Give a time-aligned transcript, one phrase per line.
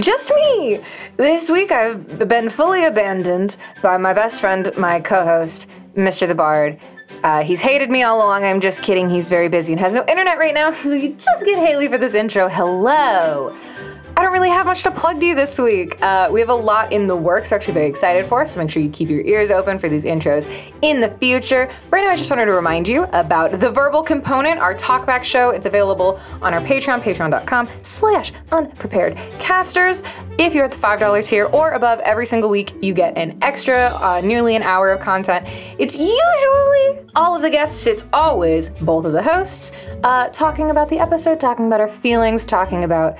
[0.00, 0.80] just me.
[1.16, 6.26] This week I've been fully abandoned by my best friend, my co host, Mr.
[6.26, 6.78] the Bard.
[7.22, 8.44] Uh, he's hated me all along.
[8.44, 9.08] I'm just kidding.
[9.08, 11.98] He's very busy and has no internet right now, so you just get Haley for
[11.98, 12.48] this intro.
[12.48, 13.56] Hello.
[14.16, 16.00] I don't really have much to plug to you this week.
[16.00, 18.70] Uh, we have a lot in the works we're actually very excited for, so make
[18.70, 20.48] sure you keep your ears open for these intros
[20.82, 21.68] in the future.
[21.90, 25.50] Right now, I just wanted to remind you about The Verbal Component, our talkback show.
[25.50, 30.04] It's available on our Patreon, patreon.com slash unprepared casters.
[30.38, 33.88] If you're at the $5 tier or above every single week, you get an extra,
[34.00, 35.44] uh, nearly an hour of content.
[35.78, 39.72] It's usually all of the guests, it's always both of the hosts,
[40.04, 43.16] uh, talking about the episode, talking about our feelings, talking about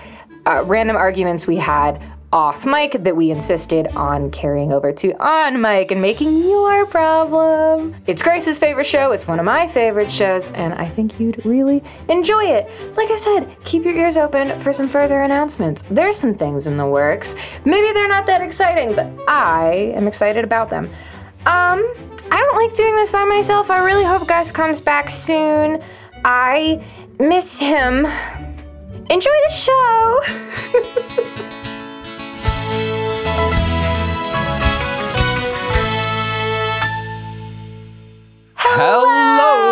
[0.46, 2.02] uh, random arguments we had
[2.34, 7.94] off mic that we insisted on carrying over to on mic and making your problem.
[8.08, 11.80] It's Grace's favorite show, it's one of my favorite shows, and I think you'd really
[12.08, 12.68] enjoy it.
[12.96, 15.84] Like I said, keep your ears open for some further announcements.
[15.92, 17.36] There's some things in the works.
[17.64, 20.86] Maybe they're not that exciting, but I am excited about them.
[21.46, 21.86] Um,
[22.32, 23.70] I don't like doing this by myself.
[23.70, 25.80] I really hope Gus comes back soon.
[26.24, 26.84] I
[27.20, 28.08] miss him.
[29.10, 30.20] Enjoy the show!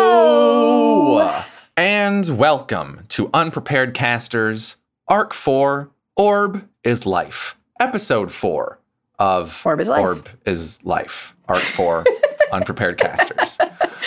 [0.05, 1.43] Hello!
[1.75, 4.77] And welcome to Unprepared Casters,
[5.07, 8.79] Arc 4 Orb is Life, Episode 4
[9.17, 10.01] of Orb is Life.
[10.01, 12.05] Orb is Life, Arc 4
[12.51, 13.57] Unprepared Casters.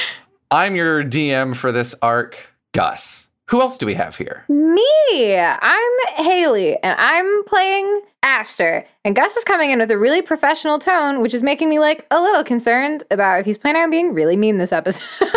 [0.51, 2.39] I'm your DM for this arc,
[2.73, 3.26] Gus.
[3.49, 4.45] Who else do we have here?
[4.49, 5.37] Me!
[5.37, 8.85] I'm Haley, and I'm playing Aster.
[9.05, 12.07] And Gus is coming in with a really professional tone, which is making me like
[12.11, 15.03] a little concerned about if he's planning on being really mean this episode.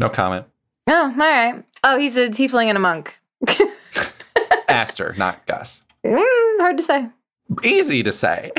[0.00, 0.46] No comment.
[0.86, 1.64] oh, all right.
[1.82, 3.18] Oh, he's a tiefling and a monk.
[4.68, 5.82] Aster, not Gus.
[6.06, 7.08] Mm, hard to say.
[7.64, 8.52] Easy to say.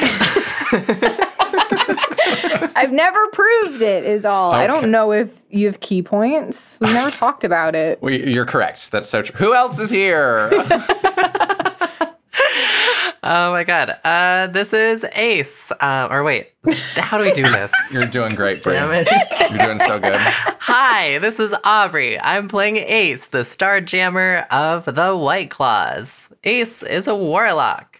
[2.75, 4.51] I've never proved it, is all.
[4.51, 6.77] I don't know if you have key points.
[6.81, 8.01] We never talked about it.
[8.01, 8.91] We, you're correct.
[8.91, 9.35] That's so true.
[9.45, 10.49] Who else is here?
[13.21, 13.97] Oh my god.
[14.03, 15.71] Uh, this is Ace.
[15.79, 16.51] Uh, or wait,
[16.95, 17.71] how do we do this?
[17.91, 18.73] You're doing great, Brie.
[18.73, 19.07] Damn it.
[19.51, 20.15] You're doing so good.
[20.15, 22.19] Hi, this is Aubrey.
[22.19, 26.29] I'm playing Ace, the Star Jammer of the White Claws.
[26.45, 27.98] Ace is a warlock.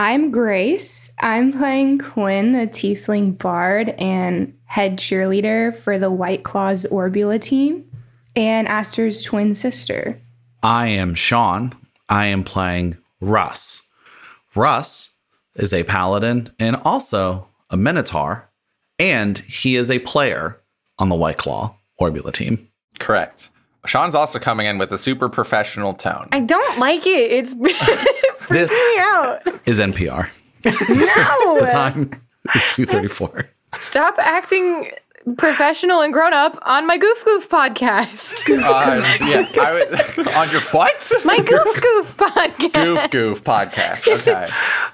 [0.00, 1.12] I'm Grace.
[1.18, 7.84] I'm playing Quinn, the Tiefling Bard and head cheerleader for the White Claws Orbula team,
[8.36, 10.16] and Aster's twin sister.
[10.62, 11.74] I am Sean.
[12.08, 13.88] I am playing Russ.
[14.54, 15.16] Russ
[15.56, 18.48] is a paladin and also a minotaur,
[19.00, 20.60] and he is a player
[21.00, 22.68] on the White Claw Orbula team.
[23.00, 23.50] Correct.
[23.88, 26.28] Sean's also coming in with a super professional tone.
[26.30, 27.32] I don't like it.
[27.32, 29.40] It's freaking This me out.
[29.66, 30.28] is NPR.
[30.64, 31.58] No!
[31.60, 32.10] The time
[32.54, 33.48] is 234.
[33.74, 34.90] Stop acting
[35.36, 38.34] professional and grown up on my Goof Goof podcast.
[38.48, 41.12] Uh, yeah, I was, on your what?
[41.24, 42.72] My Goof Goof podcast.
[42.84, 44.08] Goof Goof podcast.
[44.20, 44.48] Okay.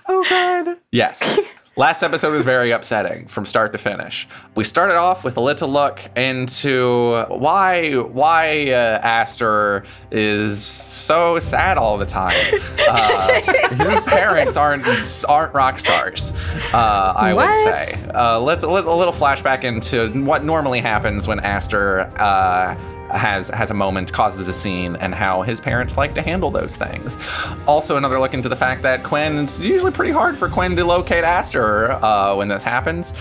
[0.08, 0.78] Oh god.
[0.92, 1.38] Yes.
[1.76, 4.28] Last episode was very upsetting from start to finish.
[4.54, 9.82] We started off with a little look into why why uh, Aster
[10.12, 12.34] is so sad all the time.
[12.86, 13.40] Uh,
[13.70, 14.86] his parents aren't
[15.28, 16.32] aren't rock stars.
[16.72, 17.46] Uh, I What?
[17.48, 18.08] would say.
[18.14, 22.76] Uh, let's a little, a little flashback into what normally happens when Aster uh,
[23.10, 26.76] has has a moment, causes a scene, and how his parents like to handle those
[26.76, 27.18] things.
[27.66, 29.38] Also, another look into the fact that Quinn.
[29.38, 33.14] It's usually pretty hard for Quinn to locate Aster uh, when this happens.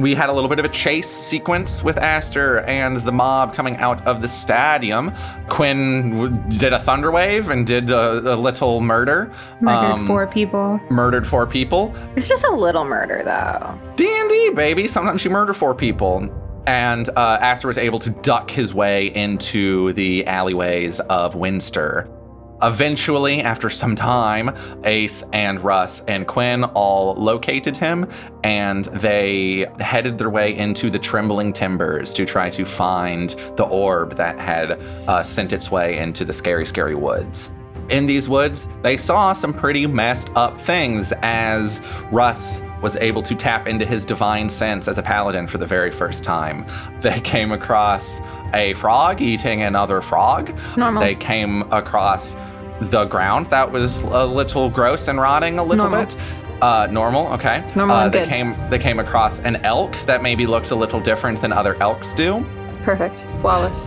[0.00, 3.76] We had a little bit of a chase sequence with Aster and the mob coming
[3.78, 5.12] out of the stadium.
[5.48, 9.32] Quinn w- did a thunder wave and did a, a little murder.
[9.60, 10.78] Murdered Um, four people.
[10.88, 11.92] Murdered four people.
[12.14, 13.76] It's just a little murder, though.
[13.96, 14.86] D&D, baby.
[14.86, 16.28] Sometimes you murder four people.
[16.68, 22.14] And uh, Aster was able to duck his way into the alleyways of Winster.
[22.62, 24.54] Eventually, after some time,
[24.84, 28.06] Ace and Russ and Quinn all located him
[28.44, 34.16] and they headed their way into the Trembling Timbers to try to find the orb
[34.16, 34.72] that had
[35.08, 37.50] uh, sent its way into the scary, scary woods.
[37.88, 41.80] In these woods, they saw some pretty messed up things as
[42.12, 45.90] Russ was able to tap into his divine sense as a paladin for the very
[45.90, 46.64] first time.
[47.00, 48.20] They came across
[48.54, 50.56] a frog eating another frog.
[50.76, 51.02] Normal.
[51.02, 52.36] They came across
[52.80, 56.06] the ground that was a little gross and rotting a little Normal.
[56.06, 56.16] bit.
[56.62, 57.64] Uh, normal, okay.
[57.76, 58.28] Normal uh, they good.
[58.28, 62.12] came they came across an elk that maybe looked a little different than other elks
[62.12, 62.44] do.
[62.82, 63.18] Perfect.
[63.40, 63.86] Flawless.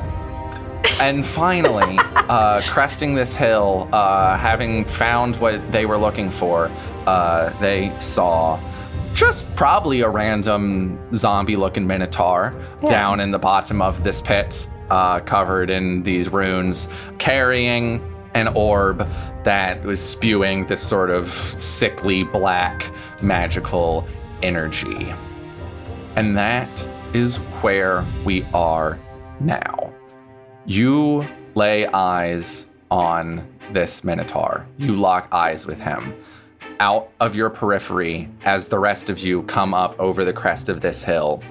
[0.99, 6.71] And finally, uh, cresting this hill, uh, having found what they were looking for,
[7.07, 8.57] uh, they saw
[9.13, 12.53] just probably a random zombie looking minotaur
[12.85, 16.87] down in the bottom of this pit, uh, covered in these runes,
[17.19, 18.01] carrying
[18.33, 19.07] an orb
[19.43, 22.89] that was spewing this sort of sickly black
[23.21, 24.07] magical
[24.41, 25.13] energy.
[26.15, 26.69] And that
[27.13, 28.97] is where we are
[29.39, 29.93] now.
[30.65, 34.65] You lay eyes on this Minotaur.
[34.77, 36.13] You lock eyes with him.
[36.81, 40.81] Out of your periphery, as the rest of you come up over the crest of
[40.81, 41.43] this hill,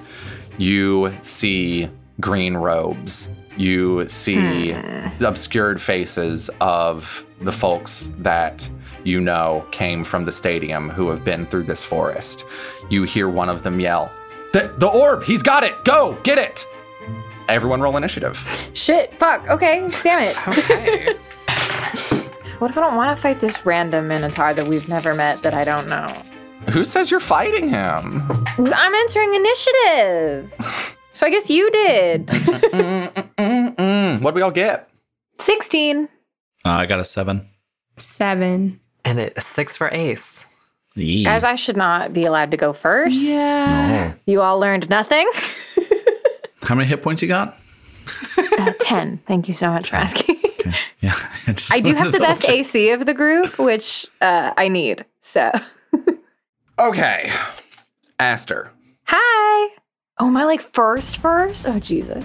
[0.57, 1.89] you see
[2.19, 3.29] green robes.
[3.55, 8.69] You see the obscured faces of the folks that
[9.05, 12.43] you know came from the stadium who have been through this forest.
[12.89, 14.11] You hear one of them yell,
[14.51, 15.23] The, the orb!
[15.23, 15.85] He's got it!
[15.85, 16.17] Go!
[16.23, 16.67] Get it!
[17.47, 18.45] Everyone roll initiative.
[18.73, 19.17] Shit.
[19.17, 19.47] Fuck.
[19.47, 19.89] Okay.
[20.03, 20.47] Damn it.
[20.47, 21.15] Okay.
[22.61, 25.55] what if I don't want to fight this random minotaur that we've never met that
[25.55, 26.05] I don't know?
[26.71, 28.21] Who says you're fighting him?
[28.59, 30.53] I'm entering initiative.
[31.13, 32.27] So I guess you did.
[32.27, 34.89] Mm, mm, mm, what do we all get?
[35.41, 36.05] 16.
[36.65, 37.45] Uh, I got a seven.
[37.97, 38.79] Seven.
[39.03, 40.47] and it's six for Ace.
[40.95, 41.25] Yee.
[41.25, 43.15] Guys, I should not be allowed to go first.
[43.17, 44.07] Yeah.
[44.07, 44.13] No.
[44.25, 45.29] You all learned nothing.
[46.63, 47.57] How many hit points you got?
[48.37, 49.17] Uh, 10.
[49.27, 50.37] Thank you so much for asking.
[51.01, 51.15] Yeah.
[51.53, 52.49] just I do have the best check.
[52.49, 55.05] AC of the group, which uh, I need.
[55.21, 55.51] So,
[56.79, 57.31] Okay.
[58.19, 58.71] Aster,
[59.03, 59.75] hi.
[60.19, 61.67] Oh, am I like first, first?
[61.67, 62.23] Oh, Jesus.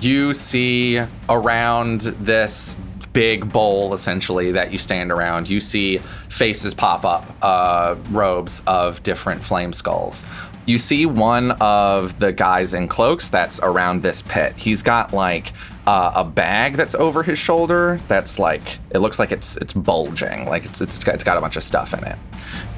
[0.00, 2.76] you see around this
[3.12, 5.98] big bowl essentially that you stand around, you see
[6.28, 10.24] faces pop up, uh, robes of different flame skulls.
[10.66, 14.54] You see one of the guys in cloaks that's around this pit.
[14.56, 15.52] He's got like
[15.86, 20.46] uh, a bag that's over his shoulder that's like it looks like it's it's bulging,
[20.46, 22.18] like it's it's got, it's got a bunch of stuff in it.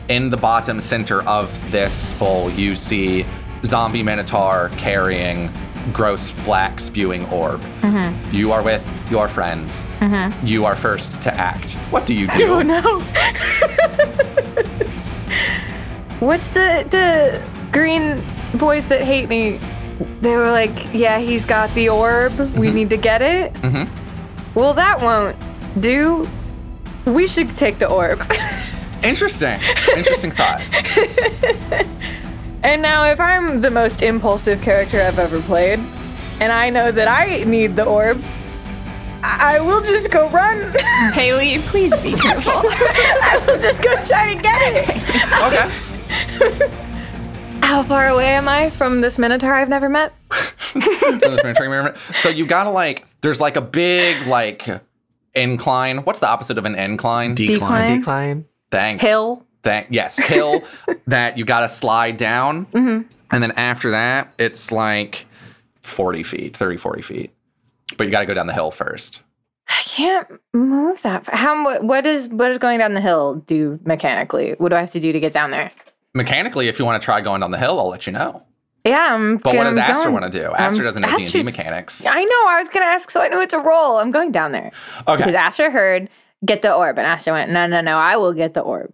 [0.08, 3.26] In the bottom center of this bowl, you see
[3.64, 5.50] zombie minotaur carrying
[5.92, 7.62] gross black spewing orb.
[8.32, 9.86] You are with your friends.
[10.44, 11.72] You are first to act.
[11.90, 12.52] What do you do?
[12.52, 12.80] Oh, no.
[16.20, 17.40] What's the, the
[17.72, 18.22] green
[18.54, 19.60] boys that hate me?
[20.20, 22.38] They were like, yeah, he's got the orb.
[22.56, 23.52] We need to get it.
[23.54, 23.88] Mhm.
[24.54, 25.36] Well, that won't
[25.80, 26.28] do.
[27.04, 28.20] We should take the orb.
[29.02, 29.58] Interesting.
[29.96, 30.60] Interesting thought.
[32.64, 35.78] And now, if I'm the most impulsive character I've ever played,
[36.40, 38.20] and I know that I need the orb,
[39.22, 40.72] I I will just go run.
[41.12, 42.52] Haley, please be careful.
[42.64, 44.88] I will just go try to get it.
[45.46, 46.87] Okay.
[47.68, 50.14] How far away am I from this Minotaur I've never met?
[50.30, 51.96] From this Minotaur experiment.
[52.14, 54.66] So you gotta like, there's like a big like
[55.34, 55.98] incline.
[55.98, 57.34] What's the opposite of an incline?
[57.34, 57.58] Decline.
[57.58, 57.98] Decline.
[57.98, 58.44] Decline.
[58.70, 59.04] Thanks.
[59.04, 59.44] Hill.
[59.62, 60.62] Thank yes, hill
[61.08, 62.64] that you gotta slide down.
[62.72, 63.02] Mm-hmm.
[63.32, 65.26] And then after that, it's like
[65.82, 67.34] 40 feet, 30, 40 feet.
[67.98, 69.20] But you gotta go down the hill first.
[69.68, 71.26] I can't move that.
[71.26, 71.36] Far.
[71.36, 71.82] How?
[71.82, 74.54] What is what is going down the hill do mechanically?
[74.56, 75.70] What do I have to do to get down there?
[76.18, 78.42] Mechanically, if you want to try going down the hill, I'll let you know.
[78.84, 79.38] Yeah, I'm.
[79.38, 80.52] But what does Aster want to do?
[80.54, 82.04] Aster um, doesn't know D and D mechanics.
[82.06, 82.44] I know.
[82.48, 83.96] I was gonna ask, so I know it's a roll.
[83.96, 84.70] I'm going down there
[85.06, 85.16] Okay.
[85.16, 86.08] because Aster heard
[86.44, 88.92] get the orb, and Aster went, no, no, no, I will get the orb.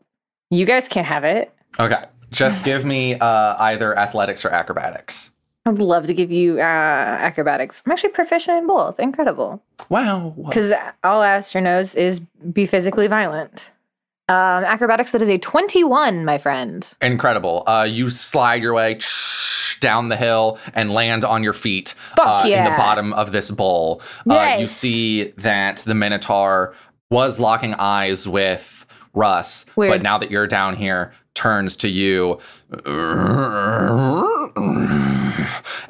[0.51, 1.53] You guys can't have it.
[1.79, 2.05] Okay.
[2.31, 5.31] Just give me uh, either athletics or acrobatics.
[5.67, 7.83] I'd love to give you uh, acrobatics.
[7.87, 9.01] I'm actually proficient in both.
[9.01, 9.63] Incredible.
[9.89, 10.35] Wow.
[10.37, 13.71] Because all Aster knows is be physically violent.
[14.29, 16.89] Um, acrobatics, that is a 21, my friend.
[17.03, 17.63] Incredible.
[17.67, 18.99] Uh, you slide your way
[19.81, 24.01] down the hill and land on your feet uh, in the bottom of this bowl.
[24.29, 26.75] Uh, you see that the Minotaur
[27.11, 32.39] was locking eyes with Russ, but now that you're down here, turns to you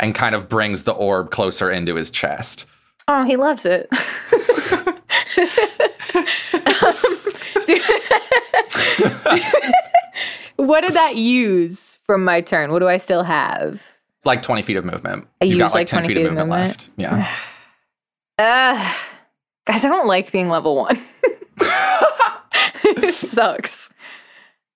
[0.00, 2.66] and kind of brings the orb closer into his chest.
[3.06, 3.88] Oh, he loves it.
[10.56, 12.72] what did that use from my turn?
[12.72, 13.80] What do I still have?
[14.24, 15.26] Like 20 feet of movement.
[15.40, 16.90] I used, got like like, 10 feet of movement, left.
[16.96, 17.34] Yeah.
[18.36, 18.92] Uh,
[19.64, 21.00] guys, I don't like being level one.
[22.84, 23.90] it sucks.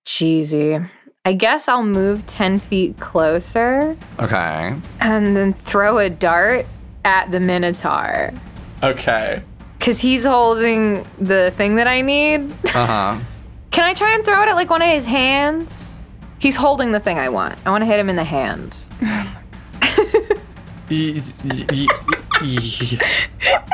[0.04, 0.78] Cheesy.
[1.24, 4.76] I guess I'll move 10 feet closer Okay.
[5.00, 6.66] and then throw a dart
[7.04, 8.32] at the Minotaur.
[8.84, 9.42] Okay.
[9.76, 12.52] Because he's holding the thing that I need.
[12.74, 13.18] Uh huh.
[13.70, 15.98] Can I try and throw it at like one of his hands?
[16.38, 17.58] He's holding the thing I want.
[17.66, 18.76] I want to hit him in the hand.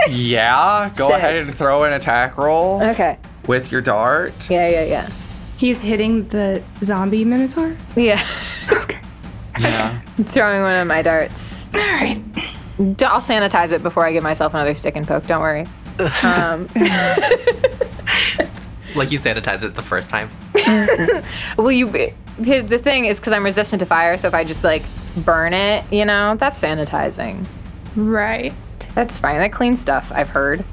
[0.08, 1.16] yeah, go Sick.
[1.16, 3.18] ahead and throw an attack roll Okay.
[3.46, 4.50] with your dart.
[4.50, 5.10] Yeah, yeah, yeah.
[5.56, 7.76] He's hitting the zombie minotaur.
[7.96, 8.24] Yeah.
[8.72, 8.98] Okay.
[9.60, 10.00] Yeah.
[10.24, 11.68] Throwing one of my darts.
[11.74, 12.20] All right.
[12.96, 15.26] D- I'll sanitize it before I give myself another stick and poke.
[15.26, 15.66] Don't worry.
[16.24, 16.66] Um,
[18.94, 20.30] Like you sanitized it the first time.
[21.56, 21.90] well, you.
[22.38, 24.82] The the thing is, because I'm resistant to fire, so if I just like
[25.16, 27.46] burn it, you know, that's sanitizing.
[27.96, 28.52] Right.
[28.94, 29.38] That's fine.
[29.38, 30.10] That cleans stuff.
[30.14, 30.64] I've heard.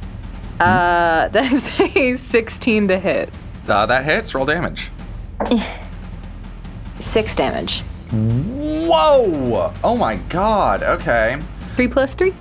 [0.60, 3.30] Uh, that's a 16 to hit.
[3.68, 4.34] Uh, that hits.
[4.36, 4.92] Roll damage.
[7.00, 7.84] Six damage.
[8.12, 9.74] Whoa!
[9.84, 10.84] Oh my god.
[10.84, 11.40] Okay.
[11.76, 12.36] Three plus three.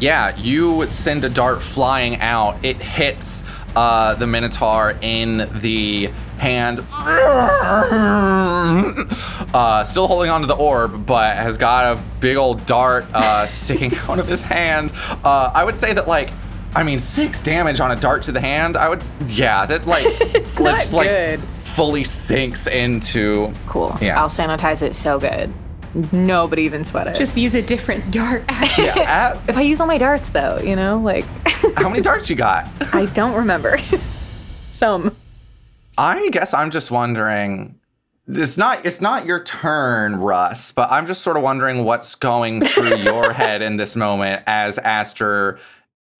[0.00, 2.62] Yeah, you would send a dart flying out.
[2.64, 3.44] It hits
[3.76, 6.06] uh, the Minotaur in the
[6.38, 6.84] hand.
[9.54, 13.94] Uh, still holding onto the orb, but has got a big old dart uh, sticking
[14.08, 14.90] out of his hand.
[15.22, 16.30] Uh, I would say that, like,
[16.74, 18.78] I mean, six damage on a dart to the hand.
[18.78, 21.40] I would, yeah, that like, It's not just, like good.
[21.64, 23.52] fully sinks into.
[23.66, 23.94] Cool.
[24.00, 24.22] Yeah.
[24.22, 25.52] I'll sanitize it so good.
[26.12, 27.16] Nobody even sweat it.
[27.16, 28.44] Just use a different dart.
[28.78, 28.98] Yeah.
[29.36, 31.24] At, if I use all my darts though, you know, like
[31.76, 32.70] how many darts you got?
[32.94, 33.78] I don't remember.
[34.70, 35.14] Some.
[35.98, 37.78] I guess I'm just wondering.
[38.28, 42.64] It's not it's not your turn, Russ, but I'm just sort of wondering what's going
[42.64, 45.58] through your head in this moment as Aster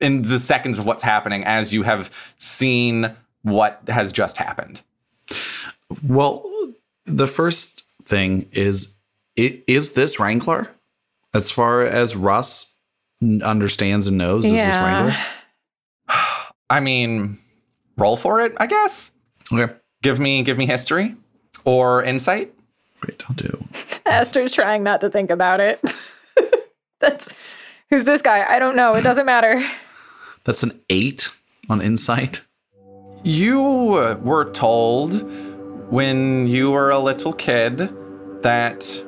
[0.01, 4.83] in the seconds of what's happening as you have seen what has just happened.
[6.07, 6.45] Well,
[7.05, 8.99] the first thing is
[9.39, 10.69] i- is this Wrangler?
[11.35, 12.77] As far as Russ
[13.23, 15.17] n- understands and knows, is this Wrangler?
[16.71, 17.39] I mean,
[17.97, 19.13] roll for it, I guess.
[19.53, 19.73] Okay.
[20.03, 21.15] Give me give me history
[21.65, 22.53] or insight.
[23.01, 23.65] Great, I'll do.
[24.07, 25.81] Aster's trying not to think about it.
[27.01, 27.27] That's
[27.91, 28.45] who's this guy?
[28.49, 28.93] I don't know.
[28.95, 29.65] It doesn't matter.
[30.45, 31.29] That's an eight
[31.69, 32.43] on insight.
[33.23, 33.61] You
[34.23, 35.23] were told
[35.93, 37.79] when you were a little kid
[38.43, 39.05] that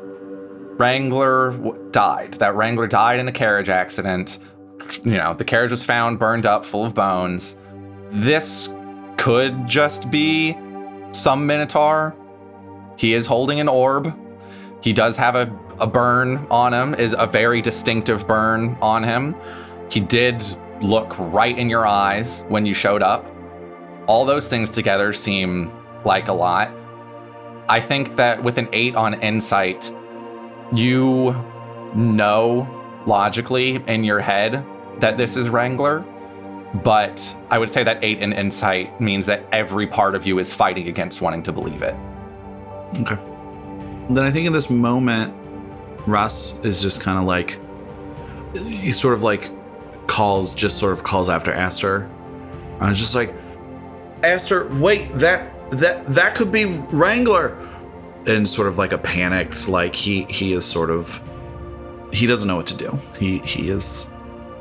[0.79, 2.35] Wrangler w- died.
[2.35, 4.39] That Wrangler died in a carriage accident.
[5.05, 7.57] You know, the carriage was found burned up, full of bones.
[8.11, 8.69] This
[9.17, 10.57] could just be
[11.13, 12.15] some Minotaur.
[12.97, 14.15] He is holding an orb.
[14.83, 19.35] He does have a, a burn on him, is a very distinctive burn on him.
[19.91, 20.43] He did
[20.83, 23.25] look right in your eyes when you showed up
[24.07, 25.73] all those things together seem
[26.05, 26.71] like a lot.
[27.69, 29.93] I think that with an eight on insight,
[30.75, 31.35] you
[31.95, 32.69] know
[33.07, 34.65] logically in your head
[34.99, 36.01] that this is Wrangler,
[36.83, 40.53] but I would say that eight in insight means that every part of you is
[40.53, 41.95] fighting against wanting to believe it.
[42.97, 43.19] Okay.
[44.11, 45.35] Then I think in this moment,
[46.07, 47.59] Russ is just kind of like,
[48.57, 49.51] he sort of like
[50.07, 52.11] calls, just sort of calls after Aster.
[52.81, 53.35] I was just like,
[54.23, 57.57] Aster, wait, that that that could be Wrangler,
[58.27, 61.21] and sort of like a panicked, like he he is sort of,
[62.13, 62.99] he doesn't know what to do.
[63.19, 64.11] He he is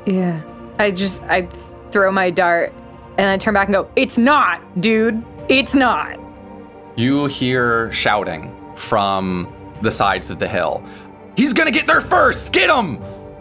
[0.06, 0.40] Yeah.
[0.78, 1.48] I just I
[1.92, 2.72] throw my dart
[3.16, 5.22] and I turn back and go, "It's not, dude.
[5.48, 6.18] It's not."
[6.96, 9.52] You hear shouting from
[9.82, 10.84] the sides of the hill.
[11.36, 12.52] He's gonna get there first.
[12.52, 12.98] Get him!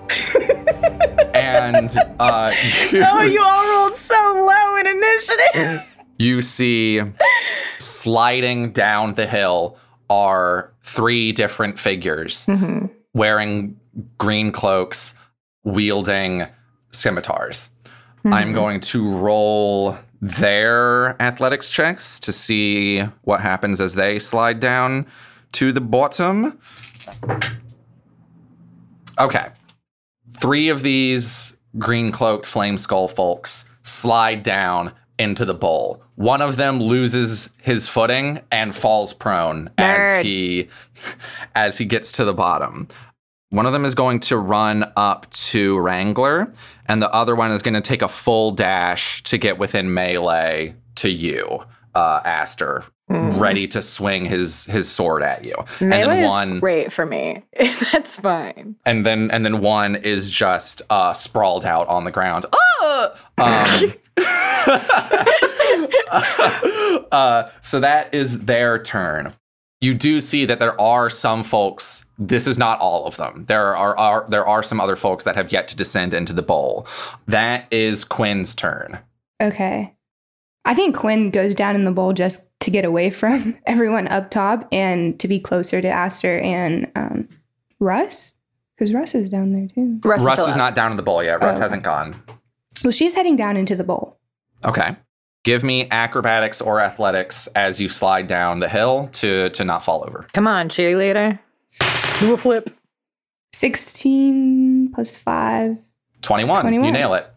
[1.33, 2.51] and uh,
[2.91, 5.83] you, Oh, you all rolled so low in initiative.
[6.19, 7.01] you see
[7.79, 9.77] sliding down the hill
[10.13, 12.86] are three different figures mm-hmm.
[13.15, 13.79] wearing
[14.20, 15.15] green cloaks,
[15.63, 16.46] wielding
[16.91, 17.72] scimitars.
[18.25, 18.53] I'm mm-hmm.
[18.53, 25.08] going to roll their athletics checks to see what happens as they slide down
[25.53, 26.60] to the bottom.
[29.20, 29.48] Okay.
[30.32, 36.02] Three of these green cloaked flame skull folks slide down into the bowl.
[36.15, 40.20] One of them loses his footing and falls prone Nerd.
[40.20, 40.70] as he
[41.55, 42.88] as he gets to the bottom.
[43.50, 46.51] One of them is going to run up to Wrangler,
[46.88, 50.74] and the other one is going to take a full dash to get within melee
[50.96, 55.55] to you, uh, Aster, ready to swing his his sword at you.
[55.79, 57.43] and Melee then is one great for me.
[57.91, 58.75] That's fine.
[58.86, 62.45] and then and then one is just uh, sprawled out on the ground.
[62.55, 63.13] Ah!
[63.38, 63.93] Um,
[67.12, 69.33] uh, so that is their turn.
[69.81, 72.05] You do see that there are some folks.
[72.17, 73.43] This is not all of them.
[73.48, 76.41] There are, are there are some other folks that have yet to descend into the
[76.41, 76.88] bowl.
[77.27, 79.00] That is Quinn's turn.
[79.41, 79.93] Okay.
[80.65, 84.32] I think Quinn goes down in the bowl just to get away from everyone up
[84.32, 87.27] top and to be closer to Aster and um,
[87.79, 88.36] Russ.
[88.77, 90.00] Because Russ is down there too.
[90.03, 91.41] Russ, Russ still is not down in the bowl yet.
[91.41, 92.15] Russ Oh, hasn't gone.
[92.84, 94.17] Well, she's heading down into the bowl.
[94.63, 94.96] Okay.
[95.43, 100.03] Give me acrobatics or athletics as you slide down the hill to to not fall
[100.08, 100.25] over.
[100.34, 101.38] Come on, cheerleader.
[102.20, 102.74] Do a flip.
[103.53, 105.77] 16 plus 5.
[106.22, 106.62] 21.
[106.62, 106.86] 21.
[106.86, 107.27] You nail it.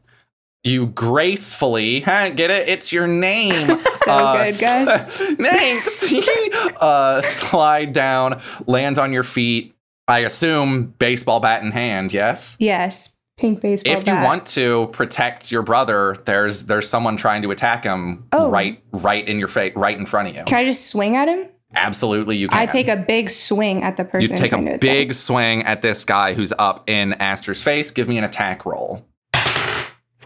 [0.66, 2.68] You gracefully, huh, get it?
[2.68, 3.80] It's your name.
[4.06, 6.02] So good, guys Thanks.
[6.80, 9.74] uh, slide down, land on your feet.
[10.06, 12.56] I assume baseball bat in hand, yes?
[12.60, 13.16] Yes.
[13.36, 14.02] Pink baseball bat.
[14.02, 18.48] if you want to protect your brother, there's there's someone trying to attack him Oh.
[18.48, 20.44] right right in your face, right in front of you.
[20.44, 21.48] Can I just swing at him?
[21.74, 22.56] Absolutely, you can.
[22.58, 24.30] I take a big swing at the person.
[24.30, 24.80] you take trying to a attack.
[24.82, 27.90] big swing at this guy who's up in Aster's face.
[27.90, 29.04] Give me an attack roll.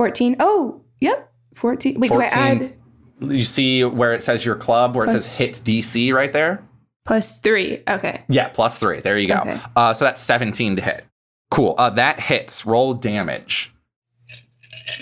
[0.00, 0.36] 14.
[0.40, 1.30] Oh, yep.
[1.56, 2.00] 14.
[2.00, 2.72] Wait, do I add
[3.20, 6.66] You see where it says your club, where it says hits DC right there?
[7.04, 7.82] plus 3?
[7.86, 8.24] Okay.
[8.30, 9.00] Yeah, plus three.
[9.02, 9.40] There you go.
[9.40, 9.60] Okay.
[9.76, 11.04] Uh, so that's 17 to hit.
[11.50, 11.74] Cool.
[11.76, 12.64] Uh, that hits.
[12.64, 13.74] Roll damage.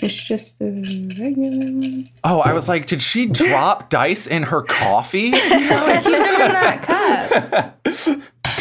[0.01, 0.65] It's just the
[1.17, 2.09] regular one.
[2.25, 5.29] Oh, I was like, did she drop dice in her coffee?
[5.31, 8.53] No, I keep them in that cup.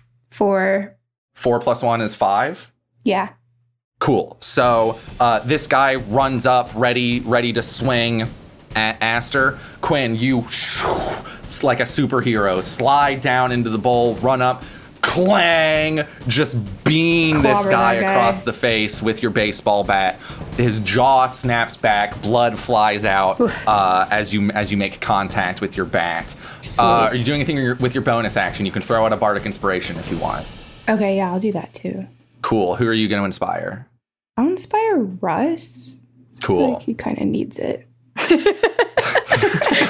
[0.32, 0.96] Four.
[1.34, 2.72] Four plus one is five.
[3.04, 3.28] Yeah.
[4.00, 4.36] Cool.
[4.40, 8.28] So uh, this guy runs up, ready, ready to swing
[8.76, 9.58] at Aster.
[9.80, 10.42] Quinn, you
[11.62, 14.62] like a superhero, slide down into the bowl, run up,
[15.00, 18.12] clang, just beam this guy guy.
[18.12, 20.18] across the face with your baseball bat.
[20.56, 25.76] His jaw snaps back, blood flies out uh, as you as you make contact with
[25.76, 26.34] your bat.
[26.78, 28.66] Uh, are you doing anything with your- with your bonus action?
[28.66, 30.46] You can throw out a bardic inspiration if you want.
[30.88, 32.06] Okay, yeah, I'll do that too.
[32.44, 32.76] Cool.
[32.76, 33.88] Who are you going to inspire?
[34.36, 36.02] I'll inspire Russ.
[36.42, 36.74] Cool.
[36.74, 37.88] like he kind of needs it.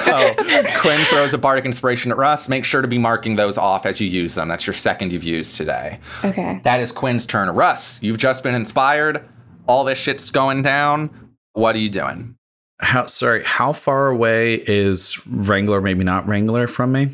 [0.05, 0.33] So
[0.79, 2.47] Quinn throws a bardic inspiration at Russ.
[2.47, 4.47] Make sure to be marking those off as you use them.
[4.47, 5.99] That's your second you've used today.
[6.23, 6.61] Okay.
[6.63, 7.49] That is Quinn's turn.
[7.49, 9.27] Russ, you've just been inspired.
[9.67, 11.33] All this shit's going down.
[11.53, 12.37] What are you doing?
[12.79, 17.09] How sorry, how far away is Wrangler, maybe not Wrangler from me?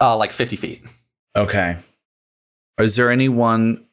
[0.00, 0.84] Uh, like 50 feet.
[1.34, 1.76] Okay.
[2.78, 3.85] Is there anyone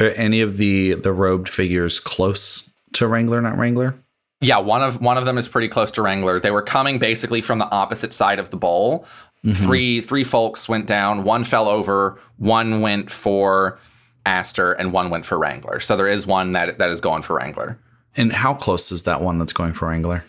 [0.00, 3.94] uh, any of the the robed figures close to Wrangler, not Wrangler?
[4.40, 6.40] Yeah, one of one of them is pretty close to Wrangler.
[6.40, 9.06] They were coming basically from the opposite side of the bowl.
[9.54, 11.24] Three three folks went down.
[11.24, 12.20] One fell over.
[12.36, 13.78] One went for
[14.26, 15.80] Aster, and one went for Wrangler.
[15.80, 17.78] So there is one that that is going for Wrangler.
[18.16, 20.24] And how close is that one that's going for Wrangler?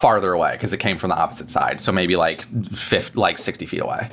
[0.00, 1.80] Farther away because it came from the opposite side.
[1.80, 2.42] So maybe like
[2.74, 4.10] fifth, like sixty feet away.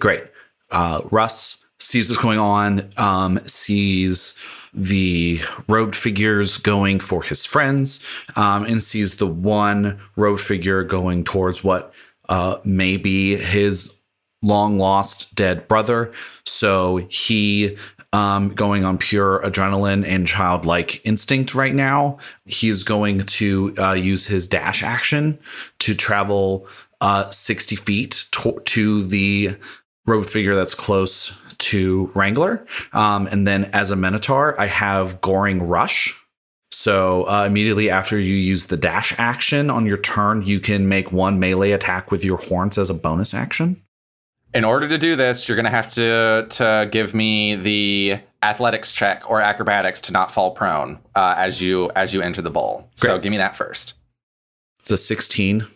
[0.00, 0.24] Great.
[0.70, 4.38] Uh, Russ sees what's going on, um, sees
[4.72, 8.04] the robed figures going for his friends,
[8.36, 11.92] um, and sees the one robed figure going towards what
[12.28, 14.00] uh, may be his
[14.42, 16.12] long lost dead brother.
[16.46, 17.76] So he,
[18.12, 24.26] um, going on pure adrenaline and childlike instinct right now, he's going to uh, use
[24.26, 25.38] his dash action
[25.80, 26.66] to travel
[27.00, 29.56] uh, 60 feet to, to the
[30.06, 32.66] road figure that's close to Wrangler.
[32.92, 36.16] Um, and then as a Minotaur, I have Goring Rush.
[36.72, 41.12] So uh, immediately after you use the dash action on your turn, you can make
[41.12, 43.82] one melee attack with your horns as a bonus action.
[44.52, 49.28] In order to do this, you're gonna have to to give me the athletics check
[49.30, 52.88] or acrobatics to not fall prone uh, as you as you enter the bowl.
[52.96, 53.94] So give me that first.
[54.80, 55.66] It's a 16.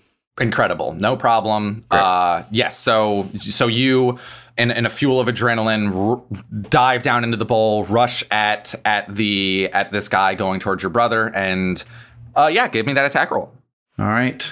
[0.40, 1.84] Incredible, no problem.
[1.90, 4.18] Uh, yes, so so you
[4.56, 6.22] in, in a fuel of adrenaline r-
[6.70, 10.90] dive down into the bowl, rush at at the at this guy going towards your
[10.90, 11.82] brother, and
[12.36, 13.52] uh, yeah, give me that attack roll.
[13.98, 14.44] All right.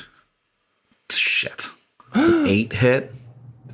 [1.11, 1.67] Shit.
[2.15, 3.13] It's an eight hit.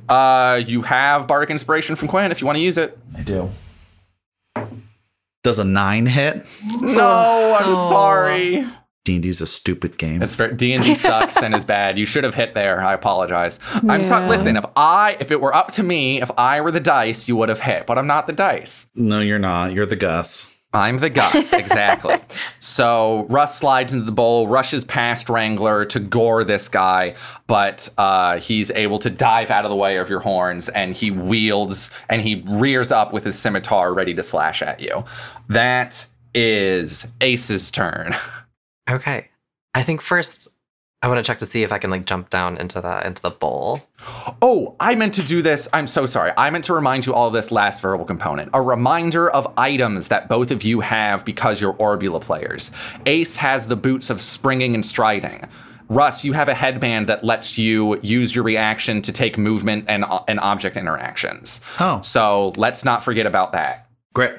[0.07, 2.97] Uh, you have bardic inspiration from Quinn if you want to use it.
[3.17, 3.49] I do.
[5.43, 6.45] Does a nine hit?
[6.81, 8.67] No, I'm sorry.
[9.05, 10.21] D&D's a stupid game.
[10.21, 10.51] It's fair.
[10.51, 11.97] D and D sucks and is bad.
[11.97, 12.81] You should have hit there.
[12.81, 13.59] I apologize.
[13.87, 14.27] I'm sorry.
[14.27, 17.35] Listen, if I if it were up to me, if I were the dice, you
[17.37, 17.85] would have hit.
[17.85, 18.87] But I'm not the dice.
[18.95, 19.73] no, you're not.
[19.73, 20.55] You're the Gus.
[20.71, 22.19] I'm the Gus, exactly.
[22.59, 27.15] so Russ slides into the bowl, rushes past Wrangler to gore this guy,
[27.47, 31.09] but uh, he's able to dive out of the way of your horns, and he
[31.09, 35.03] wields and he rears up with his scimitar, ready to slash at you.
[35.47, 38.15] That is Ace's turn.
[38.89, 39.29] Okay.
[39.73, 40.47] I think first
[41.01, 43.21] I want to check to see if I can like jump down into the into
[43.21, 43.81] the bowl.
[44.41, 45.67] Oh, I meant to do this.
[45.71, 46.33] I'm so sorry.
[46.35, 48.49] I meant to remind you all of this last verbal component.
[48.53, 52.71] A reminder of items that both of you have because you're Orbula players.
[53.05, 55.45] Ace has the boots of springing and striding.
[55.87, 60.05] Russ, you have a headband that lets you use your reaction to take movement and,
[60.27, 61.61] and object interactions.
[61.79, 63.87] Oh, So let's not forget about that.
[64.13, 64.33] great.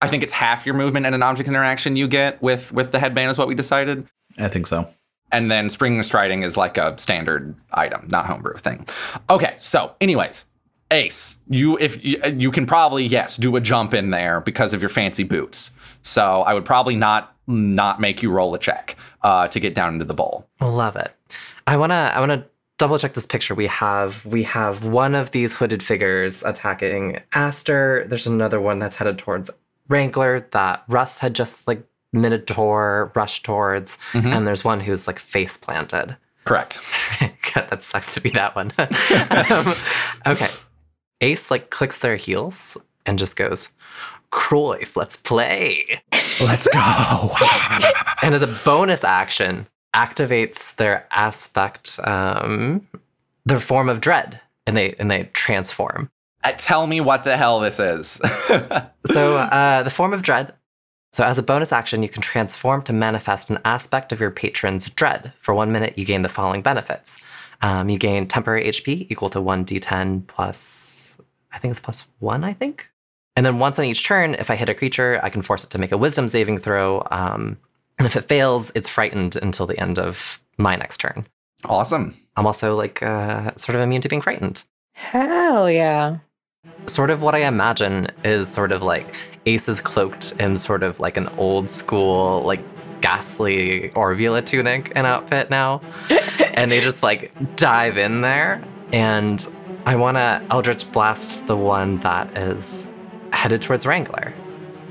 [0.00, 2.98] I think it's half your movement and an object interaction you get with with the
[2.98, 4.06] headband is what we decided.
[4.38, 4.88] I think so.
[5.32, 8.86] and then springing and striding is like a standard item, not homebrew thing.
[9.30, 10.46] Okay, so anyways,
[10.90, 14.80] Ace, you if you, you can probably yes do a jump in there because of
[14.82, 15.70] your fancy boots.
[16.02, 19.94] So I would probably not not make you roll a check uh, to get down
[19.94, 20.46] into the bowl.
[20.60, 21.12] Love it.
[21.66, 22.46] I wanna I wanna
[22.78, 23.54] double check this picture.
[23.54, 28.04] We have we have one of these hooded figures attacking Aster.
[28.08, 29.50] There's another one that's headed towards
[29.88, 34.34] Wrangler that Russ had just like Minotaur rushed towards, Mhm.
[34.36, 36.16] and there's one who's like face planted.
[36.44, 36.78] Correct.
[37.54, 38.72] God, that sucks to be that one.
[38.78, 39.74] um,
[40.26, 40.48] okay.
[41.20, 43.70] Ace like clicks their heels and just goes,
[44.30, 46.00] Cruyff, let's play.
[46.40, 47.30] Let's go.
[48.22, 52.86] And as a bonus action, activates their aspect, um,
[53.44, 56.10] their form of dread, and they and they transform.
[56.44, 58.20] Uh, Tell me what the hell this is.
[59.06, 60.54] So uh, the form of dread.
[61.12, 64.88] So as a bonus action, you can transform to manifest an aspect of your patron's
[64.90, 65.32] dread.
[65.40, 67.24] For one minute, you gain the following benefits.
[67.62, 71.18] Um, you gain temporary HP equal to one d10 plus,
[71.52, 72.44] I think it's plus one.
[72.44, 72.90] I think.
[73.36, 75.70] And then once on each turn, if I hit a creature, I can force it
[75.70, 77.06] to make a Wisdom saving throw.
[77.10, 77.58] Um,
[77.98, 81.26] and if it fails, it's frightened until the end of my next turn.
[81.66, 82.16] awesome.
[82.36, 84.64] I'm also like uh, sort of immune to being frightened.
[84.92, 86.18] Hell yeah.
[86.86, 89.14] Sort of what I imagine is sort of like
[89.46, 92.60] Ace is cloaked in sort of like an old school, like
[93.00, 95.80] ghastly Orbula tunic and outfit now.
[96.54, 98.62] and they just like dive in there.
[98.92, 99.46] And
[99.86, 102.90] I want to Eldritch Blast the one that is
[103.32, 104.32] headed towards Wrangler.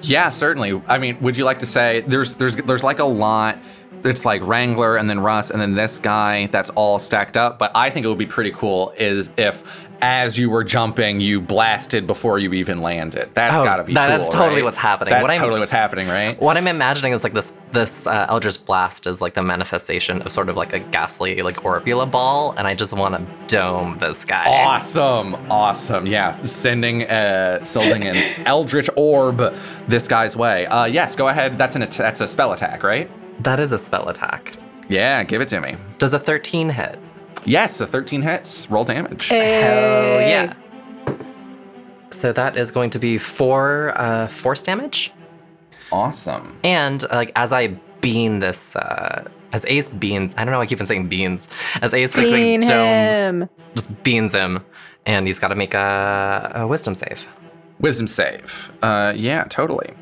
[0.04, 0.82] Yeah, certainly.
[0.88, 3.58] I mean, would you like to say there's there's there's like a lot.
[4.06, 7.58] It's like Wrangler and then Russ and then this guy that's all stacked up.
[7.60, 11.40] But I think it would be pretty cool is if as you were jumping, you
[11.40, 13.30] blasted before you even landed.
[13.36, 14.18] That's Oh, got to be that- cool.
[14.18, 14.64] that's totally right?
[14.66, 15.12] what's happening.
[15.14, 16.38] That's What totally what's happening, right?
[16.42, 20.32] What I'm imagining is like this this uh, Eldritch Blast is like the manifestation of
[20.34, 24.26] sort of like a ghastly like Orbula ball, and I just want to dome this
[24.26, 24.44] guy.
[24.46, 26.06] Awesome, awesome.
[26.06, 29.56] Yeah, sending uh sending an Eldritch orb
[29.88, 30.66] this guy's way.
[30.66, 31.58] Uh yes, go ahead.
[31.58, 33.10] That's an that's a spell attack, right?
[33.44, 34.58] That is a spell attack.
[34.90, 35.76] Yeah, give it to me.
[35.98, 37.00] Does a 13 hit?
[37.46, 38.70] Yes, a 13 hits.
[38.70, 39.28] Roll damage.
[39.28, 40.54] Hell yeah.
[42.10, 45.12] So that is going to be four uh, force damage.
[45.92, 46.58] Awesome.
[46.64, 47.68] And like as I
[48.02, 51.48] bean this, uh, as Ace beans, I don't know, I keep on saying beans.
[51.82, 53.50] As Ace like, like, Clean Jones him.
[53.76, 54.64] just beans him,
[55.06, 57.28] and he's got to make a, a wisdom save.
[57.80, 58.72] Wisdom save.
[58.82, 59.94] Uh, yeah, totally.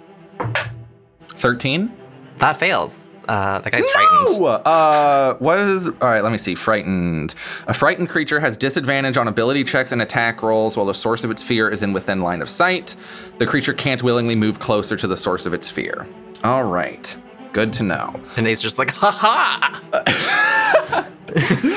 [1.38, 1.92] 13?
[2.38, 3.06] That fails.
[3.28, 4.40] Uh, that guy's frightened.
[4.42, 4.46] No!
[4.48, 5.88] Uh, what is.
[5.88, 6.56] All right, let me see.
[6.56, 7.36] Frightened.
[7.68, 11.32] A frightened creature has disadvantage on ability checks and attack rolls while the source of
[11.32, 12.96] its fear is in within line of sight.
[13.38, 16.08] The creature can't willingly move closer to the source of its fear.
[16.44, 17.16] All right.
[17.54, 18.20] Good to know.
[18.38, 19.82] And Ace just like, ha ha!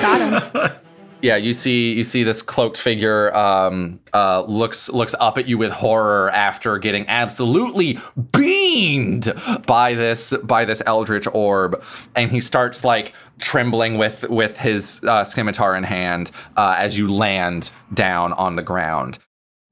[0.00, 0.72] Got him.
[1.24, 5.56] yeah, you see you see this cloaked figure um, uh, looks looks up at you
[5.56, 7.98] with horror after getting absolutely
[8.32, 9.32] beamed
[9.66, 11.82] by this by this eldritch orb,
[12.14, 17.10] and he starts like trembling with with his uh, scimitar in hand uh, as you
[17.10, 19.18] land down on the ground.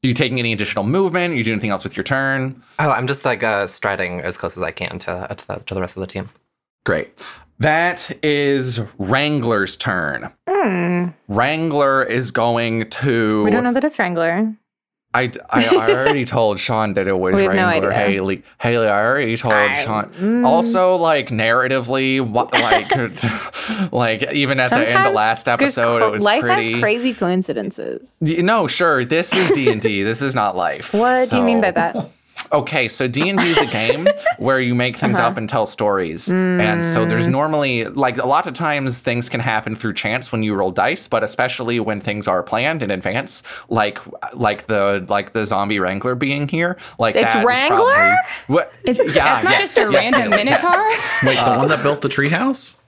[0.02, 1.34] Are you taking any additional movement?
[1.34, 2.62] Are you do anything else with your turn?
[2.78, 5.74] Oh, I'm just like uh, striding as close as I can to to the, to
[5.74, 6.30] the rest of the team.
[6.84, 7.22] Great.
[7.62, 10.32] That is Wrangler's turn.
[10.50, 11.10] Hmm.
[11.28, 13.44] Wrangler is going to.
[13.44, 14.52] We don't know that it's Wrangler.
[15.14, 17.92] I, I, already told Sean that it was have no Wrangler.
[17.92, 18.42] Haley.
[18.60, 20.12] Haley, I already told I- Sean.
[20.14, 20.44] mm.
[20.44, 22.90] Also, like narratively, what, like,
[23.92, 26.72] like even at the end of Sometimes last episode, cr- it was life pretty.
[26.72, 28.10] has crazy coincidences.
[28.20, 29.04] No, sure.
[29.04, 30.02] This is D and D.
[30.02, 30.92] This is not life.
[30.94, 32.10] What do you mean by that?
[32.52, 34.06] Okay, so D and D is a game
[34.38, 35.28] where you make things Uh-huh.
[35.28, 37.30] up and tell stories, and so there's Mm.
[37.30, 41.08] normally like a lot of times things can happen through chance when you roll dice,
[41.08, 43.98] but especially when things are planned in advance, like
[44.34, 47.94] like the like the zombie wrangler being here, like It's that is Wrangler?
[47.94, 48.16] probably-
[48.48, 48.72] what?
[48.84, 50.62] It's, Yeah, it's not yes, just a yes, random yes, yes.
[50.62, 51.28] minotaur.
[51.28, 52.82] Wait, the one that built the treehouse?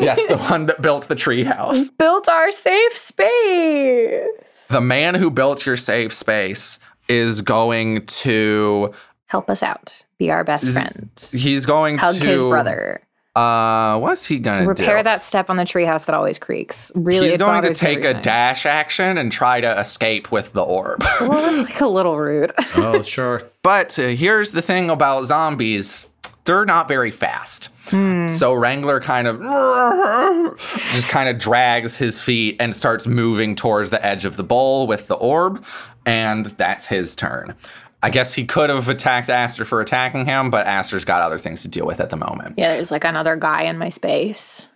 [0.00, 1.90] yes, the one that built the treehouse.
[1.96, 4.26] Built our safe space.
[4.68, 8.92] The man who built your safe space is going to.
[9.26, 10.02] Help us out.
[10.18, 11.10] Be our best is- friend.
[11.32, 13.02] He's going Hug to his brother.
[13.34, 14.68] Uh, what's he gonna do?
[14.68, 15.02] Repair do?
[15.02, 16.90] that step on the treehouse that always creaks.
[16.94, 18.22] Really, He's going to take a time.
[18.22, 21.02] dash action and try to escape with the orb.
[21.20, 22.52] Well, that's like a little rude.
[22.76, 23.42] Oh, sure.
[23.62, 26.06] but uh, here's the thing about zombies
[26.46, 27.68] they're not very fast.
[27.90, 29.40] So Wrangler kind of
[30.92, 34.86] just kind of drags his feet and starts moving towards the edge of the bowl
[34.86, 35.64] with the orb,
[36.06, 37.54] and that's his turn.
[38.02, 41.62] I guess he could have attacked Aster for attacking him, but Aster's got other things
[41.62, 42.54] to deal with at the moment.
[42.56, 44.68] yeah, there's like another guy in my space.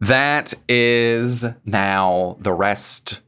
[0.00, 3.20] That is now the rest's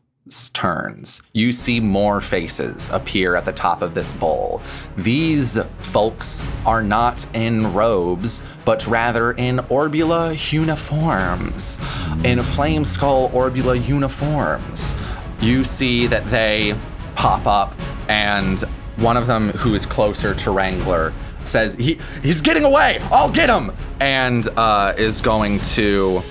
[0.52, 1.22] turns.
[1.32, 4.60] You see more faces appear at the top of this bowl.
[4.96, 11.78] These folks are not in robes, but rather in Orbula uniforms.
[12.24, 14.94] In Flame Skull Orbula uniforms.
[15.40, 16.74] You see that they
[17.18, 17.74] pop up,
[18.08, 18.60] and
[18.96, 23.00] one of them, who is closer to Wrangler, says, he, He's getting away!
[23.10, 23.72] I'll get him!
[24.00, 26.22] And uh, is going to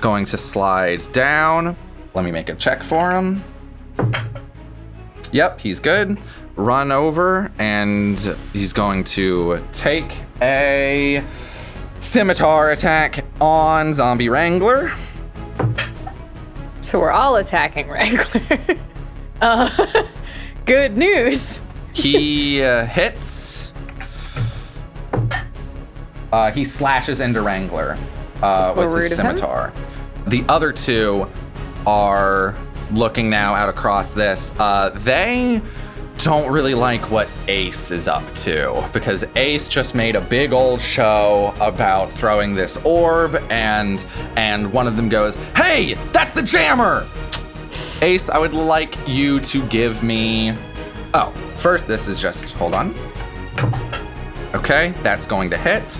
[0.00, 1.76] going to slide down.
[2.14, 3.42] Let me make a check for him.
[5.32, 6.16] Yep, he's good.
[6.54, 11.24] Run over, and he's going to take a
[11.98, 14.92] scimitar attack on Zombie Wrangler.
[16.82, 18.78] So we're all attacking Wrangler.
[19.44, 20.06] uh,
[20.66, 21.60] good news.
[21.92, 23.72] He uh, hits.
[26.32, 27.96] Uh, he slashes into Wrangler
[28.42, 29.72] uh, with his scimitar.
[30.26, 31.30] The other two
[31.86, 32.56] are
[32.90, 34.52] looking now out across this.
[34.58, 35.62] Uh, they
[36.18, 40.80] don't really like what Ace is up to because Ace just made a big old
[40.80, 44.04] show about throwing this orb, and
[44.36, 47.06] and one of them goes, "Hey, that's the jammer!"
[48.02, 50.54] Ace, I would like you to give me.
[51.14, 52.52] Oh, first, this is just.
[52.54, 52.94] Hold on.
[54.54, 55.98] Okay, that's going to hit.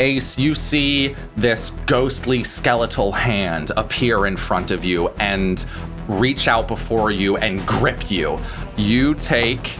[0.00, 5.64] Ace, you see this ghostly skeletal hand appear in front of you and
[6.08, 8.38] reach out before you and grip you.
[8.76, 9.78] You take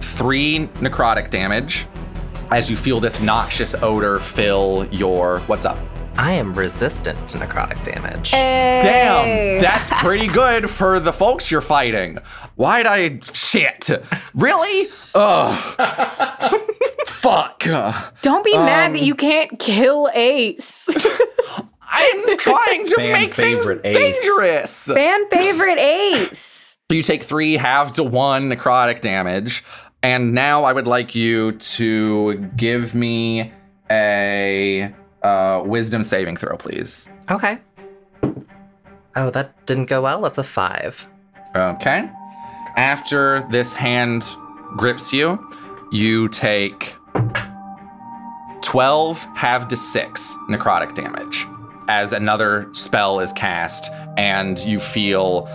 [0.00, 1.86] three necrotic damage
[2.50, 5.40] as you feel this noxious odor fill your.
[5.40, 5.78] What's up?
[6.16, 8.30] I am resistant to necrotic damage.
[8.30, 12.18] Damn, that's pretty good for the folks you're fighting.
[12.54, 13.90] Why'd I shit?
[14.34, 14.88] Really?
[15.14, 15.58] Ugh.
[17.06, 17.64] Fuck.
[18.22, 20.86] Don't be mad Um, that you can't kill Ace.
[21.96, 23.82] I'm trying to Fan make things Ace.
[23.82, 24.84] dangerous.
[24.84, 26.76] Fan favorite Ace.
[26.90, 29.64] You take three half to one necrotic damage,
[30.02, 33.52] and now I would like you to give me
[33.90, 34.94] a
[35.24, 37.08] uh, wisdom saving throw, please.
[37.30, 37.58] Okay.
[39.16, 40.20] Oh, that didn't go well.
[40.20, 41.08] That's a five.
[41.56, 42.08] Okay.
[42.76, 44.24] After this hand
[44.76, 45.38] grips you,
[45.92, 46.94] you take
[48.62, 51.46] 12 half to 6 necrotic damage
[51.88, 55.48] as another spell is cast and you feel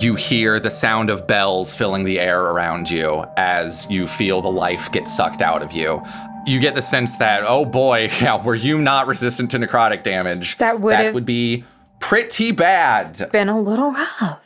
[0.00, 4.50] you hear the sound of bells filling the air around you as you feel the
[4.50, 6.02] life get sucked out of you.
[6.46, 10.58] You get the sense that, oh boy, yeah, were you not resistant to necrotic damage?
[10.58, 11.64] That would that would be
[12.00, 13.30] pretty bad.
[13.32, 14.40] Been a little rough.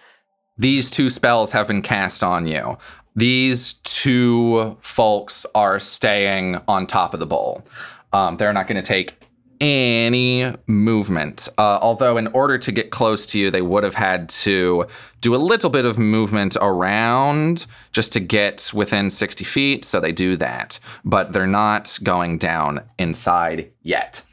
[0.56, 2.78] These two spells have been cast on you.
[3.14, 7.64] These two folks are staying on top of the bowl.
[8.12, 9.17] Um, they're not going to take
[9.60, 11.48] any movement.
[11.58, 14.86] Uh, although, in order to get close to you, they would have had to
[15.20, 19.84] do a little bit of movement around just to get within 60 feet.
[19.84, 24.24] So they do that, but they're not going down inside yet.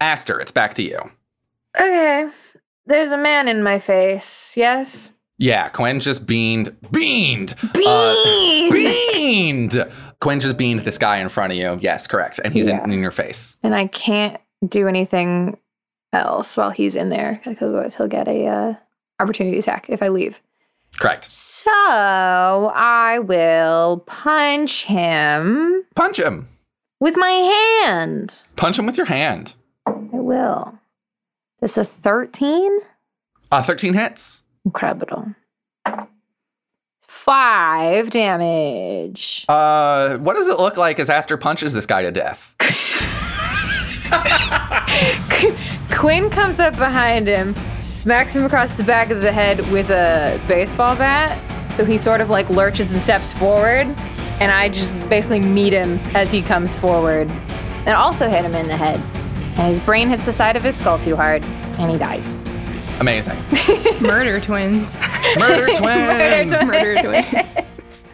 [0.00, 0.98] Aster, it's back to you.
[1.78, 2.28] Okay.
[2.86, 5.12] There's a man in my face, yes?
[5.38, 6.76] Yeah, Quinn just beamed.
[6.90, 7.54] Beamed!
[7.72, 7.86] Bean!
[7.86, 9.86] Uh, beamed!
[10.22, 11.76] Quinn just beamed this guy in front of you.
[11.82, 12.38] Yes, correct.
[12.44, 12.82] And he's Yeah.
[12.84, 13.56] in, in your face.
[13.62, 15.58] and I can't do anything
[16.12, 18.74] else while he's in there because otherwise he'll get a uh,
[19.18, 20.40] opportunity attack if I leave.
[20.98, 21.28] Correct.
[21.30, 26.48] So I will punch him Punch him.
[27.00, 27.30] with my
[27.82, 28.34] hand.
[28.56, 29.54] Punch him with your hand.
[29.86, 30.78] I will.
[31.60, 32.78] This is a 13?
[33.50, 34.44] Uh, 13 hits.
[34.64, 35.34] Incredible.
[37.32, 39.46] Five damage.
[39.48, 42.54] Uh, what does it look like as Aster punches this guy to death?
[45.90, 50.38] Quinn comes up behind him, smacks him across the back of the head with a
[50.46, 51.40] baseball bat.
[51.72, 53.86] So he sort of like lurches and steps forward,
[54.38, 58.68] and I just basically meet him as he comes forward, and also hit him in
[58.68, 59.00] the head.
[59.58, 62.36] And his brain hits the side of his skull too hard, and he dies.
[63.02, 63.36] Amazing.
[64.00, 64.94] Murder twins.
[65.36, 65.80] Murder twins.
[65.80, 66.64] Murder twins.
[66.64, 68.04] Murder twins.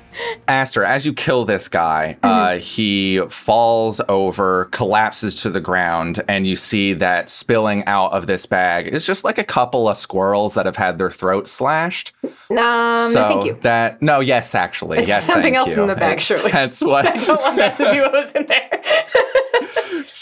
[0.48, 6.46] Aster, as you kill this guy, uh, he falls over, collapses to the ground, and
[6.46, 10.54] you see that spilling out of this bag is just like a couple of squirrels
[10.54, 12.14] that have had their throats slashed.
[12.24, 13.58] Um, so thank you.
[13.60, 15.82] that no, yes, actually, It's yes, something thank else you.
[15.82, 16.50] in the bag, It's- surely.
[16.50, 17.06] That's what.
[17.06, 19.04] I don't want that to be what was in there.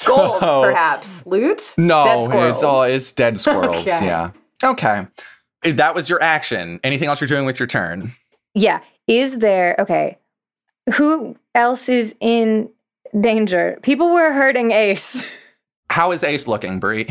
[0.04, 1.24] Gold, perhaps.
[1.24, 1.74] Loot?
[1.78, 3.76] No, Dead it's all it's dead squirrels.
[3.88, 4.04] Okay.
[4.06, 4.30] Yeah.
[4.62, 5.06] Okay.
[5.62, 6.80] That was your action.
[6.84, 8.12] Anything else you're doing with your turn?
[8.54, 8.80] Yeah.
[9.06, 10.18] Is there okay?
[10.94, 12.68] Who else is in
[13.20, 13.78] danger?
[13.82, 15.24] People were hurting Ace.
[15.90, 17.06] How is Ace looking, Brie?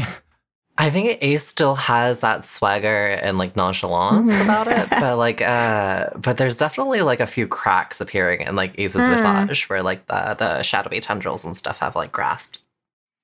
[0.77, 6.09] I think Ace still has that swagger and like nonchalance about it, but like, uh,
[6.17, 9.11] but there's definitely like a few cracks appearing in like Ace's Hmm.
[9.47, 12.59] visage where like the the shadowy tendrils and stuff have like grasped.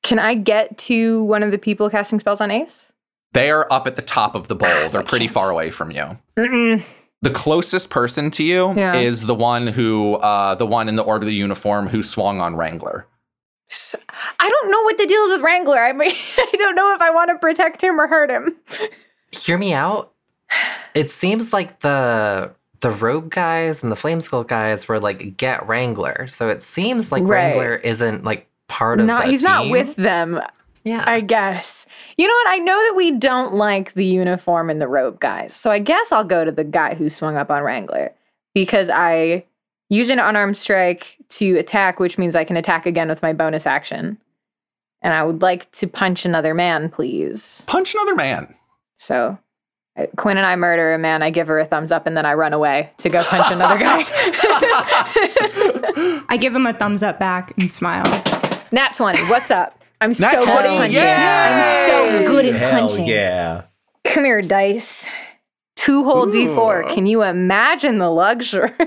[0.03, 2.90] Can I get to one of the people casting spells on Ace?
[3.33, 4.69] They are up at the top of the bowl.
[4.69, 6.17] Ah, They're pretty far away from you.
[6.37, 6.83] Mm-mm.
[7.21, 8.95] The closest person to you Yeah.
[8.95, 13.05] is the one who, uh, the one in the orderly uniform who swung on Wrangler.
[14.39, 15.79] I don't know what the deal is with Wrangler.
[15.81, 18.55] I mean, I don't know if I want to protect him or hurt him.
[19.31, 20.11] Hear me out.
[20.93, 25.65] It seems like the the rogue guys and the flame skull guys were like get
[25.67, 27.55] Wrangler, so it seems like Right.
[27.55, 30.41] Wrangler isn't like part of Not, the he's not with them,
[30.83, 31.85] Yeah, I guess.
[32.17, 32.49] You know what?
[32.49, 35.55] I know that we don't like the uniform and the robe guys.
[35.55, 38.11] So I guess I'll go to the guy who swung up on Wrangler
[38.53, 39.45] because I
[39.89, 43.67] use an unarmed strike to attack, which means I can attack again with my bonus
[43.67, 44.17] action.
[45.03, 47.63] And I would like to punch another man, please.
[47.67, 48.53] Punch another man.
[48.97, 49.37] So
[50.15, 51.21] Quinn and I murder a man.
[51.21, 53.77] I give her a thumbs up and then I run away to go punch another
[53.77, 54.05] guy.
[56.29, 58.05] I give him a thumbs up back and smile.
[58.71, 59.80] Nat 20, what's up?
[60.01, 60.93] I'm Nat so good 20, at punching.
[60.95, 61.91] yay!
[61.93, 63.05] I'm so good at Hell punching.
[63.05, 63.63] yeah.
[64.05, 65.05] Come here, dice.
[65.75, 66.91] Two whole d4.
[66.93, 68.71] Can you imagine the luxury?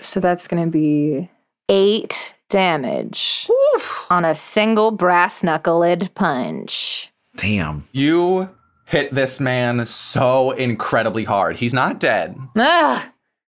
[0.00, 1.28] so that's going to be
[1.68, 3.48] eight damage
[4.10, 7.10] on a single brass knuckled punch.
[7.36, 7.84] Damn.
[7.92, 8.50] You
[8.86, 11.56] hit this man so incredibly hard.
[11.56, 13.10] He's not dead, Ah,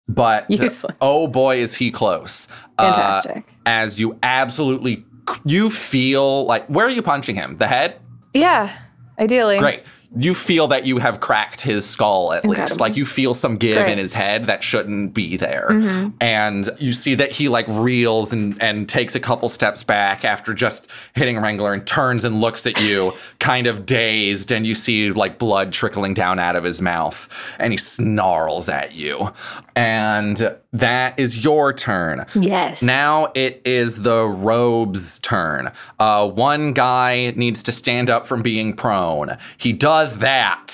[0.08, 0.84] but Useless.
[1.00, 2.48] oh boy, is he close.
[2.78, 3.44] Uh, fantastic.
[3.64, 5.04] as you absolutely,
[5.44, 7.56] you feel like, where are you punching him?
[7.58, 7.96] The head?
[8.34, 8.76] yeah,
[9.18, 9.58] ideally.
[9.58, 9.82] Great.
[10.14, 12.80] You feel that you have cracked his skull at least.
[12.80, 13.92] Like you feel some give Great.
[13.92, 15.68] in his head that shouldn't be there.
[15.70, 16.12] Mhm.
[16.20, 20.52] And you see that he like reels and, and takes a couple steps back after
[20.52, 24.52] just hitting Wrangler and turns and looks at you, kind of dazed.
[24.52, 27.26] And you see like blood trickling down out of his mouth.
[27.58, 29.32] And he snarls at you.
[29.76, 32.24] And that is your turn.
[32.34, 32.82] Yes.
[32.82, 35.70] Now it is the robe's turn.
[35.98, 39.36] Uh, one guy needs to stand up from being prone.
[39.58, 40.68] He does that.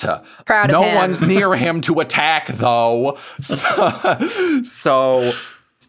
[0.45, 0.95] Proud of no him.
[0.95, 3.17] one's near him to attack, though.
[3.41, 5.33] So, so,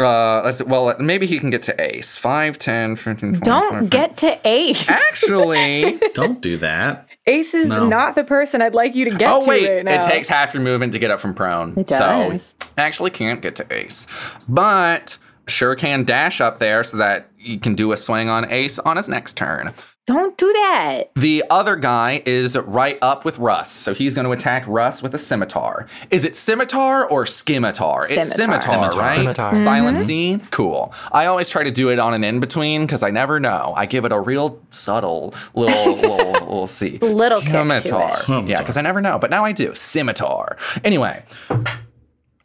[0.00, 0.64] uh, let's see.
[0.64, 2.16] Well, maybe he can get to ace.
[2.16, 3.90] 5, 10, 15, 20, Don't 25.
[3.90, 4.88] get to Ace.
[4.88, 6.00] Actually.
[6.14, 7.06] Don't do that.
[7.26, 7.86] Ace is No.
[7.86, 9.68] not the person I'd like you to get oh, to wait.
[9.68, 9.96] right now.
[9.96, 11.74] It takes half your movement to get up from prone.
[11.78, 11.98] It So,
[12.30, 12.54] does.
[12.78, 14.06] actually can't get to ace.
[14.48, 18.78] But sure can dash up there so that you can do a swing on ace
[18.78, 19.72] on his next turn.
[20.10, 21.04] Don't do that.
[21.14, 25.14] The other guy is right up with Russ, so he's going to attack Russ with
[25.14, 25.86] a scimitar.
[26.10, 28.08] Is it scimitar or scimitar?
[28.10, 28.60] It's Scimitar.
[28.60, 29.18] scimitar, right?
[29.18, 29.54] Scimitar.
[29.54, 30.06] Silent mm-hmm.
[30.08, 30.40] C.
[30.50, 30.92] Cool.
[31.12, 33.72] I always try to do it on an in between because I never know.
[33.76, 36.98] I give it a real subtle little little, little C.
[36.98, 37.82] Little kick to it.
[37.82, 38.48] scimitar.
[38.48, 39.76] Yeah, because I never know, but now I do.
[39.76, 40.56] Scimitar.
[40.82, 41.22] Anyway.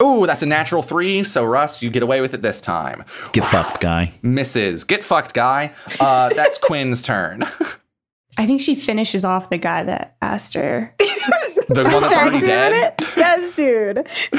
[0.02, 1.24] Ooh, that's a natural three.
[1.24, 3.04] So Russ, you get away with it this time.
[3.32, 4.12] Get fucked, guy.
[4.22, 4.84] Misses.
[4.84, 5.72] Get fucked, guy.
[6.00, 7.44] Uh, that's Quinn's turn.
[8.38, 10.94] I think she finishes off the guy that asked her.
[11.68, 12.94] The one that's already dead.
[13.16, 13.98] Yes, dude.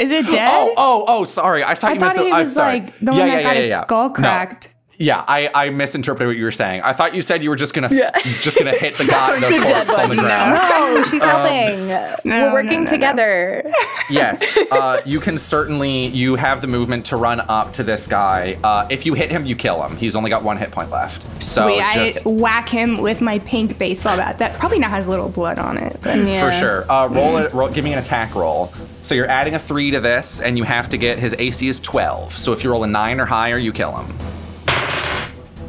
[0.00, 0.48] Is it dead?
[0.50, 1.62] Oh, oh, oh, sorry.
[1.62, 2.28] I thought I you meant thought the.
[2.28, 2.80] he I'm was sorry.
[2.80, 3.82] like the Yeah, one yeah, that got yeah, his yeah.
[3.82, 4.14] skull No.
[4.14, 4.74] cracked.
[5.00, 6.82] Yeah, I, I misinterpreted what you were saying.
[6.82, 9.58] I thought you said you were just gonna s- just gonna hit the guy the
[9.58, 10.52] corpse on the ground.
[10.52, 11.86] No, she's helping.
[11.88, 12.90] No, We're working no, no, no.
[12.90, 13.64] together.
[14.10, 18.58] Yes, uh, you can certainly you have the movement to run up to this guy.
[18.62, 19.96] Uh, if you hit him, you kill him.
[19.96, 21.42] He's only got one hit point left.
[21.42, 24.36] So Wait, just I whack him with my pink baseball bat.
[24.36, 25.96] That probably now has a little blood on it.
[26.02, 26.92] But for sure.
[26.92, 27.54] Uh, roll it.
[27.54, 28.70] Roll, give me an attack roll.
[29.00, 31.80] So you're adding a three to this, and you have to get his AC is
[31.80, 32.36] 12.
[32.36, 34.14] So if you roll a nine or higher, you kill him.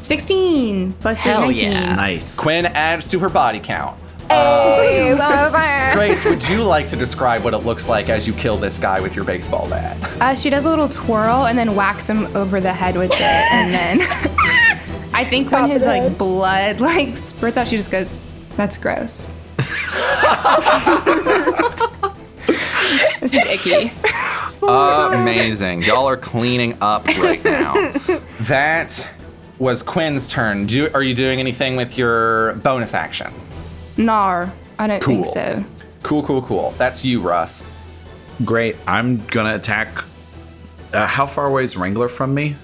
[0.01, 1.71] 16 plus three, Hell 19.
[1.71, 1.95] yeah.
[1.95, 2.35] Nice.
[2.37, 3.99] Quinn adds to her body count.
[4.29, 5.91] Hey, bye-bye.
[5.93, 9.01] Grace, would you like to describe what it looks like as you kill this guy
[9.01, 9.97] with your baseball bat?
[10.21, 13.19] Uh, she does a little twirl and then whacks him over the head with it,
[13.21, 13.99] and then
[15.13, 18.09] I think when his like blood like spurts out, she just goes,
[18.55, 19.31] "That's gross."
[23.19, 23.91] this is icky.
[24.63, 25.83] Amazing.
[25.83, 27.91] Y'all are cleaning up right now.
[28.41, 29.09] That
[29.61, 30.65] was Quinn's turn.
[30.65, 33.31] Do, are you doing anything with your bonus action?
[33.95, 35.63] Nar, I don't think so.
[36.01, 36.73] Cool, cool, cool.
[36.79, 37.67] That's you, Russ.
[38.43, 38.75] Great.
[38.87, 40.03] I'm gonna attack.
[40.91, 42.55] Uh, how far away is Wrangler from me?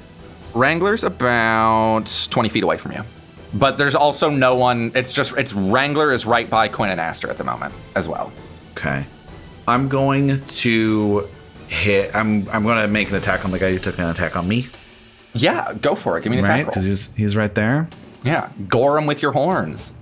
[0.56, 3.04] Wrangler's about 20 feet away from you.
[3.54, 4.92] But there's also no one.
[4.96, 8.34] It's just, it's Wrangler is right by Quinn and Aster at the moment as well.
[8.72, 9.06] Okay.
[9.68, 11.30] I'm going to
[11.68, 12.16] hit.
[12.16, 14.68] I'm I'm gonna make an attack on the guy who took an attack on me.
[15.42, 16.24] Yeah, go for it.
[16.24, 16.54] Give me an Right?
[16.62, 16.90] attack Because roll.
[16.90, 17.88] he's he's right there.
[18.24, 19.94] Yeah, gore him with your horns.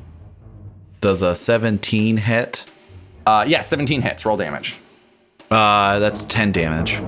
[1.01, 2.65] Does a 17 hit?
[3.27, 4.25] Uh, yeah, 17 hits.
[4.25, 4.77] Roll damage.
[5.51, 6.99] Uh, that's 10 damage.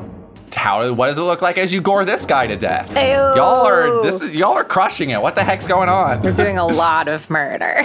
[0.55, 0.91] How?
[0.93, 2.89] What does it look like as you gore this guy to death?
[2.95, 3.36] Ayo.
[3.36, 5.21] Y'all are this is y'all are crushing it.
[5.21, 6.21] What the heck's going on?
[6.23, 7.84] We're doing a lot of murder.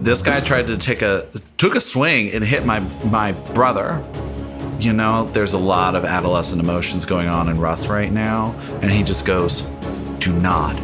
[0.00, 1.26] This guy tried to take a
[1.58, 2.80] took a swing and hit my
[3.10, 4.02] my brother.
[4.82, 8.52] You know, there's a lot of adolescent emotions going on in Russ right now,
[8.82, 9.60] and he just goes,
[10.18, 10.74] "Do not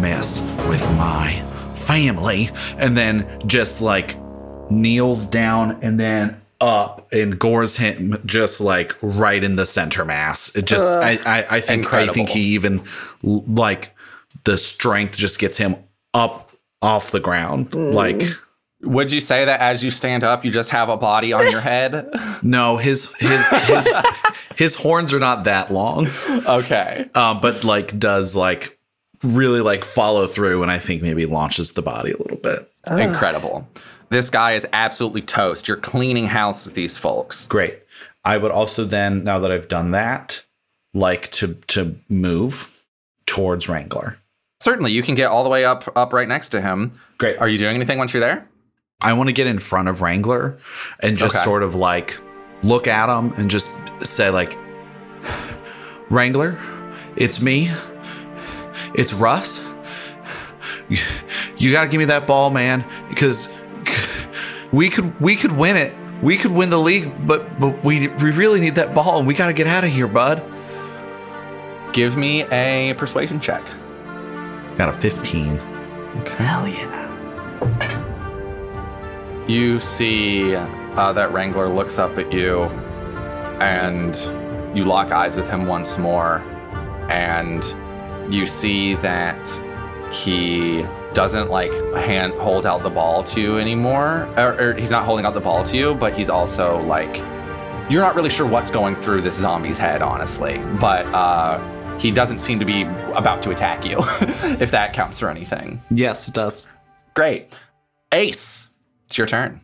[0.00, 1.40] mess with my
[1.76, 4.16] family," and then just like
[4.72, 10.52] kneels down and then up and gores him just like right in the center mass.
[10.56, 12.82] It just, I, I, I think, I think he even
[13.22, 13.94] like
[14.42, 15.76] the strength just gets him
[16.12, 16.50] up
[16.82, 17.94] off the ground, mm.
[17.94, 18.24] like.
[18.84, 21.60] Would you say that as you stand up, you just have a body on your
[21.60, 22.10] head?
[22.42, 23.88] No, his his his
[24.56, 26.08] his horns are not that long,
[26.46, 27.08] okay.
[27.14, 28.78] uh, but like does like
[29.22, 32.70] really like follow through, and I think maybe launches the body a little bit.
[32.86, 33.66] Incredible.
[34.10, 35.66] This guy is absolutely toast.
[35.66, 37.46] You're cleaning house with these folks.
[37.46, 37.78] Great.
[38.24, 40.44] I would also then, now that I've done that,
[40.92, 42.84] like to to move
[43.26, 44.18] towards Wrangler.
[44.60, 46.98] Certainly, you can get all the way up up right next to him.
[47.18, 47.38] Great.
[47.38, 48.46] Are you doing anything once you're there?
[49.04, 50.58] I want to get in front of Wrangler
[51.00, 51.44] and just Okay.
[51.44, 52.18] sort of like
[52.62, 53.68] look at him and just
[54.02, 54.56] say like,
[56.10, 56.58] Wrangler,
[57.16, 57.70] it's me.
[58.94, 59.64] It's Russ.
[60.88, 60.98] You,
[61.56, 63.52] you got to give me that ball, man, because
[64.72, 65.94] we could we could win it.
[66.22, 69.34] We could win the league, but but we we really need that ball, and we
[69.34, 70.42] got to get out of here, bud.
[71.92, 73.64] Give me a persuasion check.
[74.76, 75.56] Got a 15.
[76.36, 77.93] Hell yeah.
[79.46, 82.62] You see uh, that Wrangler looks up at you,
[83.60, 84.16] and
[84.76, 86.38] you lock eyes with him once more,
[87.10, 87.62] and
[88.32, 89.46] you see that
[90.12, 90.82] he
[91.12, 95.26] doesn't like hand hold out the ball to you anymore, or, or he's not holding
[95.26, 97.18] out the ball to you, but he's also like
[97.90, 102.38] you're not really sure what's going through this zombie's head, honestly, but uh, he doesn't
[102.38, 102.82] seem to be
[103.14, 103.98] about to attack you,
[104.60, 105.82] if that counts for anything.
[105.90, 106.66] Yes, it does.
[107.14, 107.52] Great,
[108.12, 108.70] Ace,
[109.14, 109.60] it's your turn.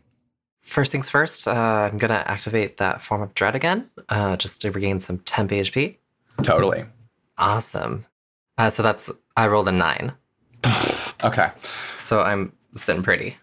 [0.62, 4.70] First things first, uh, I'm gonna activate that form of dread again, uh, just to
[4.70, 5.96] regain some temp HP.
[6.44, 6.84] Totally.
[7.36, 8.06] Awesome.
[8.58, 10.12] Uh, so that's I rolled a nine,
[11.24, 11.50] Okay.
[11.96, 13.38] so I'm sitting pretty.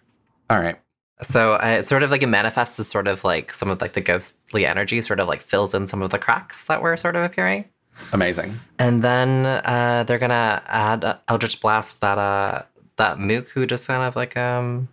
[0.50, 0.80] All right.
[1.24, 4.02] So I sort of like it manifests as sort of like some of like the
[4.02, 7.24] ghostly energy sort of like fills in some of the cracks that were sort of
[7.24, 7.66] appearing.
[8.14, 8.58] Amazing.
[8.80, 12.62] And then uh, they're gonna add Eldritch Blast that uh,
[12.96, 14.88] that mook who just kind of like um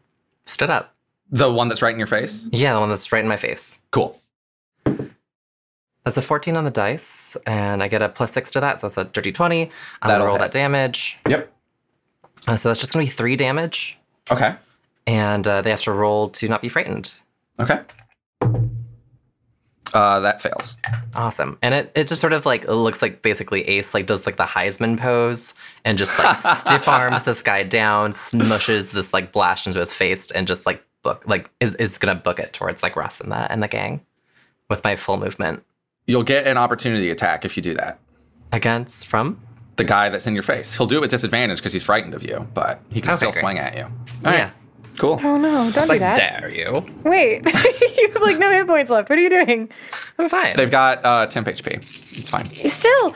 [0.46, 0.93] stood up.
[1.34, 2.48] The one that's right in your face?
[2.52, 3.80] Yeah, the one that's right in my face.
[3.90, 4.20] Cool.
[6.04, 8.86] That's a 14 on the dice, and I get a plus six to that, so
[8.86, 9.62] that's a dirty 20.
[9.62, 9.68] I'm
[10.02, 10.40] That'll gonna roll hit.
[10.42, 11.18] that damage.
[11.28, 11.50] Yep.
[12.46, 13.98] Uh, so that's just gonna be three damage,
[14.30, 14.54] Okay.
[15.08, 17.12] and uh, they have to roll to not be frightened.
[17.58, 17.80] Okay.
[19.92, 20.76] Uh, that fails.
[21.14, 21.56] Awesome.
[21.62, 24.36] And it, it just sort of like it looks like basically Ace like does like
[24.36, 25.54] the Heisman pose
[25.84, 30.30] and just like stiff arms this guy down, smushes this like blast into his face
[30.32, 33.36] and just like book like is, is gonna book it towards like Russ and the
[33.52, 34.00] and the gang
[34.68, 35.62] with my full movement.
[36.06, 38.00] You'll get an opportunity attack if you do that.
[38.50, 39.40] Against from?
[39.76, 40.74] The guy that's in your face.
[40.76, 43.30] He'll do it with disadvantage because he's frightened of you, but he can Okay, still
[43.32, 43.40] great.
[43.40, 43.86] swing at you.
[44.24, 44.50] yeah.
[44.98, 45.18] Cool.
[45.24, 46.40] Oh no, don't do Like that.
[46.40, 46.86] dare you.
[47.02, 47.44] Wait,
[47.98, 49.10] you have like no hit points left.
[49.10, 49.68] What are you doing?
[50.18, 50.56] I'm fine.
[50.56, 51.66] They've got uh, temp HP.
[51.78, 52.44] It's fine.
[52.46, 53.14] Still.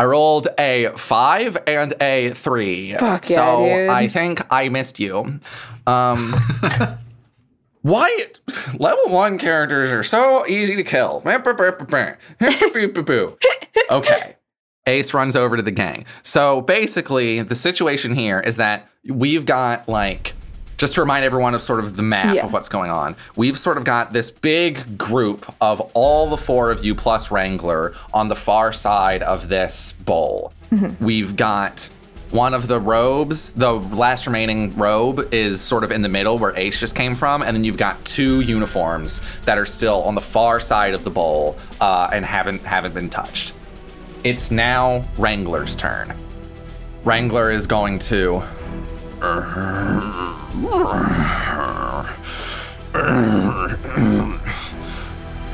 [0.00, 2.94] I rolled a five and a three.
[2.94, 3.90] Fuck so yeah, dude.
[3.90, 5.40] I think I missed you.
[5.88, 6.34] Um,
[7.82, 8.26] why
[8.78, 11.22] level one characters are so easy to kill?
[13.90, 14.36] okay.
[14.86, 16.06] Ace runs over to the gang.
[16.22, 20.34] So basically, the situation here is that we've got like
[20.78, 22.44] just to remind everyone of sort of the map Yeah.
[22.46, 23.16] of what's going on.
[23.36, 27.94] We've sort of got this big group of all the four of you plus Wrangler
[28.14, 30.52] on the far side of this bowl.
[31.00, 31.88] We've got
[32.30, 36.54] one of the robes, the last remaining robe is sort of in the middle where
[36.56, 40.20] Ace just came from, and then you've got two uniforms that are still on the
[40.20, 43.54] far side of the bowl uh, and haven't haven't been touched.
[44.24, 46.14] It's now Wrangler's turn.
[47.04, 48.42] Wrangler is going to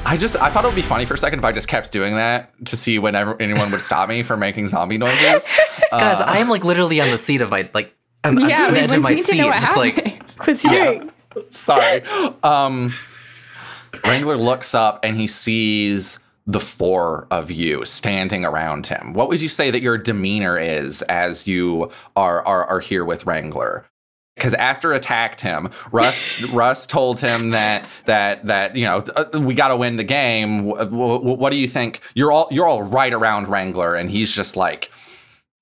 [0.07, 1.91] I just I thought it would be funny for a second if I just kept
[1.93, 5.19] doing that to see whenever anyone would stop me from making zombie noises.
[5.91, 8.75] Guys, I am like literally on the seat of my like I'm, I'm Yeah, on
[8.75, 10.39] the we, edge we of my need seat, just like happens.
[10.47, 11.13] Was you?
[11.51, 12.03] Sorry.
[12.43, 12.93] Um
[14.05, 19.15] Wrangler looks up and he sees the four of you standing around him.
[19.15, 23.25] What would you say that your demeanor is as you are are, are here with
[23.27, 23.87] Wrangler?
[24.37, 25.70] Because Aster attacked him.
[25.93, 30.03] Russ Russ told him that that that you know uh, we got to win the
[30.05, 30.64] game.
[30.70, 32.01] Wh- wh- What do you think?
[32.14, 34.91] You're all you're all right around Wrangler, and he's just like,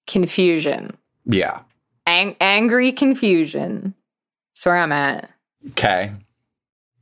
[0.07, 0.97] Confusion.
[1.27, 1.61] yeah,
[2.07, 3.95] Ang- angry confusion.
[4.55, 5.31] That's where I'm at.
[5.71, 6.13] okay,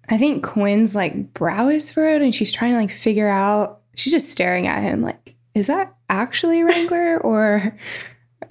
[0.09, 3.81] I think Quinn's like brow is furrowed and she's trying to like figure out.
[3.95, 7.77] She's just staring at him like, is that actually Wrangler or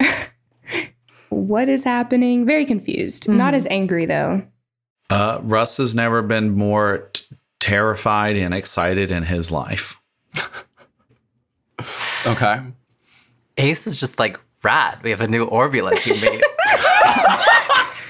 [1.30, 2.44] what is happening?
[2.46, 3.28] Very confused.
[3.28, 3.56] Not Mhm.
[3.56, 4.42] as angry though.
[5.08, 7.24] Uh, Russ has never been more t-
[7.58, 10.00] terrified and excited in his life.
[12.26, 12.60] okay.
[13.56, 14.98] Ace is just like rad.
[15.02, 16.42] We have a new Orbula teammate.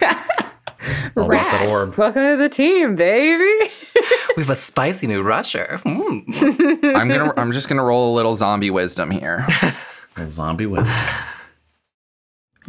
[0.03, 1.97] I love that orb.
[1.97, 3.71] Welcome to the team, baby.
[4.37, 5.81] we have a spicy new rusher.
[5.85, 6.95] Mm.
[6.97, 9.47] I'm gonna I'm just gonna roll a little zombie wisdom here.
[10.16, 10.95] Little zombie wisdom.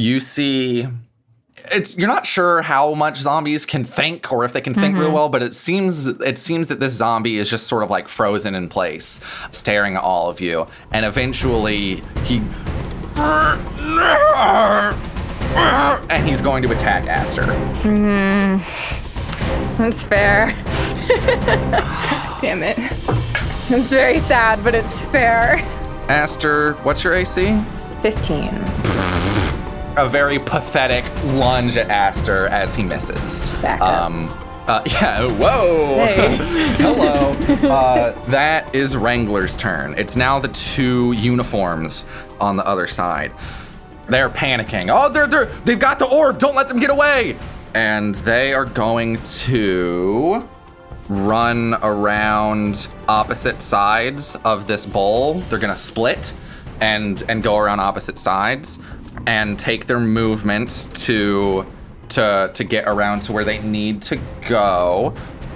[0.02, 0.88] You see
[1.72, 5.06] it's you're not sure how much zombies can think or if they can think real
[5.06, 5.14] mm-hmm.
[5.14, 8.56] well but it seems it seems that this zombie is just sort of like frozen
[8.56, 9.20] in place
[9.52, 12.42] staring at all of you and eventually he
[15.56, 17.44] and he's going to attack Aster.
[17.84, 18.58] Mm-hmm.
[19.78, 20.48] That's fair.
[22.42, 22.78] Damn it.
[23.70, 25.58] It's very sad, but it's fair.
[26.08, 27.62] Aster, what's your AC?
[28.02, 29.01] 15.
[29.98, 33.42] A very pathetic lunge at Aster as he misses.
[33.62, 34.06] Back up.
[34.06, 34.30] Um,
[34.68, 36.06] uh, yeah, whoa!
[36.06, 36.38] Hey.
[36.78, 37.32] Hello.
[37.70, 39.96] Uh, that is Wrangler's turn.
[39.98, 42.06] It's now the two uniforms
[42.40, 43.32] on the other side.
[44.08, 44.90] They're panicking.
[44.94, 46.40] Oh, they're they're they've got the orb.
[46.40, 47.38] Don't let them get away.
[47.74, 50.48] And they are going to
[51.08, 55.36] run around opposite sides of this bowl.
[55.42, 56.34] They're gonna split
[56.82, 58.80] and and go around opposite sides
[59.28, 61.66] and take their movement to
[62.10, 65.14] to to get around to where they need to go.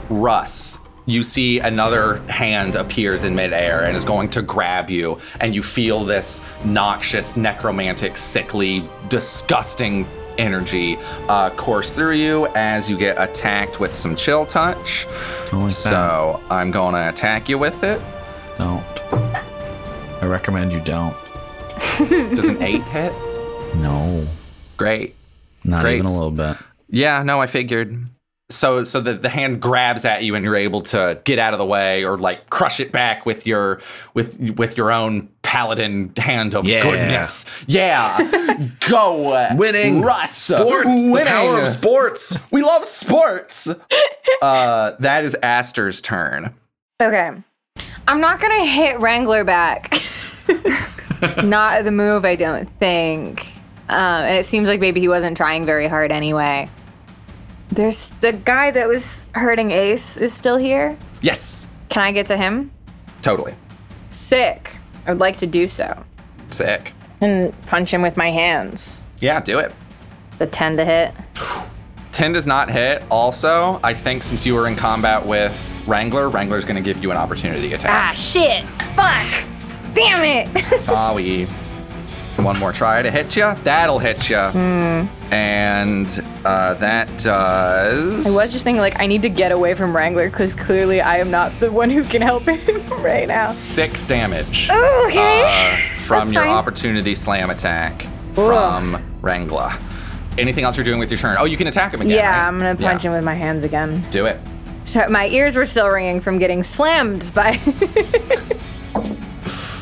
[0.10, 5.54] Russ, you see another hand appears in midair and is going to grab you, and
[5.54, 10.98] you feel this noxious, necromantic, sickly, disgusting energy
[11.30, 15.08] uh, course through you as you get attacked with some chill touch.
[15.52, 18.02] Like So I'm gonna attack you with it.
[18.58, 18.84] Don't.
[19.14, 21.16] I recommend you don't.
[22.36, 23.14] Does an eight hit?
[23.82, 24.28] No.
[24.78, 25.16] Great.
[25.64, 25.96] Not Great.
[25.96, 26.58] even a little bit.
[26.90, 28.06] Yeah, no, I figured.
[28.52, 31.58] So so the, the hand grabs at you and you're able to get out of
[31.58, 33.82] the way or like crush it back with your
[34.14, 36.84] with with your own paladin hand of Yeah.
[36.84, 37.46] goodness.
[37.66, 38.70] Yeah.
[38.88, 39.48] Go.
[39.56, 40.38] Winning Russ.
[40.38, 40.86] sports.
[40.86, 41.12] Winning.
[41.14, 42.38] The power of sports.
[42.52, 43.68] We love sports.
[44.44, 46.54] uh, that is Aster's turn.
[47.02, 47.32] Okay.
[48.08, 50.04] I'm not gonna hit Wrangler back.
[50.48, 53.48] It's not the move, I don't think.
[53.90, 56.70] Um, and it seems like maybe he wasn't trying very hard anyway.
[57.70, 60.98] There's the guy that was hurting Ace is still here.
[61.22, 61.68] Yes.
[61.90, 62.72] Can I get to him?
[63.22, 63.56] Totally.
[64.12, 64.72] Sick.
[65.06, 66.04] I would like to do so.
[66.50, 66.94] Sick.
[67.22, 69.04] And punch him with my hands.
[69.20, 69.74] Yeah, do it.
[70.32, 71.14] It's a 10 to hit.
[72.12, 73.04] 10 does not hit.
[73.12, 77.12] Also, I think since you were in combat with Wrangler, Wrangler's going to give you
[77.12, 77.92] an opportunity attack.
[77.92, 78.64] Ah, shit.
[78.96, 79.48] Fuck.
[79.94, 80.82] Damn it.
[80.82, 81.48] Sorry.
[82.38, 83.54] One more try to hit you.
[83.64, 84.38] That'll hit you.
[84.38, 88.26] And uh, that does.
[88.28, 91.18] I was just thinking, like, I need to get away from Wrangler because clearly I
[91.18, 93.52] am not the one who can help him right now.
[93.52, 95.44] six damage Okay.
[95.44, 96.52] uh, from That's your fine.
[96.54, 99.72] opportunity slam attack from Wrangler.
[100.38, 101.38] Anything else you're doing with your turn?
[101.40, 102.18] Oh, you can attack him again.
[102.18, 102.48] yeah, right?
[102.48, 103.10] I'm gonna punch Yeah.
[103.12, 104.04] him with my hands again.
[104.12, 104.38] Do it.
[104.86, 107.56] So my ears were still ringing from getting slammed by.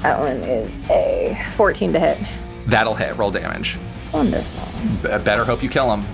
[0.02, 2.18] that one is a 14 to hit.
[2.68, 3.16] That'll hit.
[3.18, 3.78] Roll damage.
[4.14, 4.68] Wonderful.
[5.02, 6.06] B- better hope you kill him.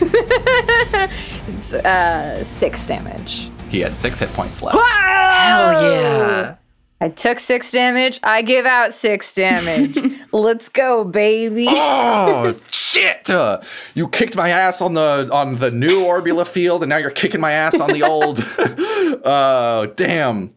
[1.84, 3.50] Uh, six damage.
[3.68, 4.78] He had six hit points left.
[4.78, 6.54] Hell yeah.
[7.00, 8.20] I took six damage.
[8.22, 9.98] I give out six damage.
[10.32, 11.66] Let's go, baby.
[11.68, 13.28] oh shit!
[13.28, 13.60] Uh,
[13.94, 17.40] you kicked my ass on the on the new Orbula field, and now you're kicking
[17.40, 18.38] my ass on the old.
[19.24, 20.54] Oh damn.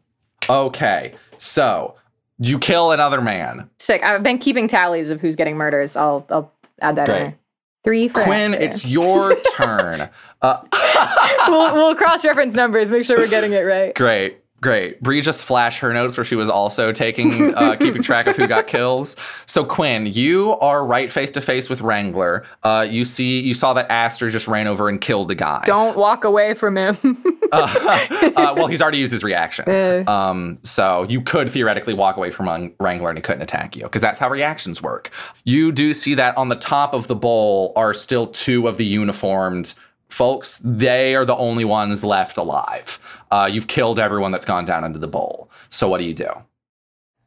[0.47, 1.95] Okay, so
[2.39, 3.69] you kill another man.
[3.79, 4.03] Sick.
[4.03, 5.95] I've been keeping tallies of who's getting murders.
[5.95, 7.21] I'll I'll add that Great.
[7.21, 7.35] in.
[7.83, 8.65] Three for Quinn, Aster.
[8.65, 10.09] it's your turn.
[10.41, 10.61] Uh,
[11.47, 12.91] we'll, we'll cross-reference numbers.
[12.91, 13.95] Make sure we're getting it right.
[13.95, 15.01] great, great.
[15.01, 18.47] Bree just flashed her notes where she was also taking, uh, keeping track of who
[18.47, 19.15] got kills.
[19.45, 22.45] So Quinn, you are right face to face with Wrangler.
[22.63, 25.63] Uh, you see, you saw that Aster just ran over and killed the guy.
[25.65, 26.97] Don't walk away from him.
[27.51, 30.07] uh, uh, well, he's already used his reaction.
[30.07, 33.83] Um, so you could theoretically walk away from Wrang- Wrangler and he couldn't attack you
[33.83, 35.09] because that's how reactions work.
[35.43, 38.85] You do see that on the top of the bowl are still two of the
[38.85, 39.73] uniformed
[40.09, 40.59] folks.
[40.63, 42.99] They are the only ones left alive.
[43.31, 45.49] Uh, you've killed everyone that's gone down into the bowl.
[45.69, 46.29] So what do you do?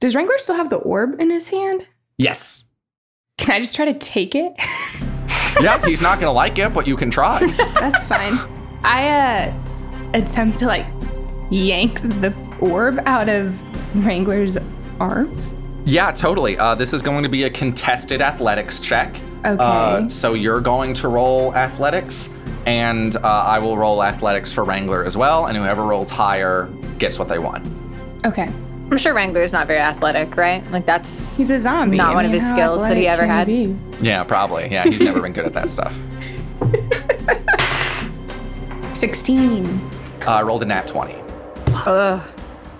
[0.00, 1.86] Does Wrangler still have the orb in his hand?
[2.18, 2.64] Yes.
[3.38, 4.52] Can I just try to take it?
[5.60, 7.44] yep, he's not going to like it, but you can try.
[7.74, 8.38] That's fine.
[8.82, 9.54] I uh,
[10.14, 10.86] attempt to like
[11.50, 13.60] yank the orb out of
[14.04, 14.58] Wrangler's
[14.98, 15.54] arms.
[15.84, 16.56] Yeah, totally.
[16.58, 19.14] Uh, this is going to be a contested athletics check.
[19.44, 19.56] Okay.
[19.58, 22.32] Uh, so you're going to roll athletics,
[22.66, 25.46] and uh, I will roll athletics for Wrangler as well.
[25.46, 27.66] And whoever rolls higher gets what they want.
[28.24, 28.50] Okay.
[28.90, 30.68] I'm sure Wrangler is not very athletic, right?
[30.70, 31.96] Like that's He's a zombie.
[31.96, 33.46] Not I one of his skills that he ever had.
[33.46, 33.74] be?
[34.00, 34.68] Yeah, probably.
[34.70, 35.94] Yeah, he's never been good at that stuff.
[38.94, 39.66] 16.
[39.66, 39.80] Uh,
[40.30, 41.14] I rolled a nat 20.
[41.86, 42.22] ugh.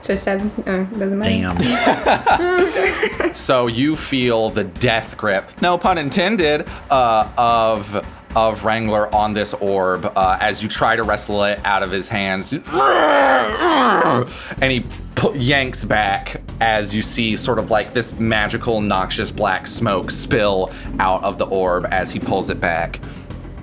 [0.03, 0.51] So 7.
[0.67, 1.59] Uh, doesn't matter.
[1.59, 3.23] Damn.
[3.35, 8.05] So you feel the death grip, no pun intended, uh, of
[8.35, 12.09] of Wrangler on this orb uh, as you try to wrestle it out of his
[12.09, 14.29] hands, and
[14.61, 20.11] he pu- yanks back as you see sort of like this magical, noxious black smoke
[20.11, 23.01] spill out of the orb as he pulls it back.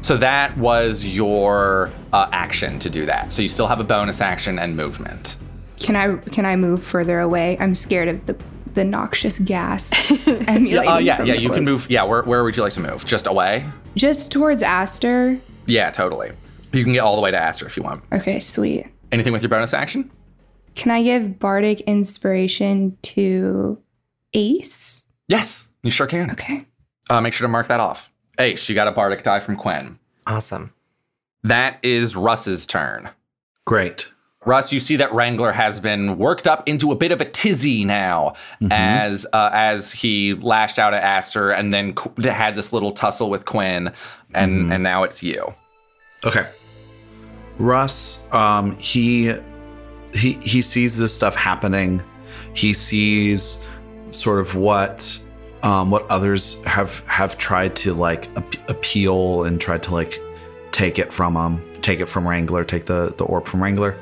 [0.02, 3.32] So that was your uh, action to do that.
[3.32, 5.38] So you still have a bonus action and movement.
[5.78, 7.58] Can I can I move further away?
[7.60, 8.36] I'm scared of the
[8.76, 9.92] the noxious gas.
[10.28, 11.88] emulating Uh, yeah, from yeah, the you can move.
[11.90, 13.06] Yeah, where, where would you like to move?
[13.06, 13.66] Just away?
[13.96, 15.40] Just towards Aster.
[15.66, 16.32] Yeah, totally.
[16.72, 18.04] You can get all the way to Aster if you want.
[18.12, 18.88] Okay, sweet.
[19.12, 20.10] Anything with your bonus action?
[20.76, 23.80] Can I give bardic inspiration to
[24.34, 25.04] Ace?
[25.28, 26.32] Yes, you sure can.
[26.32, 26.66] Okay.
[27.10, 28.12] Uh, make sure to mark that off.
[28.40, 29.98] Ace, you got a bardic die from Quinn.
[30.28, 30.74] Awesome.
[31.44, 33.10] That is Russ's turn.
[33.66, 34.12] Great.
[34.46, 37.84] Russ, you see that Wrangler has been worked up into a bit of a tizzy
[37.84, 38.36] now,
[38.72, 43.30] as uh, as he lashed out at Aster and then Qu- had this little tussle
[43.30, 43.92] with Quinn,
[44.34, 45.54] and and now it's you.
[46.24, 46.48] Okay.
[47.58, 49.36] Russ, um, he
[50.14, 52.02] he he sees this stuff happening.
[52.54, 53.66] He sees
[54.10, 55.20] sort of what
[55.64, 60.18] um, what others have have tried to like ap- appeal and tried to like
[60.72, 63.96] take it from um take it from Wrangler, take the the orb from Wrangler.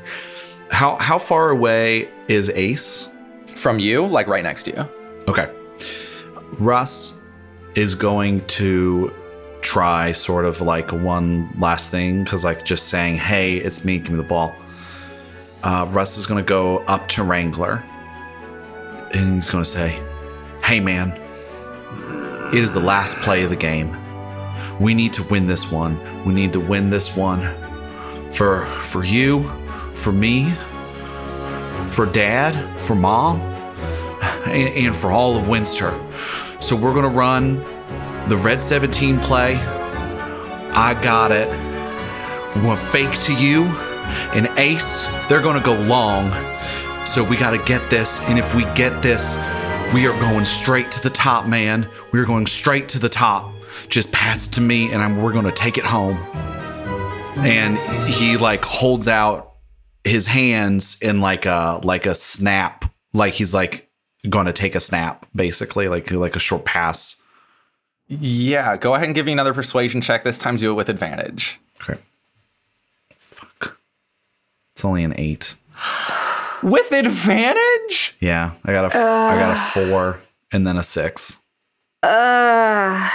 [0.72, 3.10] How how far away is Ace?
[3.46, 4.88] From you, like right next to you.
[5.28, 5.52] Okay.
[6.60, 7.22] Russ
[7.76, 9.14] is going to
[9.62, 14.12] try sort of like one last thing because, like, just saying, hey, it's me, give
[14.12, 14.56] me the ball.
[15.64, 17.84] Uh, Russ is going to go up to Wrangler
[19.12, 20.02] and he's going to say,
[20.64, 21.12] Hey, man,
[22.54, 23.96] it is the last play of the game.
[24.80, 25.98] We need to win this one.
[26.26, 27.42] We need to win this one
[28.38, 29.44] for for you,
[29.96, 30.52] for me,
[31.90, 33.40] for dad, for mom,
[34.46, 35.92] and, and for all of Winster.
[36.62, 37.56] So we're gonna run
[38.30, 39.56] the red 17 play.
[39.56, 41.48] I got it.
[42.64, 43.64] We're fake to you
[44.34, 45.08] and Ace.
[45.28, 46.30] They're gonna go long.
[47.08, 48.22] So we gotta get this.
[48.26, 49.36] And if we get this,
[49.96, 51.90] we are going straight to the top, man.
[52.12, 53.52] We are going straight to the top.
[53.90, 56.18] Just pass to me, and I'm, we're gonna take it home.
[57.40, 57.78] And
[58.08, 59.54] he like holds out
[60.04, 63.90] his hands in like a like a snap, like he's like
[64.30, 67.22] going to take a snap, basically, like like a short pass.
[68.08, 70.24] Yeah, go ahead and give me another persuasion check.
[70.24, 71.60] This time do it with advantage.
[71.82, 72.00] Okay.
[73.20, 73.78] Fuck.
[74.74, 75.56] It's only an eight.
[76.64, 78.16] With advantage?
[78.20, 80.20] Yeah, I got a I got a four
[80.52, 81.44] and then a six.
[82.02, 83.10] Uh,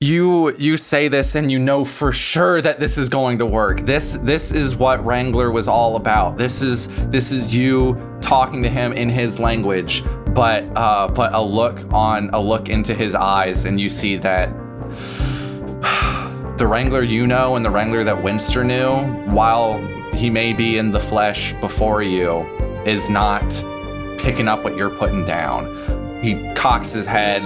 [0.00, 3.86] You you say this and you know for sure that this is going to work.
[3.86, 6.36] This this is what Wrangler was all about.
[6.36, 11.40] This is this is you talking to him in his language, but uh but a
[11.40, 14.50] look on a look into his eyes and you see that
[16.58, 18.98] the Wrangler you know and the Wrangler that Winster knew,
[19.34, 19.78] while
[20.12, 22.40] he may be in the flesh before you,
[22.84, 23.48] is not
[24.18, 26.04] picking up what you're putting down.
[26.22, 27.42] He cocks his head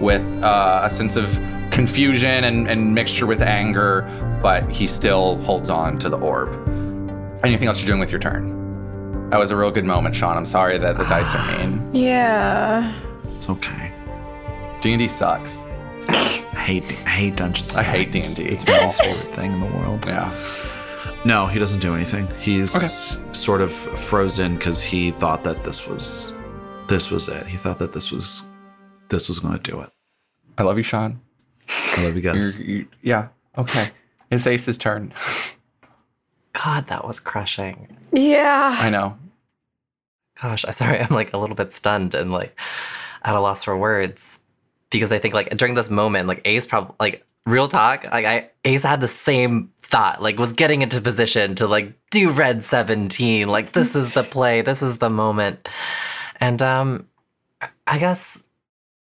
[0.00, 1.28] with uh, a sense of
[1.70, 4.02] confusion and, and mixture with anger,
[4.42, 6.50] but he still holds on to the orb.
[7.44, 9.28] Anything else you're doing with your turn?
[9.30, 10.36] That was a real good moment, Sean.
[10.36, 11.94] I'm sorry that the dice are mean.
[11.94, 12.92] yeah.
[13.34, 13.92] It's okay.
[14.80, 15.64] D&D sucks.
[16.08, 17.70] I hate I hate Dungeons.
[17.70, 18.42] and I hate D&D.
[18.44, 20.04] It's my least favorite thing in the world.
[20.06, 20.30] Yeah.
[21.26, 22.28] No, he doesn't do anything.
[22.38, 23.32] He's Okay.
[23.32, 26.36] sort of frozen because he thought that this was
[26.86, 27.46] this was it.
[27.48, 28.48] He thought that this was
[29.08, 29.90] this was going to do it.
[30.56, 31.20] I love you, Sean.
[31.68, 32.60] I love you You're, guys.
[32.60, 33.28] you, yeah.
[33.58, 33.90] Okay.
[34.30, 35.12] It's Ace's turn.
[36.52, 37.96] God, that was crushing.
[38.12, 38.76] Yeah.
[38.78, 39.18] I know.
[40.40, 41.00] Gosh, I'm sorry.
[41.00, 42.56] I'm like a little bit stunned and like
[43.24, 44.38] at a loss for words
[44.90, 48.50] because I think like during this moment, like Ace probably like real talk, like I
[48.64, 53.48] Ace had the same thought, like was getting into position to like do red 17.
[53.48, 55.68] Like this is the play, this is the moment.
[56.40, 57.06] And um
[57.86, 58.44] I guess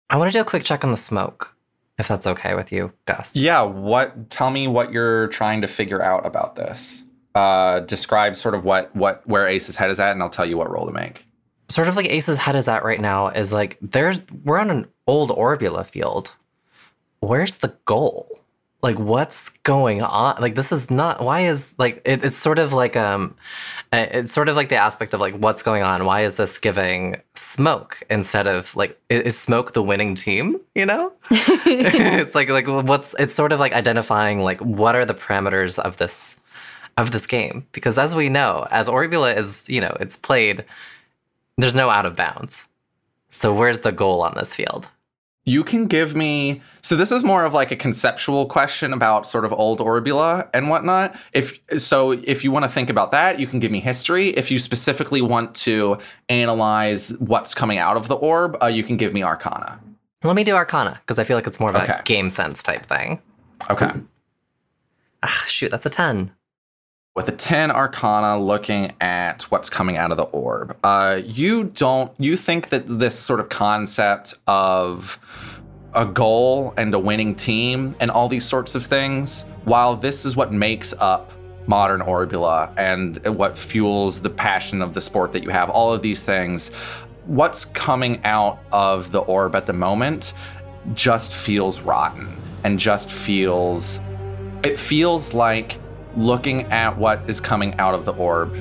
[0.10, 1.56] I want to do a quick check on the smoke,
[1.98, 3.36] if that's okay with you, Gus.
[3.36, 3.62] Yeah.
[3.64, 4.30] What?
[4.30, 7.04] Tell me what you're trying to figure out about this.
[7.36, 10.56] Uh, describe sort of what what where Ace's head is at, and I'll tell you
[10.58, 11.26] what roll to make.
[11.70, 14.88] sort of like Ace's head is at right now is like there's we're on an
[15.08, 16.32] old Orbula field.
[17.22, 18.40] Where's the goal?
[18.84, 20.40] Like what's going on?
[20.42, 23.36] Like this is not why is like it, it's sort of like um
[23.94, 26.06] it's sort of like the aspect of like what's going on?
[26.06, 31.14] Why is this giving smoke instead of like is smoke the winning team, you know?
[31.32, 35.98] it's like like what's it's sort of like identifying like what are the parameters of
[35.98, 36.38] this
[36.98, 40.66] of this game because as we know as Orbula is you know it's played
[41.58, 42.68] there's no out of bounds.
[43.30, 44.90] So where's the goal on this field?
[45.46, 46.62] You can give me.
[46.82, 50.70] So this is more of like a conceptual question about sort of old Orbula and
[50.70, 51.18] whatnot.
[51.34, 54.30] If so, if you want to think about that, you can give me history.
[54.30, 55.98] If you specifically want to
[56.30, 59.80] analyze what's coming out of the orb, uh, you can give me Arcana.
[60.24, 61.98] Let me do Arcana because I feel like it's more of Okay.
[62.00, 63.22] a game sense type thing.
[63.70, 63.92] Okay.
[65.24, 66.32] Ah, shoot, that's a ten.
[67.16, 70.76] With a 10 arcana looking at what's coming out of the orb.
[70.84, 75.20] Uh, you don't you think that this sort of concept of
[75.94, 80.36] a goal and a winning team and all these sorts of things while this is
[80.36, 81.32] what makes up
[81.68, 86.02] modern orbula and what fuels the passion of the sport that you have all of
[86.02, 86.70] these things
[87.26, 90.34] what's coming out of the orb at the moment
[90.94, 92.28] just feels rotten
[92.64, 94.02] and just feels
[94.64, 95.78] it feels like
[96.16, 98.56] looking at what is coming out of the orb,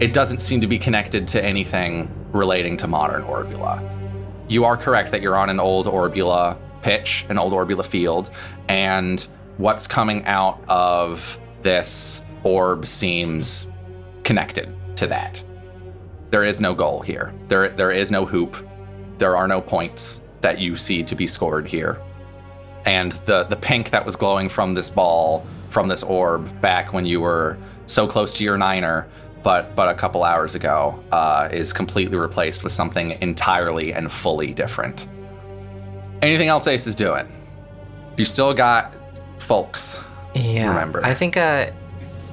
[0.00, 3.82] it doesn't seem to be connected to anything relating to modern Orbula.
[4.48, 8.30] You are correct that you're on an old Orbula pitch, an old Orbula field,
[8.68, 9.26] and
[9.56, 13.68] what's coming out of this orb seems
[14.22, 15.42] connected to that.
[16.30, 17.32] There is no goal here.
[17.48, 18.56] There there is no hoop.
[19.18, 21.98] There are no points that you see to be scored here
[22.86, 27.06] and the the pink that was glowing from this ball from this orb back when
[27.06, 27.56] you were
[27.86, 29.06] so close to your niner
[29.42, 34.52] but but a couple hours ago uh, is completely replaced with something entirely and fully
[34.52, 35.06] different
[36.22, 37.26] anything else ace is doing
[38.16, 38.94] you still got
[39.38, 40.00] folks
[40.34, 40.68] Yeah.
[40.68, 41.04] Remember.
[41.04, 41.70] I think uh,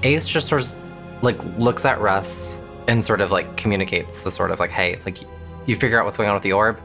[0.03, 0.75] Ace just sort of
[1.23, 5.19] like looks at Russ and sort of like communicates the sort of like, hey, like
[5.65, 6.77] you figure out what's going on with the orb.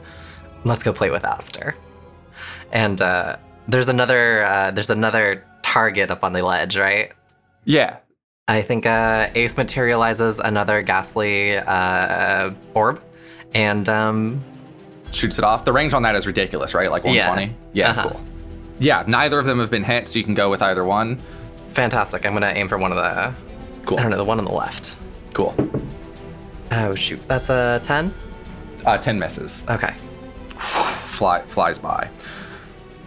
[0.63, 1.75] Let's go play with Aster.
[2.71, 3.35] And uh,
[3.67, 5.43] there's another uh, there's another
[5.73, 7.11] target up on the ledge, right?
[7.65, 7.97] Yeah.
[8.47, 13.01] I think uh, Ace materializes another ghastly uh, orb,
[13.53, 14.41] and um,
[15.11, 15.65] Shoots it off.
[15.65, 16.89] The range on that is ridiculous, right?
[16.91, 17.27] Like Yeah.
[17.29, 17.55] 120?
[17.73, 18.09] Yeah, Uh-huh.
[18.09, 18.21] cool.
[18.79, 21.19] Yeah, neither of them have been hit, so you can go with either one.
[21.69, 22.25] fantastic.
[22.25, 23.33] I'm gonna aim for one of the
[23.85, 23.99] Cool.
[23.99, 24.95] I don't know the one on the left.
[25.33, 25.53] Cool.
[26.71, 28.13] Oh shoot, that's a ten.
[28.85, 29.65] Uh, 10 misses.
[29.69, 29.93] Okay.
[30.57, 32.09] Fly, flies by.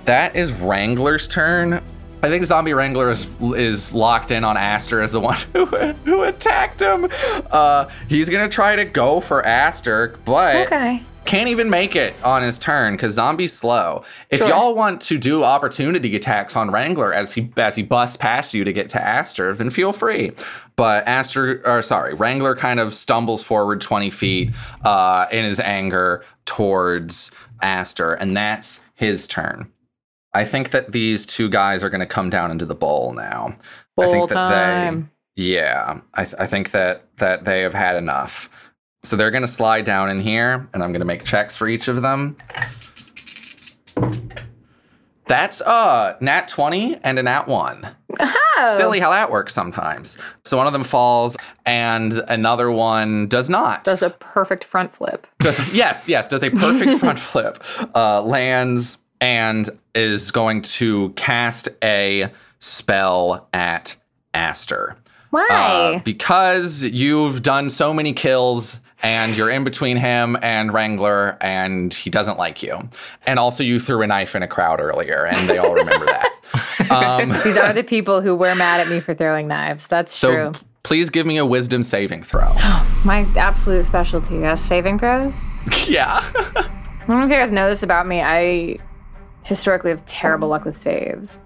[0.04, 1.82] That is Wrangler's turn.
[2.22, 6.22] I think Zombie Wrangler is, is locked in on Aster as the one who, who
[6.22, 7.08] attacked him.
[7.50, 11.02] Uh, he's to try to go for Aster, but Okay.
[11.24, 14.04] can't even make it on his turn because Zombie's slow.
[14.30, 14.48] If Sure.
[14.48, 18.62] y'all want to do opportunity attacks on Wrangler as he as he busts past you
[18.64, 20.30] to get to Aster, then feel free.
[20.76, 24.50] But Aster, or sorry, Wrangler kind of stumbles forward 20 feet
[24.84, 27.30] uh, in his anger towards
[27.62, 29.70] Aster, and that's his turn.
[30.34, 33.54] I think that these two guys are going to come down into the bowl now.
[33.98, 35.10] I Bowl think that time.
[35.36, 38.48] they, yeah, I, th- I think that that they have had enough.
[39.04, 41.68] So they're going to slide down in here, and I'm going to make checks for
[41.68, 42.36] each of them.
[45.26, 47.88] That's uh nat 20 and a nat 1.
[48.20, 48.74] Oh.
[48.76, 50.18] Silly how that works sometimes.
[50.44, 53.84] So one of them falls and another one does not.
[53.84, 55.26] Does a perfect front flip.
[55.40, 57.62] Does, yes, yes, does a perfect front flip.
[57.94, 63.94] Uh, lands and is going to cast a spell at
[64.34, 64.96] Aster.
[65.30, 65.46] Why?
[65.48, 71.94] Uh, because you've done so many kills and you're in between him and Wrangler and
[71.94, 72.78] he doesn't like you.
[73.26, 76.28] And also you threw a knife in a crowd earlier and they all remember that.
[76.90, 79.86] Um, These are the people who were mad at me for throwing knives.
[79.86, 80.50] That's so true.
[80.50, 82.52] p- please give me a wisdom saving throw.
[83.04, 84.44] My absolute specialty.
[84.44, 85.32] Uh, saving throws.
[85.86, 86.20] yeah.
[86.22, 86.68] I
[87.06, 88.20] don't know if you guys know this about me.
[88.20, 88.76] I
[89.44, 91.38] historically have terrible luck with saves.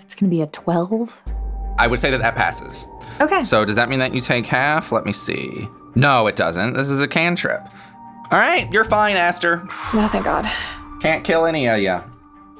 [0.00, 1.22] It's gonna be a twelve.
[1.78, 2.88] I would say that that passes.
[3.20, 3.42] Okay.
[3.42, 4.92] So does that mean that you take half?
[4.92, 5.68] Let me see.
[5.94, 6.74] No, it doesn't.
[6.74, 7.62] This is a cantrip.
[8.30, 9.56] All right, you're fine, Aster.
[9.94, 10.50] no, thank God.
[11.00, 11.98] Can't kill any of you.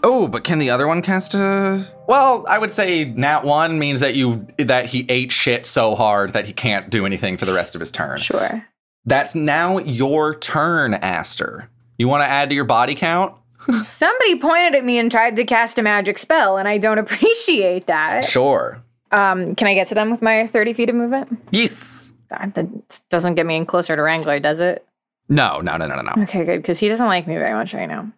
[0.04, 1.88] Oh, but can the other one cast a?
[2.08, 6.32] Well, I would say nat one means that you that he ate shit so hard
[6.32, 8.20] that he can't do anything for the rest of his turn.
[8.20, 8.66] Sure.
[9.04, 11.68] That's now your turn, Aster.
[11.98, 13.34] You want to add to your body count?
[13.84, 17.86] Somebody pointed at me and tried to cast a magic spell, and I don't appreciate
[17.86, 18.24] that.
[18.24, 18.82] Sure.
[19.10, 21.38] Um, can I get to them with my 30 feet of movement?
[21.50, 22.12] Yes.
[22.30, 24.86] That that doesn't get me in closer to Wrangler, does it?
[25.28, 26.22] No, no, no, no, no, no.
[26.24, 28.10] Okay, good, because he doesn't like me very much right now.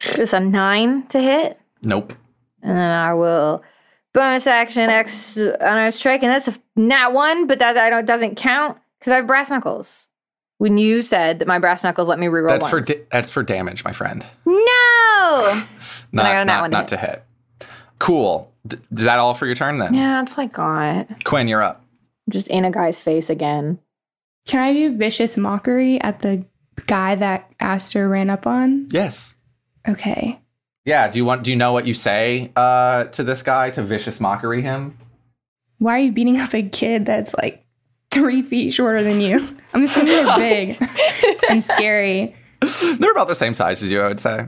[0.00, 2.12] Just a nine to hit, Nope.
[2.62, 3.62] and then I will
[4.14, 8.04] bonus action X on a strike, and that's a nat one, but that I don't
[8.04, 10.08] doesn't count because I have brass knuckles.
[10.62, 13.42] When you said that my brass knuckles let me reroll That's for da- that's for
[13.42, 14.24] damage, my friend.
[14.46, 14.54] no.
[16.12, 17.24] Not I got a nat not, to not to hit.
[17.98, 18.52] Cool.
[18.64, 19.92] D- is that all for your turn then?
[19.92, 21.16] Yeah, it's like God.
[21.24, 21.84] Quinn, you're up.
[22.30, 23.80] Just in a guy's face again.
[24.46, 26.44] Can I do vicious mockery at the
[26.86, 28.86] guy that Aster ran up on?
[28.92, 29.34] Yes.
[29.88, 30.40] Okay.
[30.84, 31.08] Yeah.
[31.08, 31.42] Do you want?
[31.42, 34.96] Do you know what you say uh, to this guy to vicious mockery him?
[35.78, 37.64] Why are you beating up a kid that's like
[38.12, 39.46] three feet shorter than you?
[39.74, 40.76] I'm assuming you're big
[41.48, 42.34] and scary.
[42.98, 44.46] They're about the same size as you, I would say.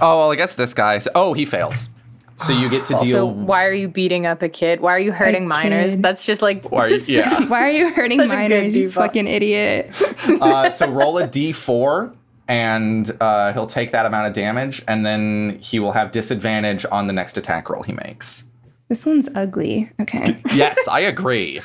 [0.00, 1.00] Oh well, I guess this guy.
[1.14, 1.88] Oh, he fails.
[2.36, 3.14] So you get to deal with.
[3.14, 3.46] Also, deal.
[3.46, 4.80] why are you beating up a kid?
[4.80, 5.92] Why are you hurting A minors?
[5.92, 6.02] kid.
[6.02, 7.44] That's just like Why are you- yeah.
[7.48, 9.92] Why are you hurting Such minors, you fucking idiot?
[10.28, 12.12] uh, so roll a d4,
[12.48, 17.06] and uh, he'll take that amount of damage, and then he will have disadvantage on
[17.06, 18.44] the next attack roll he makes.
[18.88, 19.90] This one's ugly.
[20.00, 20.36] Okay.
[20.54, 21.60] Yes, I agree.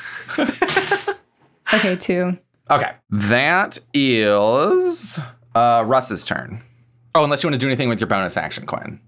[1.72, 2.36] Okay, two.
[2.70, 5.18] Okay, that is
[5.54, 6.62] uh, Russ's turn.
[7.14, 9.00] Oh, unless you want to do anything with your bonus action, Quinn.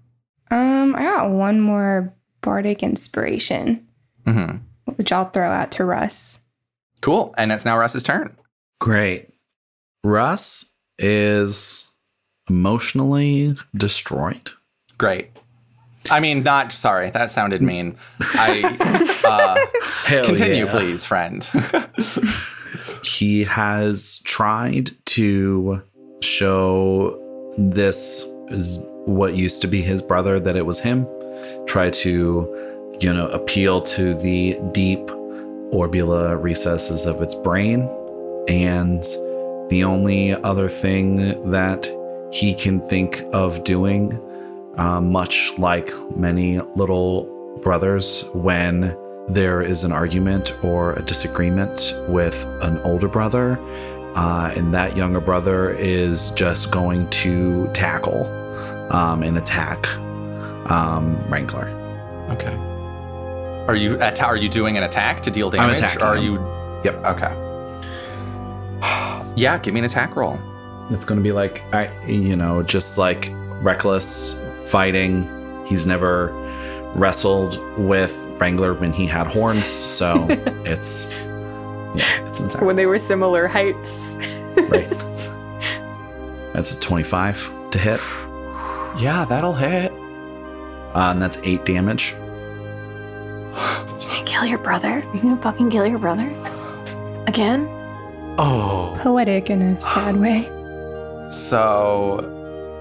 [0.51, 3.87] Um, I got one more bardic inspiration,
[4.25, 4.57] hmm
[4.95, 6.39] which I'll throw out to Russ.
[7.01, 8.35] Cool, and it's now Russ's turn.
[8.79, 9.29] Great.
[10.03, 11.87] Russ is
[12.49, 14.51] emotionally destroyed.
[14.97, 15.32] Great.
[16.11, 17.09] I mean, not sorry.
[17.11, 17.97] That sounded mean.
[18.19, 18.77] I
[19.23, 20.71] uh, continue, yeah.
[20.71, 21.49] please, friend.
[23.03, 25.81] He has tried to
[26.21, 27.19] show
[27.57, 31.07] this is what used to be his brother that it was him.
[31.65, 35.05] Try to, you know, appeal to the deep
[35.71, 37.81] orbula recesses of its brain.
[38.47, 39.03] And
[39.69, 41.89] the only other thing that
[42.31, 44.19] he can think of doing,
[44.77, 47.25] uh, much like many little
[47.61, 48.95] brothers, when
[49.29, 53.57] there is an argument or a disagreement with an older brother,
[54.15, 58.25] uh, and that younger brother is just going to tackle
[58.91, 59.87] um, and attack
[60.69, 61.67] um, Wrangler.
[62.31, 62.55] Okay.
[63.67, 65.77] Are you at- are you doing an attack to deal damage?
[65.77, 66.33] I'm attacking or are you?
[66.83, 67.05] Yep.
[67.05, 67.33] Okay.
[69.35, 70.37] yeah, give me an attack roll.
[70.89, 73.29] It's going to be like, I, you know, just like
[73.61, 74.33] reckless
[74.65, 75.27] fighting.
[75.65, 76.31] He's never
[76.95, 80.27] wrestled with Wrangler when he had horns, so
[80.65, 81.09] it's
[81.95, 82.65] yeah, it's insane.
[82.65, 83.89] When they were similar heights.
[84.69, 84.89] Right.
[86.53, 87.99] That's a 25 to hit,
[89.01, 89.91] Yeah, that'll hit.
[89.91, 92.13] uh, and that's eight damage.
[93.99, 95.03] You gonna kill your brother?
[95.13, 96.27] You gonna fucking kill your brother?
[97.27, 97.67] Again?
[98.37, 98.95] Oh.
[99.01, 100.43] Poetic in a sad way.
[101.31, 102.19] So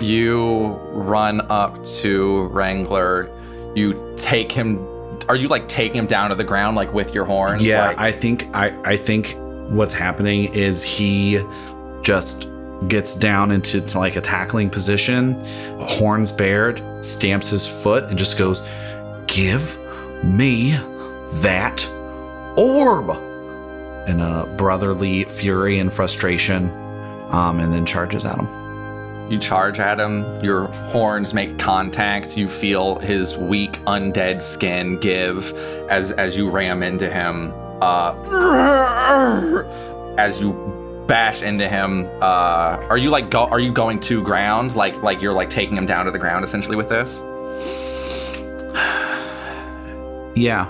[0.02, 3.30] you run up to Wrangler.
[3.74, 4.86] You take him.
[5.28, 7.64] Are you like taking him down to the ground, like with your horns?
[7.64, 9.36] Yeah, Like- I think I I think
[9.70, 11.40] what's happening is he
[12.02, 12.48] just
[12.88, 15.42] gets down into to like a tackling position,
[15.80, 18.62] horns bared, stamps his foot, and just goes,
[19.28, 19.78] "Give
[20.24, 20.76] me
[21.42, 21.86] that
[22.56, 23.10] orb!"
[24.08, 26.68] In a brotherly fury and frustration,
[27.30, 28.48] um, and then charges at him.
[29.32, 35.54] You charge at him, your horns make contact, you feel his weak undead skin give
[35.88, 37.50] as as you ram into him.
[37.80, 38.12] Uh
[40.18, 40.52] as you
[41.08, 44.76] bash into him, uh are you like go are you going to ground?
[44.76, 47.22] Like like you're like taking him down to the ground essentially with this?
[50.34, 50.66] Yeah,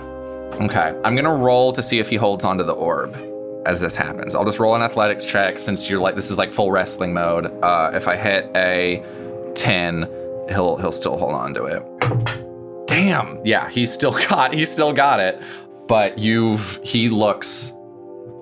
[0.61, 0.97] Okay.
[1.03, 3.13] I'm gonna roll to see if he holds onto the orb
[3.65, 4.35] as this happens.
[4.35, 7.45] I'll just roll an athletics check since you're like this is like full wrestling mode.
[7.63, 9.03] Uh, if I hit a
[9.55, 10.01] 10,
[10.49, 12.87] he'll he'll still hold on to it.
[12.87, 13.39] Damn.
[13.45, 15.41] Yeah, he's still got he's still got it.
[15.87, 17.73] But you've he looks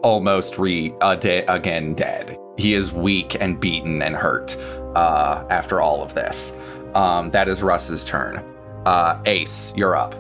[0.04, 2.38] almost re uh, de- again dead.
[2.58, 4.56] He is weak and beaten and hurt
[4.96, 6.56] uh, after all of this.
[6.94, 8.44] Um, that is Russ's turn.
[8.86, 10.14] Uh, Ace, you're up.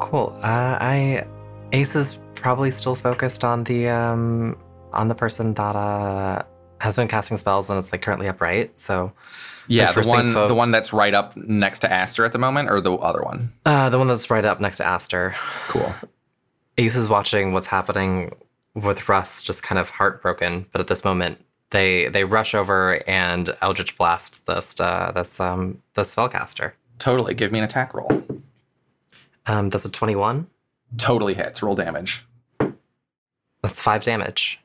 [0.00, 0.32] Cool.
[0.42, 1.26] Uh, I
[1.72, 4.56] Ace is probably still focused on the um
[4.92, 6.42] on the person that uh
[6.80, 8.78] has been casting spells and is like currently upright.
[8.78, 9.12] So
[9.68, 12.70] Yeah, the one fo- the one that's right up next to Aster at the moment,
[12.70, 13.52] or the other one.
[13.66, 15.34] uh, the one that's right up next to Aster.
[15.68, 15.92] Cool.
[16.78, 18.34] Ace is watching what's happening
[18.74, 20.64] with Russ, just kind of heartbroken.
[20.72, 25.82] But at this moment, they they rush over and Eldritch blast this uh, this um
[25.94, 26.72] this spellcaster.
[26.98, 27.34] Totally.
[27.34, 28.10] Give me an attack roll.
[29.46, 30.46] Um, that's a twenty one.
[30.96, 31.62] Totally hits.
[31.62, 32.24] Roll damage.
[33.62, 34.60] That's five damage.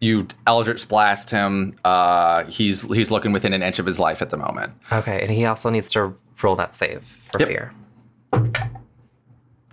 [0.00, 1.78] You Eldritch blast him.
[1.84, 4.72] Uh, he's he's looking within an inch of his life at the moment.
[4.92, 7.48] Okay, and he also needs to roll that save for Yep.
[7.48, 7.72] fear.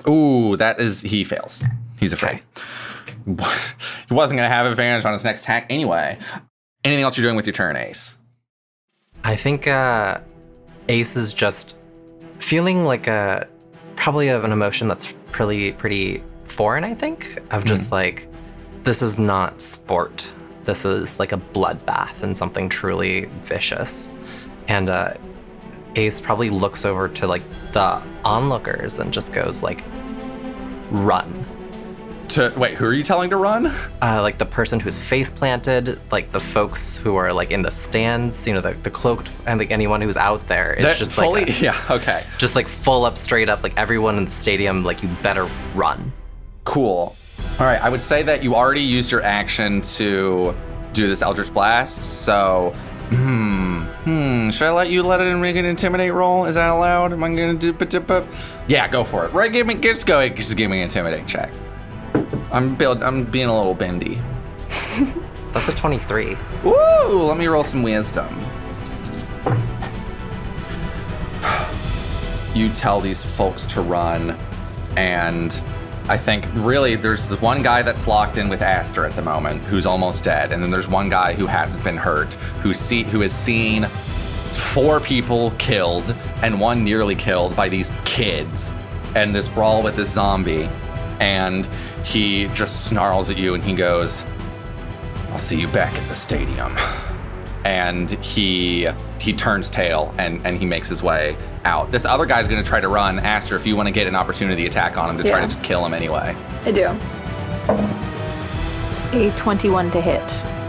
[0.08, 1.64] Ooh, that is he fails.
[2.00, 2.42] He's afraid.
[3.26, 6.18] he wasn't gonna have advantage on his next attack anyway.
[6.84, 8.18] Anything else you're doing with your turn, Ace?
[9.24, 10.20] I think uh,
[10.90, 11.82] Ace is just
[12.40, 13.48] feeling like a
[13.96, 16.84] probably of an emotion that's pretty pretty foreign.
[16.84, 18.28] I think of just like
[18.84, 20.28] this is not sport.
[20.66, 24.14] This is like a bloodbath and something truly vicious.
[24.68, 25.14] And uh,
[25.96, 29.84] Ace probably looks over to like the onlookers and just goes like,
[30.92, 31.46] "Run!"
[32.30, 33.68] To wait, who are you telling to run?
[34.02, 37.70] uh, like the person who's face planted, like the folks who are like in the
[37.70, 40.74] stands, you know, the, the cloaked, and like anyone who's out there.
[40.74, 41.42] It's just fully.
[41.46, 41.86] like a- yeah.
[41.92, 42.24] Okay.
[42.40, 46.12] just like full up, straight up, like everyone in the stadium, like you better run.
[46.64, 47.16] Cool.
[47.60, 50.56] All right, I would say that you already used your action to
[50.94, 52.24] do this Eldritch Blast.
[52.26, 52.74] So,
[53.10, 56.46] hmm, hmm, should I let you let it make an intimidate roll?
[56.46, 57.14] Is that allowed?
[57.14, 57.72] Am I gonna do?
[57.74, 58.28] ba- da- ba-
[58.68, 59.34] Yeah, go for it.
[59.34, 61.52] Right, give me, just go ahead, just give me an intimidate check.
[62.52, 64.20] I'm build, I'm being a little bendy.
[65.52, 66.36] That's a 23.
[66.66, 68.28] Ooh, let me roll some wisdom.
[72.56, 74.38] You tell these folks to run,
[74.96, 75.60] and
[76.10, 79.86] I think really there's one guy that's locked in with Aster at the moment who's
[79.86, 83.34] almost dead, and then there's one guy who hasn't been hurt who see who has
[83.34, 83.86] seen
[84.54, 88.72] four people killed and one nearly killed by these kids
[89.16, 90.70] and this brawl with this zombie
[91.20, 91.68] and
[92.04, 94.24] he just snarls at you and he goes
[95.30, 96.78] I'll see you back at the stadium.
[97.66, 98.90] And he
[99.20, 101.36] he turns tail and, and he makes his way
[101.66, 101.92] out.
[101.92, 103.20] This other guy's gonna try to run.
[103.20, 105.64] Aster, if you want to get an opportunity attack on him to try to just
[105.64, 106.36] kill him anyway.
[106.66, 106.98] I do.
[109.16, 110.22] It's a 21 to hit.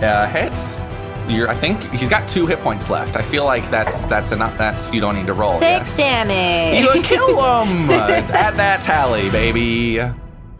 [0.03, 0.81] Uh, hits.
[1.29, 3.17] You're, I think he's got two hit points left.
[3.17, 4.57] I feel like that's that's enough.
[4.59, 5.59] That's you don't need to roll.
[5.59, 5.97] Six yes.
[5.97, 6.85] damage.
[6.95, 7.91] You kill him.
[7.91, 10.01] Add that tally, baby.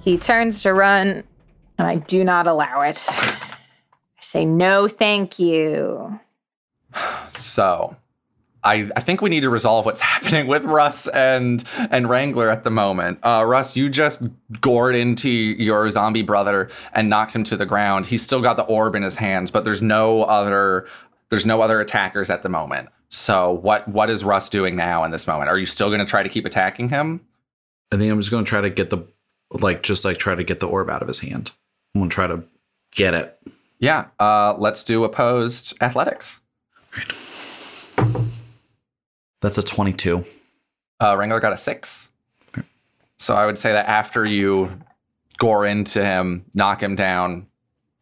[0.01, 1.23] He turns to run,
[1.79, 3.05] and I do not allow it.
[3.11, 3.57] I
[4.21, 6.19] say no thank you.
[7.29, 7.97] So,
[8.65, 12.65] I, I think we need to resolve what's happening with Russ and and Wrangler at
[12.65, 13.19] the moment.
[13.23, 14.23] Uh, Russ, you just
[14.61, 18.07] gored into your zombie brother and knocked him to the ground.
[18.07, 20.87] He's still got the orb in his hands, but there's no other
[21.29, 22.89] there's no other attackers at the moment.
[23.09, 25.51] So what what is Russ doing now in this moment?
[25.51, 27.21] Are you still going to try to keep attacking him?
[27.93, 28.99] I think I'm just going to try to get the
[29.51, 31.53] like just like try to get the orb out of his hand.
[31.95, 32.43] I'm going to try to
[32.93, 33.39] get it.
[33.79, 34.07] Yeah.
[34.19, 36.41] Uh, let's do opposed athletics.
[39.41, 40.25] That's a 22.
[41.01, 42.09] Uh, Wrangler got a six.
[42.49, 42.67] Okay.
[43.19, 44.71] So I would say that after you
[45.39, 47.47] gore into him, knock him down,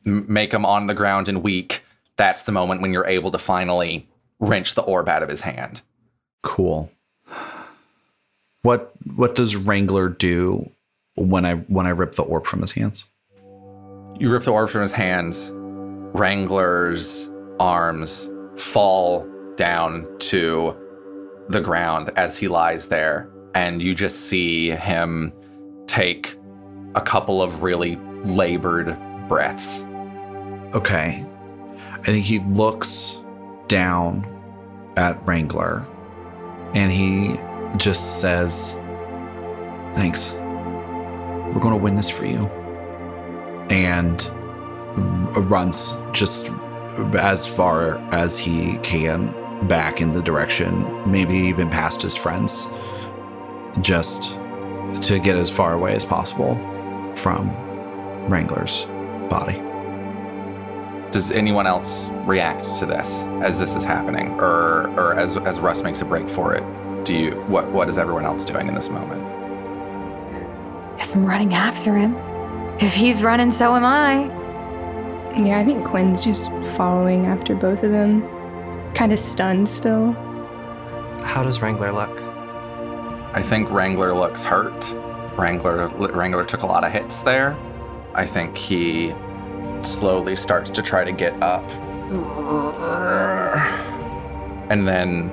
[0.07, 1.83] m- make him on the ground and weak,
[2.17, 4.07] that's the moment when you're able to finally
[4.39, 5.81] wrench the orb out of his hand.
[6.43, 6.91] Cool.
[8.63, 10.71] What what does Wrangler do
[11.17, 13.07] when I when I rip the orb from his hands?
[14.21, 15.51] You rip the orb from his hands.
[15.53, 17.29] Wrangler's
[17.59, 18.31] arms
[18.63, 20.75] fall down to
[21.49, 25.33] the ground as he lies there, and you just see him
[25.87, 26.37] take
[26.95, 28.97] a couple of really labored
[29.29, 29.85] breaths.
[30.75, 31.27] Okay.
[32.01, 33.23] I think he looks
[33.69, 34.27] down
[34.97, 35.87] at Wrangler
[36.75, 37.39] and he
[37.77, 38.73] just says,
[39.95, 40.33] Thanks.
[40.33, 42.47] We're going to win this for you.
[43.71, 44.27] And
[45.51, 46.51] runs just
[47.15, 49.35] as far as he can
[49.67, 52.67] back in the direction, maybe even past his friends,
[53.81, 54.39] just
[55.01, 56.55] to get as far away as possible
[57.17, 57.51] from
[58.29, 58.85] Wrangler's
[59.29, 59.61] body.
[61.11, 65.83] Does anyone else react to this as this is happening, or or as as Russ
[65.83, 66.65] makes a break for it?
[67.05, 69.23] Do you what what is everyone else doing in this moment?
[70.99, 72.17] Guess I'm running after him.
[72.81, 74.42] If he's running, so am I.
[75.37, 78.23] Yeah, I think Quinn's just following after both of them.
[78.93, 80.13] Kind of stunned still.
[81.23, 82.21] How does Wrangler look?
[83.35, 84.95] I think Wrangler looks hurt.
[85.39, 87.57] Wrangler Wrangler took a lot of hits there.
[88.15, 89.15] I think he
[89.81, 91.67] slowly starts to try to get up.
[94.71, 95.33] And then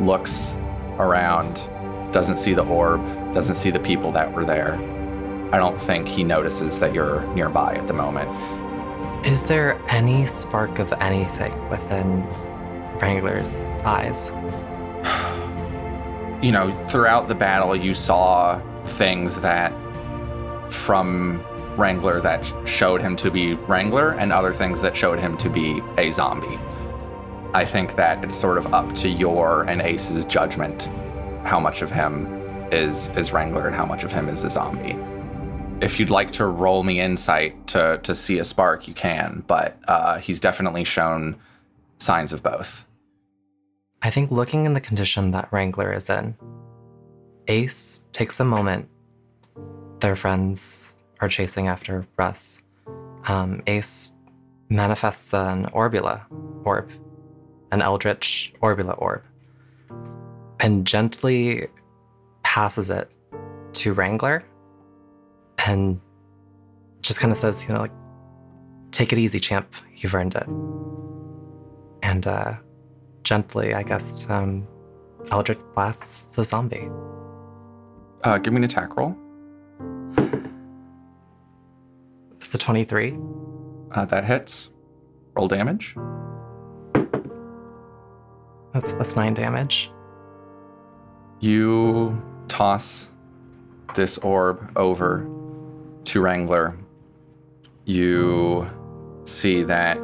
[0.00, 0.56] looks
[0.98, 1.68] around,
[2.12, 4.76] doesn't see the orb, doesn't see the people that were there.
[5.52, 8.30] I don't think he notices that you're nearby at the moment.
[9.24, 12.26] Is there any spark of anything within
[13.00, 14.28] Wrangler's eyes?
[16.44, 19.72] you know, throughout the battle, you saw things that
[20.70, 21.42] from
[21.78, 25.80] Wrangler that showed him to be Wrangler and other things that showed him to be
[25.96, 26.58] a zombie.
[27.54, 30.90] I think that it's sort of up to your and Ace's judgment
[31.44, 32.26] how much of him
[32.70, 34.98] is is Wrangler and how much of him is a zombie.
[35.80, 39.76] If you'd like to roll me insight to to see a spark, you can, but
[39.88, 41.36] uh, he's definitely shown
[41.98, 42.84] signs of both.
[44.02, 46.36] I think looking in the condition that Wrangler is in,
[47.48, 48.88] Ace takes a moment.
[50.00, 52.62] Their friends are chasing after Russ.
[53.26, 54.12] Um, Ace
[54.68, 56.22] manifests an Orbula
[56.64, 56.90] orb,
[57.72, 59.22] an Eldritch Orbula orb,
[60.60, 61.68] and gently
[62.42, 63.10] passes it
[63.72, 64.44] to Wrangler
[65.58, 66.00] and
[67.02, 67.92] just kind of says, you know, like,
[68.90, 69.72] take it easy, champ.
[69.96, 70.46] You've earned it.
[72.02, 72.54] And uh,
[73.22, 74.66] gently, I guess, um,
[75.30, 76.88] Eldritch blasts the zombie.
[78.22, 79.16] Uh, give me an attack roll.
[82.40, 83.18] It's a 23.
[83.92, 84.70] Uh, that hits.
[85.34, 85.96] Roll damage.
[88.72, 89.90] That's that's nine damage.
[91.38, 93.12] You toss
[93.94, 95.28] this orb over
[96.04, 96.76] to Wrangler.
[97.84, 98.70] You
[99.24, 99.98] see that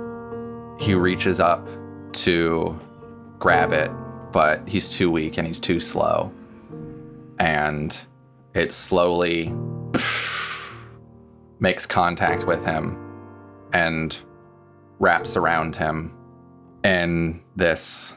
[0.79, 1.67] he reaches up
[2.13, 2.79] to
[3.39, 3.91] grab it,
[4.33, 6.33] but he's too weak and he's too slow.
[7.39, 7.99] And
[8.55, 9.55] it slowly
[11.61, 12.99] makes contact with him
[13.73, 14.19] and
[14.99, 16.13] wraps around him
[16.85, 18.15] in this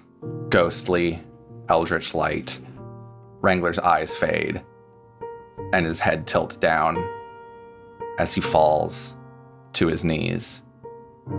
[0.49, 1.22] ghostly
[1.69, 2.60] eldritch light.
[3.41, 4.61] Wrangler's eyes fade
[5.73, 7.03] and his head tilts down
[8.18, 9.15] as he falls
[9.73, 10.64] to his knees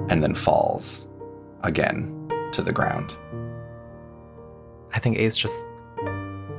[0.08, 1.06] and then falls
[1.62, 3.16] again to the ground.
[4.92, 5.66] I think Ace just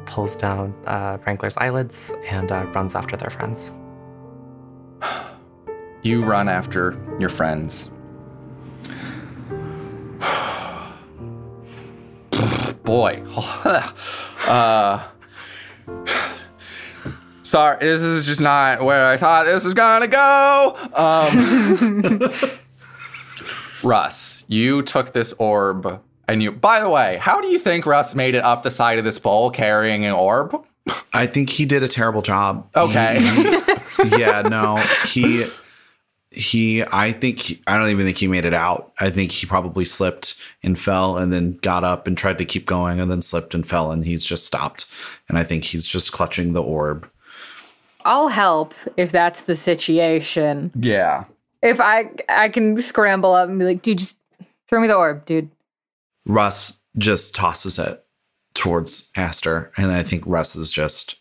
[0.05, 3.71] pulls down uh, Wrangler's eyelids and uh, runs after their friends.
[6.01, 7.89] You run after your friends.
[12.83, 13.23] Boy.
[14.45, 15.03] uh,
[17.55, 20.77] sorry, this is just not where I thought this was gonna go.
[20.93, 22.29] Um,
[23.83, 26.51] Russ, you took this orb and you.
[26.51, 29.19] By the way, how do you think Russ made it up the side of this
[29.19, 30.65] bowl carrying an orb?
[31.13, 32.67] I think he did a terrible job.
[32.75, 33.21] Okay.
[33.21, 34.75] He- yeah, no,
[35.07, 35.45] he
[36.31, 36.83] he.
[36.83, 38.91] I think he- I don't even think he made it out.
[38.99, 42.65] I think he probably slipped and fell, and then got up and tried to keep
[42.65, 44.87] going, and then slipped and fell, and he's just stopped.
[45.29, 47.09] And I think he's just clutching the orb.
[48.05, 50.71] I'll help if that's the situation.
[50.79, 51.25] Yeah.
[51.61, 54.17] If I I can scramble up and be like, dude, just
[54.69, 55.49] throw me the orb, dude.
[56.25, 58.05] Russ just tosses it
[58.53, 61.15] towards Aster, and I think Russ is just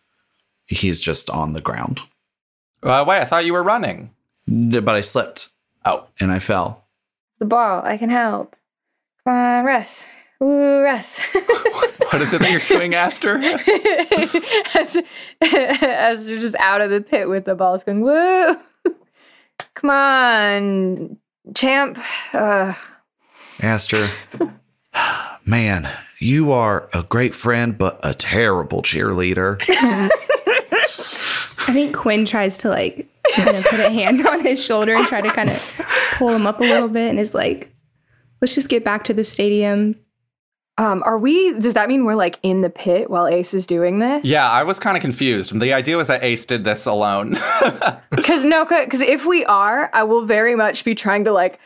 [0.67, 2.01] he's just on the ground.
[2.83, 4.11] Uh, wait, I thought you were running.
[4.47, 5.49] But I slipped
[5.85, 6.85] Oh, and I fell.
[7.39, 8.57] The ball, I can help.
[9.25, 10.05] Come on, Russ.
[10.39, 13.39] What is it that you're doing, Aster?
[14.75, 14.99] as,
[15.41, 18.57] as you're just out of the pit with the balls going, woo!
[19.75, 21.17] Come on,
[21.55, 21.99] champ.
[22.33, 22.75] Uh,
[23.61, 24.09] Aster,
[25.45, 29.61] man, you are a great friend, but a terrible cheerleader.
[31.67, 35.07] I think Quinn tries to like kind of put a hand on his shoulder and
[35.07, 35.81] try to kind of
[36.15, 37.75] pull him up a little bit and is like,
[38.41, 39.97] let's just get back to the stadium.
[40.77, 41.53] Um, are we?
[41.59, 44.25] Does that mean we're like in the pit while Ace is doing this?
[44.25, 45.59] yeah, I was kind of confused.
[45.59, 47.37] The idea was that Ace did this alone.
[48.11, 51.59] Because no, because if we are, I will very much be trying to like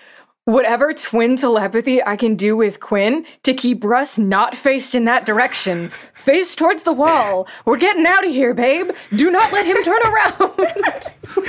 [0.45, 5.27] whatever twin telepathy I can do with Quinn to keep Russ not faced in that
[5.27, 7.47] direction, face towards the wall.
[7.67, 8.91] We're getting out of here, babe.
[9.15, 11.05] Do not let him turn around.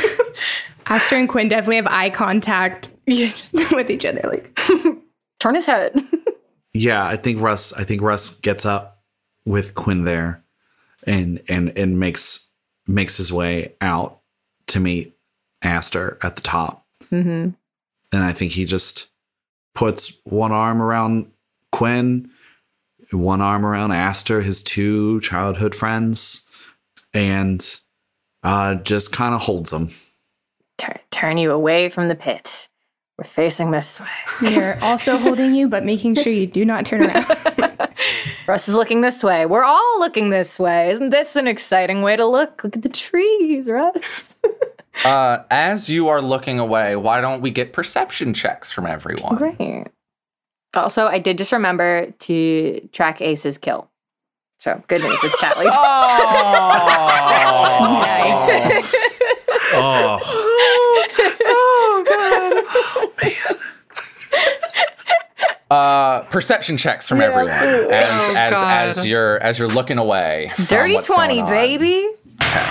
[0.88, 4.22] Aster and Quinn definitely have eye contact yeah, just with each other.
[4.26, 4.60] Like,
[5.40, 5.94] turn his head.
[6.74, 7.74] Yeah, I think Russ.
[7.74, 9.02] I think Russ gets up
[9.46, 10.44] with Quinn there,
[11.06, 12.50] and and and makes
[12.88, 14.20] makes his way out
[14.68, 15.18] to meet
[15.62, 16.86] Aster at the top.
[17.12, 17.50] Mm-hmm.
[18.12, 19.10] and I think he just
[19.74, 21.32] puts one arm around
[21.72, 22.30] Quinn,
[23.12, 26.46] one arm around Aster, his two childhood friends,
[27.16, 27.80] and
[28.44, 29.90] uh, just kind of holds them.
[30.78, 32.69] Turn, turn you away from the pit.
[33.20, 34.08] We're facing this way.
[34.42, 37.26] we are also holding you, but making sure you do not turn around.
[38.48, 39.46] Russ is looking this way.
[39.46, 40.90] We're all looking this way.
[40.92, 42.64] Isn't this an exciting way to look?
[42.64, 44.38] Look at the trees, Russ.
[45.04, 49.36] uh, as you are looking away, why don't we get perception checks from everyone?
[49.36, 49.88] Great.
[50.74, 53.90] Also, I did just remember to track Ace's kill.
[54.62, 55.68] So good news, it's tallied.
[57.52, 58.94] Oh, Nice.
[59.72, 60.20] Oh,
[65.72, 67.28] Uh, perception checks from Yeah.
[67.28, 67.62] everyone as
[68.22, 68.88] Oh, as God.
[68.98, 70.52] as you're as you're looking away.
[70.56, 72.10] from Dirty what's going 20, baby.
[72.42, 72.66] Okay.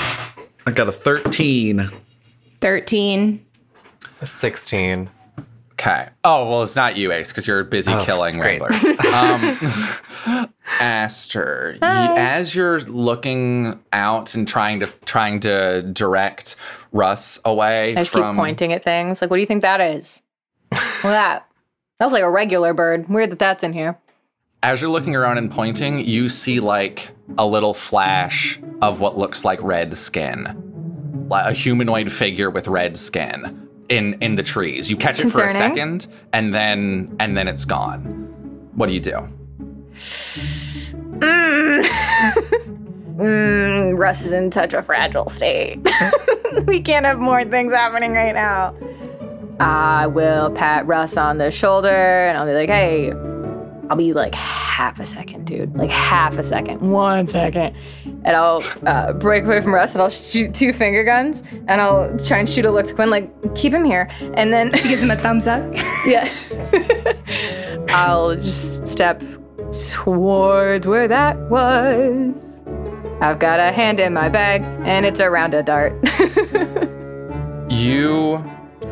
[0.67, 1.89] I got a thirteen.
[2.61, 3.45] 13.
[4.25, 5.11] 16.
[5.75, 6.09] Okay.
[6.25, 8.61] Oh well, it's not you, Ace, because you're busy Oh, killing great.
[8.61, 8.97] Wrangler.
[10.35, 16.57] um, Aster, y- as you're looking out and trying to trying to direct
[16.93, 19.21] Russ away I just from keep pointing at things.
[19.21, 20.21] Like, what do you think that is?
[20.73, 21.49] At that.
[21.99, 23.09] That was like a regular bird.
[23.09, 23.99] Weird that that's in here.
[24.63, 27.09] as you're looking around and pointing, you see like
[27.39, 32.97] a little flash of what looks like red skin, like a humanoid figure with red
[32.97, 34.91] skin in in the trees.
[34.91, 35.75] You catch it for a Concerning.
[36.01, 38.01] second, and then and then it's gone.
[38.75, 39.29] What do you do?
[41.19, 41.85] Mm.
[43.19, 45.79] mm, Russ is in such a fragile state.
[46.67, 48.75] we can't have more things happening right now.
[49.61, 53.13] I will pat Russ on the shoulder and I'll be like, hey,
[53.91, 55.75] I'll be like half a second, dude.
[55.77, 56.81] Like half a second.
[56.81, 57.75] One second.
[58.05, 62.17] And I'll uh, break away from Russ and I'll shoot two finger guns and I'll
[62.19, 64.09] try and shoot a look to Quinn, like, keep him here.
[64.35, 65.63] And then, She gives him a thumbs up.
[66.07, 66.31] yeah.
[67.89, 69.23] I'll just step
[69.91, 72.48] towards where that was.
[73.21, 75.93] I've got a hand in my bag and it's around a dart.
[77.71, 78.43] You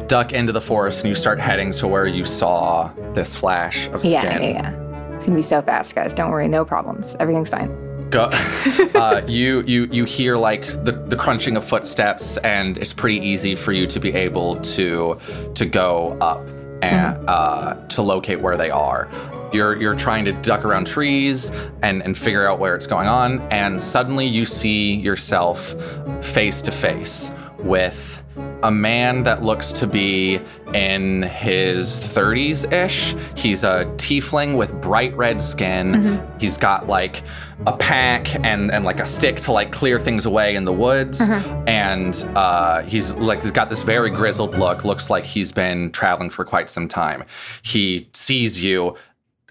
[0.06, 4.04] duck into the forest and you start heading to where you saw this flash of
[4.04, 4.42] yeah, skin.
[4.42, 5.14] yeah, yeah.
[5.14, 6.12] It's gonna be so fast, guys.
[6.12, 7.16] Don't worry, no problems.
[7.18, 7.70] Everything's fine.
[8.10, 8.24] Go.
[8.94, 13.54] uh, you you you hear like the, the crunching of footsteps, and it's pretty easy
[13.54, 15.18] for you to be able to
[15.54, 16.46] to go up
[16.82, 19.08] and uh, to locate where they are.
[19.52, 21.50] You're you're trying to duck around trees
[21.82, 25.74] and and figure out where it's going on, and suddenly you see yourself
[26.22, 28.22] face to face with
[28.62, 30.40] a man that looks to be
[30.74, 33.14] in his 30s ish.
[33.34, 36.20] He's a tiefling with bright red skin.
[36.38, 37.22] He's got like
[37.66, 41.20] a pack and, and like a stick to like clear things away in the woods.
[41.66, 44.84] And uh, he's like, he's got this very grizzled look.
[44.84, 47.24] Looks like he's been traveling for quite some time.
[47.62, 48.96] He sees you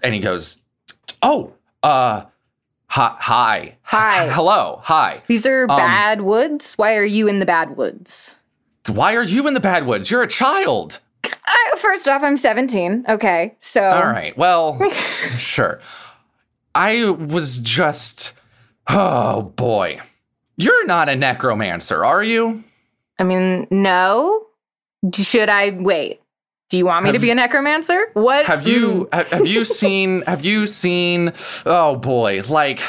[0.02, 0.60] and he goes,
[1.22, 1.52] Oh,
[1.82, 2.24] uh,
[2.88, 4.28] hi, hi, Hi.
[4.32, 5.22] hello, hi.
[5.26, 6.74] These are Um, bad woods.
[6.76, 8.36] Why are you in the bad woods?
[8.88, 10.10] Why are you in the bad woods?
[10.10, 11.00] You're a child.
[11.48, 13.04] Uh, first off, I'm 17.
[13.08, 14.36] Okay, so All right.
[14.36, 14.80] Well,
[15.38, 15.80] sure.
[16.74, 18.32] I was just.
[18.88, 20.00] Oh boy.
[20.56, 22.64] You're not a necromancer, are you?
[23.20, 24.46] I mean, no.
[25.14, 26.20] Should I wait?
[26.68, 28.06] Do you want me to be a necromancer?
[28.14, 31.32] What Have you ha- have you seen have you seen
[31.64, 32.80] oh boy, like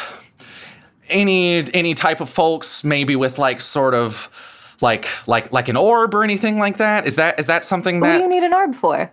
[1.10, 6.14] any any type of folks maybe with like sort of like like like an orb
[6.16, 7.06] or anything like that?
[7.06, 9.12] Is that is that something that What do you need an orb for,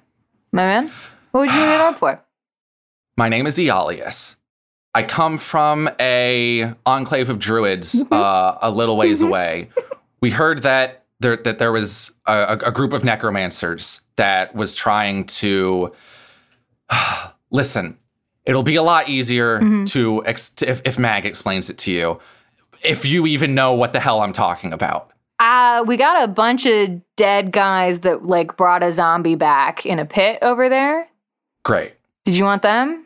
[0.52, 0.90] my man?
[1.32, 2.20] What would you need an orb for?
[3.16, 4.34] My name is Eolius.
[4.92, 9.68] I come from a enclave of druids uh, a little ways away.
[10.20, 15.24] We heard that there that there was a, a group of necromancers that was trying
[15.24, 15.92] to
[17.50, 17.98] listen.
[18.44, 22.20] It'll be a lot easier to, ex- to if, if Mag explains it to you,
[22.82, 25.10] if you even know what the hell I'm talking about.
[25.40, 29.98] Uh, we got a bunch of dead guys that like brought a zombie back in
[29.98, 31.08] a pit over there.
[31.64, 31.94] Great.
[32.26, 33.00] Did you want them?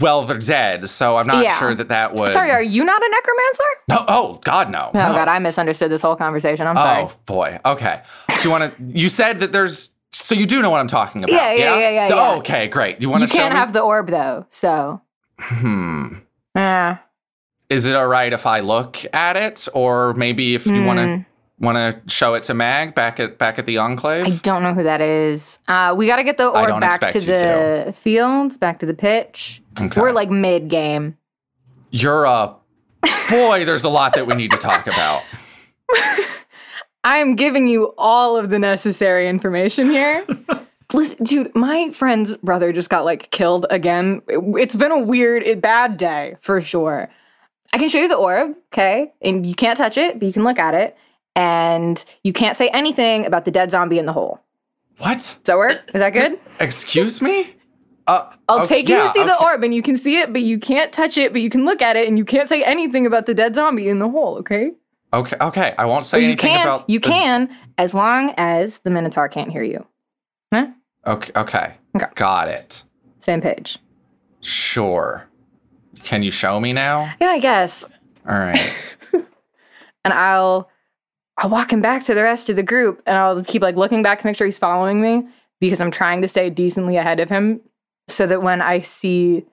[0.00, 1.58] Well, they're dead, so I'm not Yeah.
[1.58, 2.32] sure that that would.
[2.32, 3.64] Sorry, are you not a necromancer?
[3.88, 4.90] no, oh God, no.
[4.94, 5.12] Oh no.
[5.12, 6.66] god, I misunderstood this whole conversation.
[6.66, 7.04] I'm sorry.
[7.04, 7.58] Oh boy.
[7.64, 8.00] Okay.
[8.36, 8.82] So you want to?
[8.98, 9.93] You said that there's.
[10.14, 11.32] So you do know what I'm talking about?
[11.34, 12.38] Yeah, yeah, yeah, yeah, Oh, yeah.
[12.38, 13.00] okay, great.
[13.02, 15.00] You want to show can't have the orb though, so
[15.40, 16.14] Hmm.
[16.54, 16.98] yeah.
[17.70, 21.04] Is it all right if I look at it, or maybe if you want Hmm.
[21.04, 21.24] to
[21.60, 21.76] want
[22.06, 24.26] to show it to Mag back at back at the Enclave?
[24.26, 25.58] I don't know who that is.
[25.66, 28.94] Uh, we got to get the orb back to you the fields, back to the
[28.94, 29.62] pitch.
[29.80, 30.00] Okay.
[30.00, 31.16] We're like mid game.
[31.90, 32.54] You're a
[33.30, 33.64] boy.
[33.64, 35.22] There's a lot that we need to talk about.
[37.04, 40.26] I'm giving you all of the necessary information here.
[40.92, 44.22] Listen, dude, my friend's brother just got like killed again.
[44.28, 47.08] It- It's been a weird, it, bad day for sure.
[47.72, 49.12] I can show you the orb, okay?
[49.20, 50.96] And you can't touch it, but you can look at it.
[51.36, 54.40] And you can't say anything about the dead zombie in the hole.
[54.98, 55.18] What?
[55.18, 55.82] Does that work?
[55.88, 56.38] Is that good?
[56.60, 57.56] Excuse me?
[58.06, 60.32] Uh, I'll okay, take you yeah, to see the orb and you can see it,
[60.32, 62.62] but you can't touch it, but you can look at it and you can't say
[62.62, 64.70] anything about the dead zombie in the hole, okay?
[65.14, 65.74] Okay, okay.
[65.78, 66.90] I won't say you anything can, about.
[66.90, 69.86] you the- can, as long as the Minotaur can't hear you.
[70.52, 70.66] Huh?
[71.06, 71.74] Okay, okay.
[71.96, 72.06] Okay.
[72.14, 72.82] Got it.
[73.20, 73.78] Same page.
[74.40, 75.26] Sure.
[76.02, 77.14] Can you show me now?
[77.20, 77.84] Yeah, I guess.
[78.28, 78.74] All right.
[80.04, 80.68] And I'll
[81.38, 84.02] I'll walk him back to the rest of the group and I'll keep like looking
[84.02, 85.26] back to make sure he's following me
[85.60, 87.60] because I'm trying to stay decently ahead of him
[88.08, 89.44] so that when I see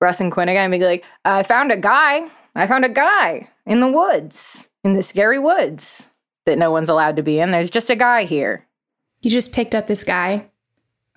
[0.00, 2.28] Russ and Quinn again, I'll be like, I found a guy.
[2.54, 6.08] I found a guy in the woods, in the scary woods
[6.46, 7.50] that no one's allowed to be in.
[7.50, 8.64] There's just a guy here.
[9.20, 10.46] You just picked up this guy,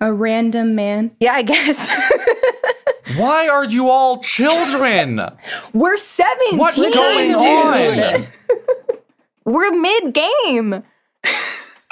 [0.00, 1.12] a random man.
[1.20, 1.78] Yeah, I guess.
[3.16, 5.20] Why are you all children?
[5.72, 6.58] We're 17.
[6.58, 7.36] What's going dude.
[7.36, 8.26] on?
[9.44, 10.82] We're mid game.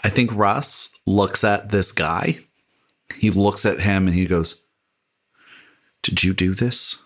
[0.03, 2.39] I think Russ looks at this guy.
[3.17, 4.65] He looks at him and he goes,
[6.03, 6.99] Did you do this?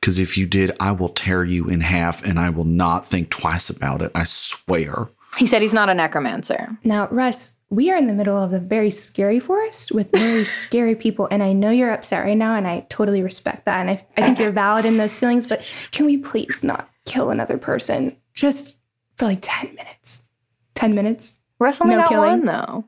[0.00, 3.30] Because if you did, I will tear you in half and I will not think
[3.30, 4.12] twice about it.
[4.14, 5.08] I swear.
[5.36, 6.68] He said he's not a necromancer.
[6.84, 10.94] Now, Russ, we are in the middle of a very scary forest with very scary
[10.94, 13.80] people, and I know you're upset right now, and I totally respect that.
[13.80, 17.30] And I, I think you're valid in those feelings, but can we please not kill
[17.30, 18.78] another person just
[19.16, 20.22] for like 10 minutes?
[20.76, 21.40] 10 minutes?
[21.58, 22.30] Russ only No got killing.
[22.30, 22.84] one though.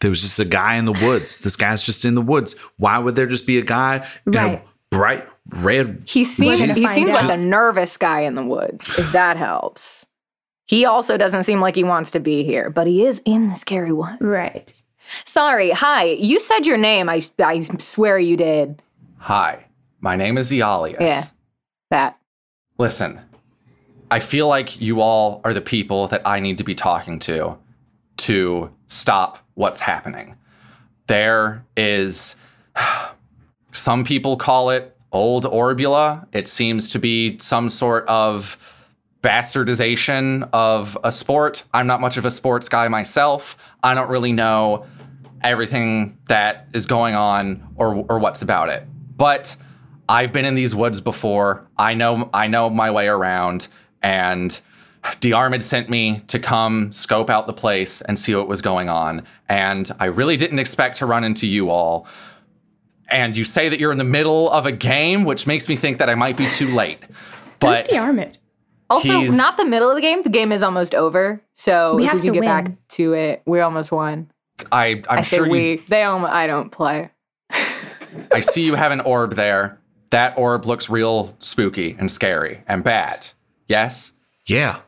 [0.00, 1.38] There was just a guy in the woods.
[1.38, 2.58] This guy's just in the woods.
[2.78, 4.62] Why would there just be a guy in Right.
[4.62, 6.02] a bright red?
[6.06, 10.06] He seems he find seems like a nervous guy in the woods, if that helps.
[10.66, 13.54] He also doesn't seem like he wants to be here, but he is in the
[13.54, 14.18] scary one.
[14.20, 14.72] Right.
[15.24, 16.04] Sorry, hi.
[16.04, 17.08] You said your name.
[17.08, 18.82] I I swear you did.
[19.18, 19.64] Hi,
[20.00, 21.00] my name is Eolius.
[21.00, 21.24] Yeah.
[21.90, 22.18] That.
[22.78, 23.20] Listen,
[24.10, 27.56] I feel like you all are the people that I need to be talking to
[28.18, 30.36] to stop what's happening.
[31.06, 32.34] There is
[33.72, 36.26] some people call it old orbula.
[36.32, 38.58] It seems to be some sort of
[39.22, 41.64] bastardization of a sport.
[41.74, 43.56] I'm not much of a sports guy myself.
[43.82, 44.86] I don't really know
[45.42, 48.86] everything that is going on or or what's about it.
[49.16, 49.56] But
[50.08, 51.66] I've been in these woods before.
[51.78, 53.68] I know I know my way around
[54.02, 54.60] and
[55.20, 59.22] Diarmid sent me to come scope out the place and see what was going on.
[59.48, 62.06] And I really didn't expect to run into you all.
[63.08, 65.98] And you say that you're in the middle of a game, which makes me think
[65.98, 66.98] that I might be too late.
[67.60, 68.36] But Who's Diarmid?
[68.90, 70.22] Also, He's- not the middle of the game.
[70.22, 71.40] The game is almost over.
[71.54, 74.30] So We if have we can to get back to it, we almost won.
[74.72, 75.76] I, I'm I say sure you we.
[75.88, 76.32] They almost.
[76.32, 77.10] I don't play.
[78.32, 79.78] I see you have an orb there.
[80.10, 83.26] That orb looks real spooky and scary and bad.
[83.68, 84.12] Yes?
[84.46, 84.78] Yeah.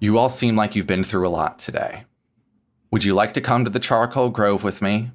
[0.00, 2.04] You all seem like you've been through a lot today.
[2.90, 5.10] Would you like to come to the Charcoal Grove with me?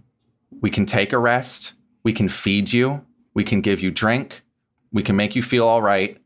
[0.61, 1.73] We can take a rest.
[2.03, 3.05] We can feed you.
[3.33, 4.41] We can give you drink.
[4.91, 6.17] We can make you feel all right.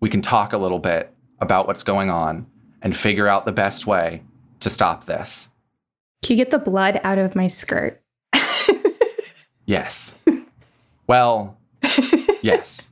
[0.00, 2.46] We can talk a little bit about what's going on
[2.82, 4.22] and figure out the best way
[4.60, 5.50] to stop this.
[6.22, 8.00] Can you get the blood out of my skirt?
[9.66, 10.16] Yes.
[11.06, 11.56] Well,
[12.42, 12.90] yes.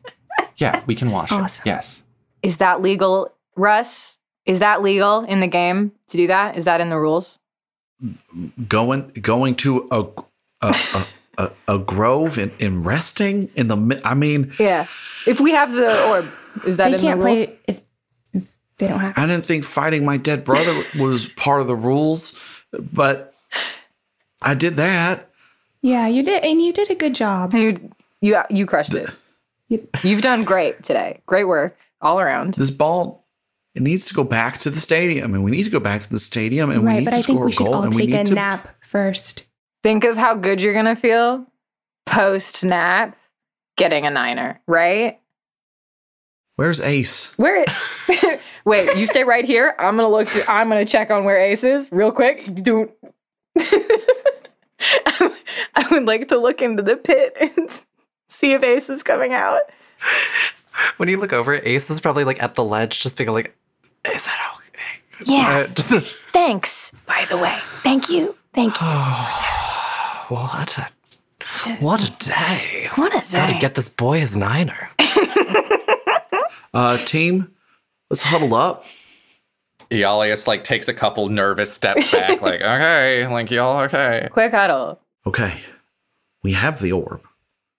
[0.59, 1.63] Yeah, we can wash Awesome.
[1.65, 1.69] it.
[1.69, 2.05] Yes.
[2.43, 4.17] Is that legal, Russ?
[4.47, 6.57] Is that legal in the game to do that?
[6.57, 7.39] Is that in the rules?
[8.69, 10.05] Going going to a
[10.61, 11.07] a a,
[11.39, 14.87] a, a grove and, and resting in the I mean, Yeah.
[15.27, 16.29] If we have the orb,
[16.67, 17.47] is that they in can't the rules?
[17.47, 17.81] play if,
[18.33, 19.17] if they don't have.
[19.19, 22.41] I didn't think fighting my dead brother was part of the rules,
[22.93, 23.35] but
[24.43, 25.31] I did that.
[25.83, 27.55] Yeah, you did, and you did a good job.
[27.55, 27.91] You
[28.21, 29.11] you you crushed it.
[30.03, 31.21] You've done great today.
[31.27, 32.55] Great work all around.
[32.55, 33.27] This ball
[33.75, 36.11] it needs to go back to the stadium, and we need to go back to
[36.11, 37.83] the stadium, and we need but to I think score we a should goal, all
[37.83, 38.35] and we take a need to.
[38.35, 39.45] nap first.
[39.83, 41.47] Think of how good you're gonna feel
[42.07, 43.17] post nap
[43.77, 45.21] getting a niner, right?
[46.57, 47.33] Where's Ace?
[47.39, 47.71] Where it
[48.65, 49.75] Wait, you stay right here.
[49.79, 52.53] I'm gonna look to, I'm gonna check on where Ace is real quick.
[52.63, 52.91] Do
[53.59, 57.71] I would like to look into the pit and
[58.29, 59.63] see if Ace is coming out.
[60.97, 63.57] When you look over, Ace is probably like at the ledge, just being like,
[64.05, 65.59] "Is that okay?" Yeah.
[65.59, 67.59] Uh, just Thanks, by the way.
[67.83, 68.37] Thank you.
[68.55, 68.87] Thank you.
[70.29, 70.89] what a
[71.81, 72.89] what a day!
[72.97, 73.39] What a day.
[73.39, 74.91] Gotta get this boy his niner.
[76.75, 77.51] Uh, team,
[78.11, 78.85] let's huddle up.
[79.91, 84.29] Eolius like takes a couple nervous steps back, like, okay, like y'all okay.
[84.31, 85.01] Quick huddle.
[85.27, 85.59] Okay,
[86.43, 87.23] we have the orb,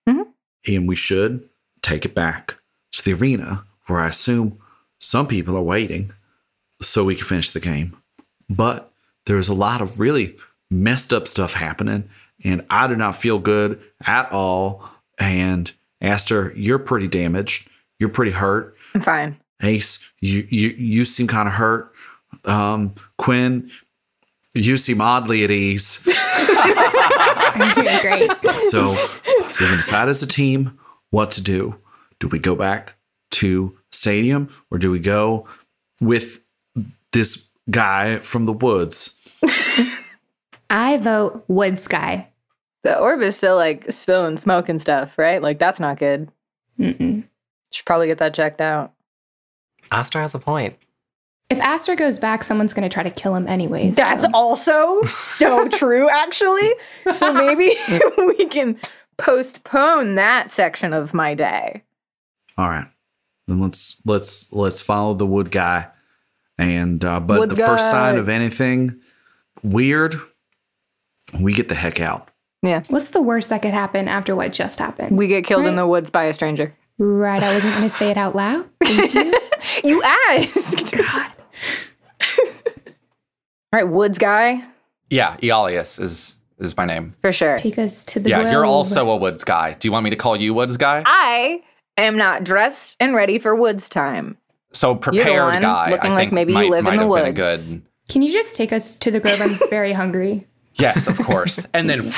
[0.08, 0.26] Mhm.
[0.68, 1.48] and we should
[1.84, 2.56] take it back
[2.94, 4.58] to the arena where I assume
[5.00, 6.12] some people are waiting
[6.82, 7.96] so we can finish the game.
[8.50, 8.92] But
[9.28, 10.36] there's a lot of really
[10.72, 12.10] messed up stuff happening,
[12.44, 14.90] and I do not feel good at all.
[15.18, 15.72] And
[16.02, 17.70] Aster, you're pretty damaged.
[18.00, 18.76] You're pretty hurt.
[18.94, 19.38] I'm fine.
[19.62, 21.94] Ace, you you you seem kind of hurt.
[22.46, 23.70] Um, Quinn,
[24.54, 26.08] you seem oddly at ease.
[26.16, 28.32] I'm doing great.
[28.70, 30.80] So we can decide as a team
[31.10, 31.76] what to do.
[32.20, 32.96] Do we go back
[33.32, 35.48] to stadium or do we go
[36.00, 36.40] with
[37.12, 39.20] this guy from the woods?
[40.70, 42.28] I vote Wood Sky.
[42.84, 45.42] The orb is still like spilling smoke and stuff, right?
[45.42, 46.32] Like that's not good.
[46.80, 47.24] Mm-mm.
[47.72, 48.94] Should probably get that checked out.
[49.92, 50.78] Aster has a point.
[51.50, 53.96] If Aster goes back, someone's going to try to kill him anyways.
[53.96, 56.74] That's so- also so true, actually.
[57.18, 57.76] So maybe
[58.18, 58.80] we can
[59.18, 61.84] postpone that section of my day.
[62.58, 62.88] All right.
[63.48, 65.88] Then let's let's let's follow the wood guy.
[66.58, 69.00] And uh but Wood the first sign of anything
[69.64, 70.20] weird,
[71.40, 72.30] we get the heck out.
[72.62, 72.84] Yeah.
[72.90, 75.18] What's the worst that could happen after what just happened?
[75.18, 76.76] We get killed in the woods by a stranger.
[76.98, 77.42] right.
[77.42, 78.70] I wasn't going to say it out loud.
[78.84, 79.34] Thank you.
[79.84, 80.92] You asked.
[80.98, 81.32] God.
[83.72, 84.64] All right, woods guy,
[85.10, 87.14] Yeah, Eolius is is my name.
[87.22, 87.58] for sure.
[87.60, 88.44] Take us to the grove.
[88.44, 89.74] yeah, you're also a woods guy.
[89.74, 91.04] Do you want me to call you woods guy?
[91.06, 91.62] I
[91.98, 94.38] am not dressed and ready for woods time.
[94.74, 95.92] So You're the prepared guy.
[95.92, 97.74] looking I like think maybe you might, live in the have been a woods.
[97.76, 97.82] good.
[98.10, 99.40] Can you just take us to the grove?
[99.42, 100.48] I'm very hungry.
[100.80, 101.66] Yes, of course.
[101.74, 102.12] and then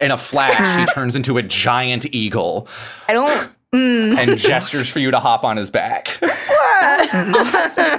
[0.00, 2.68] in a flash, he turns into a giant eagle
[3.08, 3.48] I don't.
[3.74, 4.16] Mm.
[4.18, 6.22] and gestures for you to hop on his back.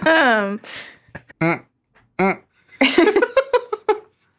[0.07, 0.61] Um,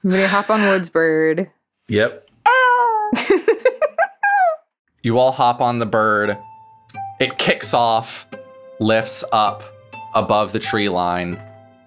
[0.02, 1.50] Everybody hop on Woods Bird.
[1.88, 2.28] Yep.
[5.02, 6.36] You all hop on the bird.
[7.20, 8.26] It kicks off,
[8.80, 9.62] lifts up
[10.16, 11.40] above the tree line,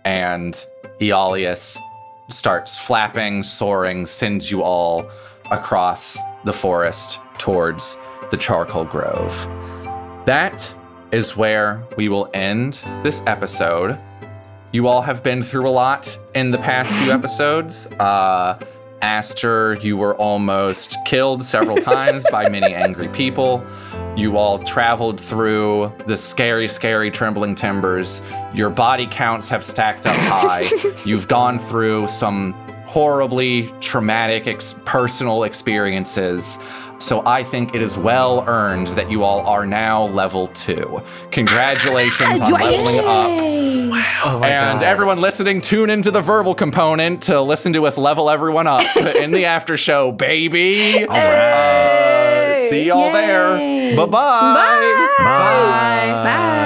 [0.06, 0.54] and
[1.02, 1.78] Eolius
[2.30, 5.10] starts flapping, soaring, sends you all
[5.52, 7.98] across the forest towards
[8.32, 9.34] the charcoal grove.
[10.26, 10.74] That
[11.12, 14.00] is where we will end this episode.
[14.72, 17.88] You all have been through a lot in the past few episodes.
[18.00, 18.60] Uh,
[19.02, 23.66] Aster, you were almost killed several times by many angry people.
[24.16, 28.22] You all traveled through the scary, scary trembling timbers.
[28.54, 30.70] Your body counts have stacked up high.
[31.06, 32.54] You've gone through some
[32.86, 36.58] horribly traumatic ex- personal experiences.
[36.98, 41.00] So I think it is well earned that you all are now level two.
[41.32, 43.30] Congratulations on leveling up.
[44.26, 44.84] Oh my And God.
[44.86, 49.32] everyone listening, tune into the verbal component to listen to us level everyone up in
[49.32, 51.06] the after show, baby.
[51.06, 52.54] All right.
[52.56, 53.96] Uh, see y'all there.
[53.96, 54.10] Bye-bye.
[55.20, 55.24] Bye.
[56.24, 56.59] Bye.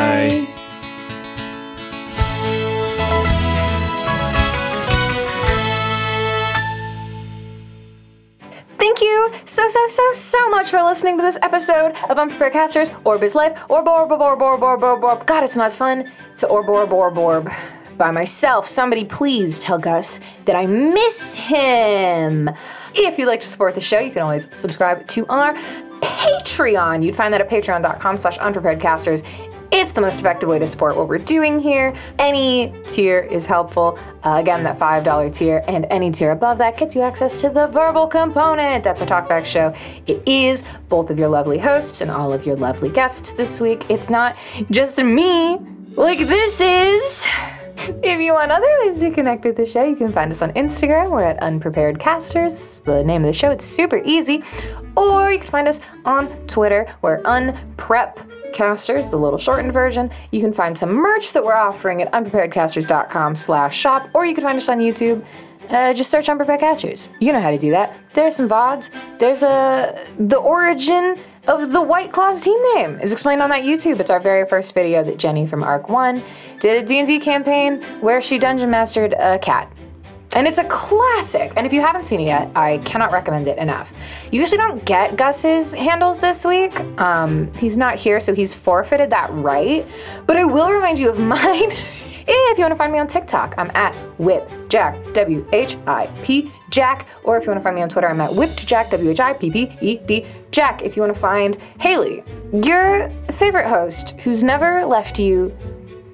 [9.04, 13.24] you so, so, so, so much for listening to this episode of Unprepared Casters, Orb
[13.24, 15.28] is Life, Orb, Orb, Orb, Orb, Orb, Orb, Orb.
[15.28, 17.52] God, it's not as fun to Orb, Orb, Orb, Orb
[17.98, 18.68] by myself.
[18.68, 22.50] Somebody please tell Gus that I miss him.
[22.96, 25.54] If you'd like to support the show, you can always subscribe to our
[26.02, 27.04] Patreon.
[27.04, 29.24] You'd find that at patreon.com slash unpreparedcasters.
[29.76, 31.95] It's the most effective way to support what we're doing here.
[32.20, 33.98] Any tier is helpful.
[34.24, 37.66] Uh, again, that $5 tier and any tier above that gets you access to the
[37.66, 38.84] verbal component.
[38.84, 39.74] That's our talkback show.
[40.06, 43.90] It is both of your lovely hosts and all of your lovely guests this week.
[43.90, 44.38] It's not
[44.70, 45.58] just me
[45.95, 47.24] like this is.
[48.02, 50.54] If you want other ways to connect with the show, you can find us on
[50.54, 51.10] Instagram.
[51.10, 53.52] We're at Unprepared Casters, the name of the show.
[53.52, 54.41] It's super easy.
[54.95, 56.88] Or you can find us on Twitter.
[57.02, 60.10] We're Unprep Casters, the little shortened version.
[60.32, 64.44] You can find some merch that we're offering at unpreparedcasters.com slash shop, or you can
[64.44, 65.26] find us on YouTube.
[65.70, 67.10] Uh, just search Unprepared Casters.
[67.20, 67.98] You know how to do that.
[68.14, 68.90] There's some VODs.
[69.18, 71.18] There's a the origin
[71.48, 74.00] of the White Claws team name is explained on that YouTube.
[74.00, 76.24] It's our very first video that Jenny from Arc One
[76.60, 79.72] did a D&D campaign where she dungeon mastered a cat.
[80.34, 81.53] And it's a classic.
[81.55, 83.93] And if you haven't seen it yet, I cannot recommend it enough.
[84.31, 86.77] You usually don't get Gus's handles this week.
[86.99, 89.88] Um, he's not here, so he's forfeited that right.
[90.26, 91.72] But I will remind you of mine.
[92.26, 96.07] if you want to find me on TikTok, I'm at Whip Jack, W H I
[96.23, 97.05] P Jack.
[97.23, 99.19] Or if you want to find me on Twitter, I'm at Whipped Jack, W H
[99.19, 100.81] I P P E D Jack.
[100.81, 105.55] If you want to find Haley, your favorite host who's never left you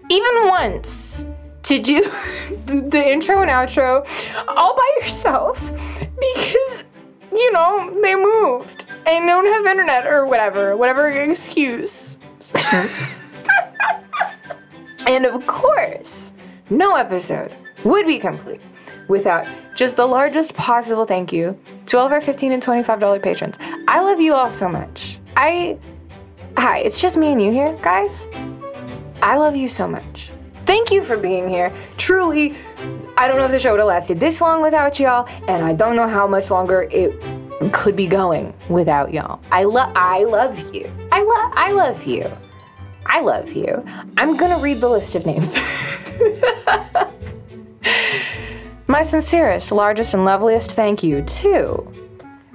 [0.09, 1.23] even once
[1.69, 2.01] to do
[2.65, 4.05] the intro and outro
[4.47, 5.59] all by yourself?
[5.99, 6.83] Because
[7.31, 8.85] you know they moved.
[9.05, 12.19] And don't have internet or whatever whatever excuse.
[15.07, 16.33] And of course
[16.69, 17.51] no episode
[17.83, 18.61] would be complete
[19.07, 23.19] without just the largest possible thank you to all of our 15 and 25 dollar
[23.19, 23.55] patrons.
[23.87, 25.19] I love you all so much.
[25.35, 25.79] I
[26.57, 28.27] hi it's just me and you here guys.
[29.21, 30.29] I love you so much.
[30.69, 31.73] Thank you for being here.
[31.97, 32.55] Truly,
[33.17, 35.73] I don't know if the show would have lasted this long without y'all, and I
[35.73, 37.19] don't know how much longer it
[37.73, 39.39] could be going without y'all.
[39.51, 40.87] I love I love you.
[41.11, 42.31] I love I love you.
[43.07, 43.83] I love you.
[44.15, 45.51] I'm gonna read the list of names.
[48.87, 51.91] My sincerest, largest, and loveliest thank you to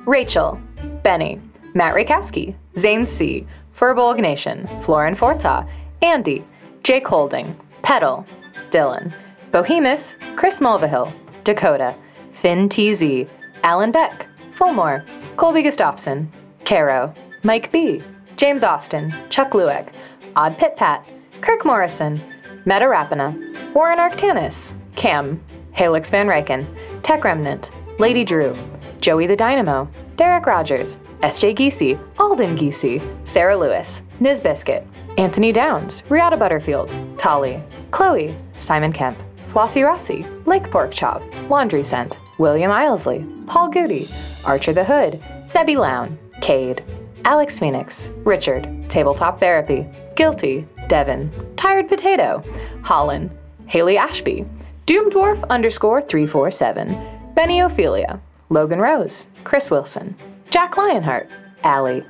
[0.06, 0.60] Rachel,
[1.02, 1.40] Benny,
[1.74, 3.44] Matt Rakowski, Zane C.,
[3.76, 5.68] Furbolg Nation, Florin Forta,
[6.00, 6.44] Andy,
[6.84, 8.26] Jake Holding, Petal,
[8.70, 9.12] Dylan,
[9.52, 10.04] Bohemoth,
[10.36, 11.12] Chris Mulvihill,
[11.44, 11.94] Dakota,
[12.32, 13.28] Finn TZ,
[13.62, 15.06] Alan Beck, Fulmore,
[15.36, 16.32] Colby Gustafson,
[16.64, 17.12] Caro,
[17.42, 18.02] Mike B,
[18.36, 19.92] James Austin, Chuck Lueck,
[20.34, 21.06] Odd Pit Pat,
[21.42, 22.22] Kirk Morrison,
[22.64, 23.34] Meta Rapina,
[23.74, 25.38] Warren Arctanis, Cam,
[25.76, 26.66] Halix Van Ryken,
[27.02, 28.56] Tech Remnant, Lady Drew,
[29.00, 36.02] Joey the Dynamo, Derek Rogers, SJ Geesey, Alden Geesey, Sarah Lewis, Niz Biscuit, Anthony Downs,
[36.08, 37.62] Riata Butterfield, Tolly,
[37.92, 39.16] Chloe, Simon Kemp,
[39.48, 44.08] Flossie Rossi, Lake Pork Chop, Laundry Scent, William Ilesley, Paul Goody,
[44.44, 46.82] Archer the Hood, Zebby Lown, Cade,
[47.24, 49.86] Alex Phoenix, Richard, Tabletop Therapy,
[50.16, 52.42] Guilty, Devin, Tired Potato,
[52.82, 53.30] Holland,
[53.66, 54.44] Haley Ashby,
[54.86, 58.20] Doom Dwarf underscore 347, Benny Ophelia,
[58.50, 60.16] Logan Rose, Chris Wilson,
[60.50, 61.28] Jack Lionheart,
[61.62, 62.04] Allie,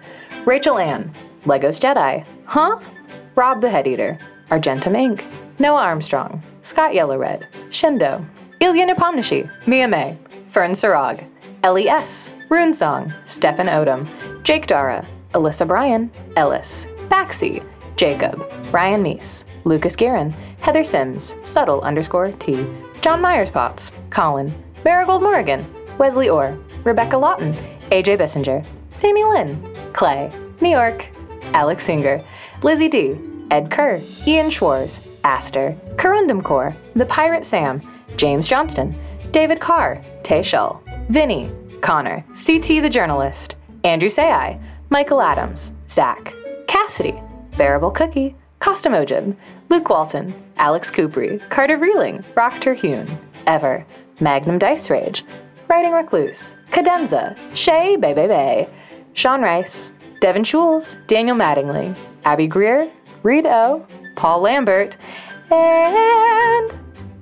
[0.46, 1.14] Rachel Ann,
[1.44, 2.78] Legos Jedi, Huh?
[3.36, 4.18] Rob the Head Eater,
[4.50, 5.24] Argentum Inc.,
[5.58, 8.24] Noah Armstrong, Scott Yellow Red, Shindo,
[8.60, 10.16] Ilya Nepomniachtchi, Mia May,
[10.50, 11.26] Fern Sarag,
[11.64, 14.08] Ellie S., Rune Song, Stefan Odom,
[14.44, 17.64] Jake Dara, Alyssa Bryan, Ellis, Baxi,
[17.96, 18.40] Jacob,
[18.72, 20.30] Ryan Meese, Lucas Guerin,
[20.60, 22.66] Heather Sims, Subtle underscore T,
[23.00, 24.54] John Myers Potts, Colin,
[24.84, 25.66] Marigold Morrigan,
[25.98, 27.54] Wesley Orr, Rebecca Lawton,
[27.90, 31.08] AJ Bissinger, Sammy Lynn, Clay, New York,
[31.52, 32.22] Alex Singer,
[32.64, 33.18] Lizzie D,
[33.50, 37.82] Ed Kerr, Ian Schwartz, Aster, Corundum Core, The Pirate Sam,
[38.16, 38.98] James Johnston,
[39.32, 44.58] David Carr, Tay Shull, Vinny, Connor, CT the Journalist, Andrew Sayai,
[44.88, 46.32] Michael Adams, Zach,
[46.66, 47.20] Cassidy,
[47.58, 49.36] Bearable Cookie, Costumojin,
[49.68, 53.84] Luke Walton, Alex Coopry, Carter Reeling, Rock Terhune, Ever,
[54.20, 55.22] Magnum Dice Rage,
[55.68, 58.68] Writing Recluse, Cadenza, Shay Bay Bay Bay,
[59.12, 59.92] Sean Rice,
[60.24, 61.94] Devin Schules, Daniel Mattingly,
[62.24, 62.90] Abby Greer,
[63.24, 63.86] Reed O,
[64.16, 64.96] Paul Lambert,
[65.50, 66.78] and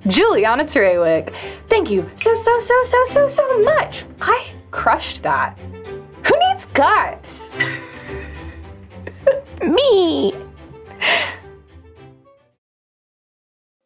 [0.07, 1.35] Juliana Trewick.
[1.67, 4.05] Thank you so, so, so, so, so, so much.
[4.21, 5.59] I crushed that.
[5.59, 7.57] Who needs guts?
[9.61, 10.33] Me.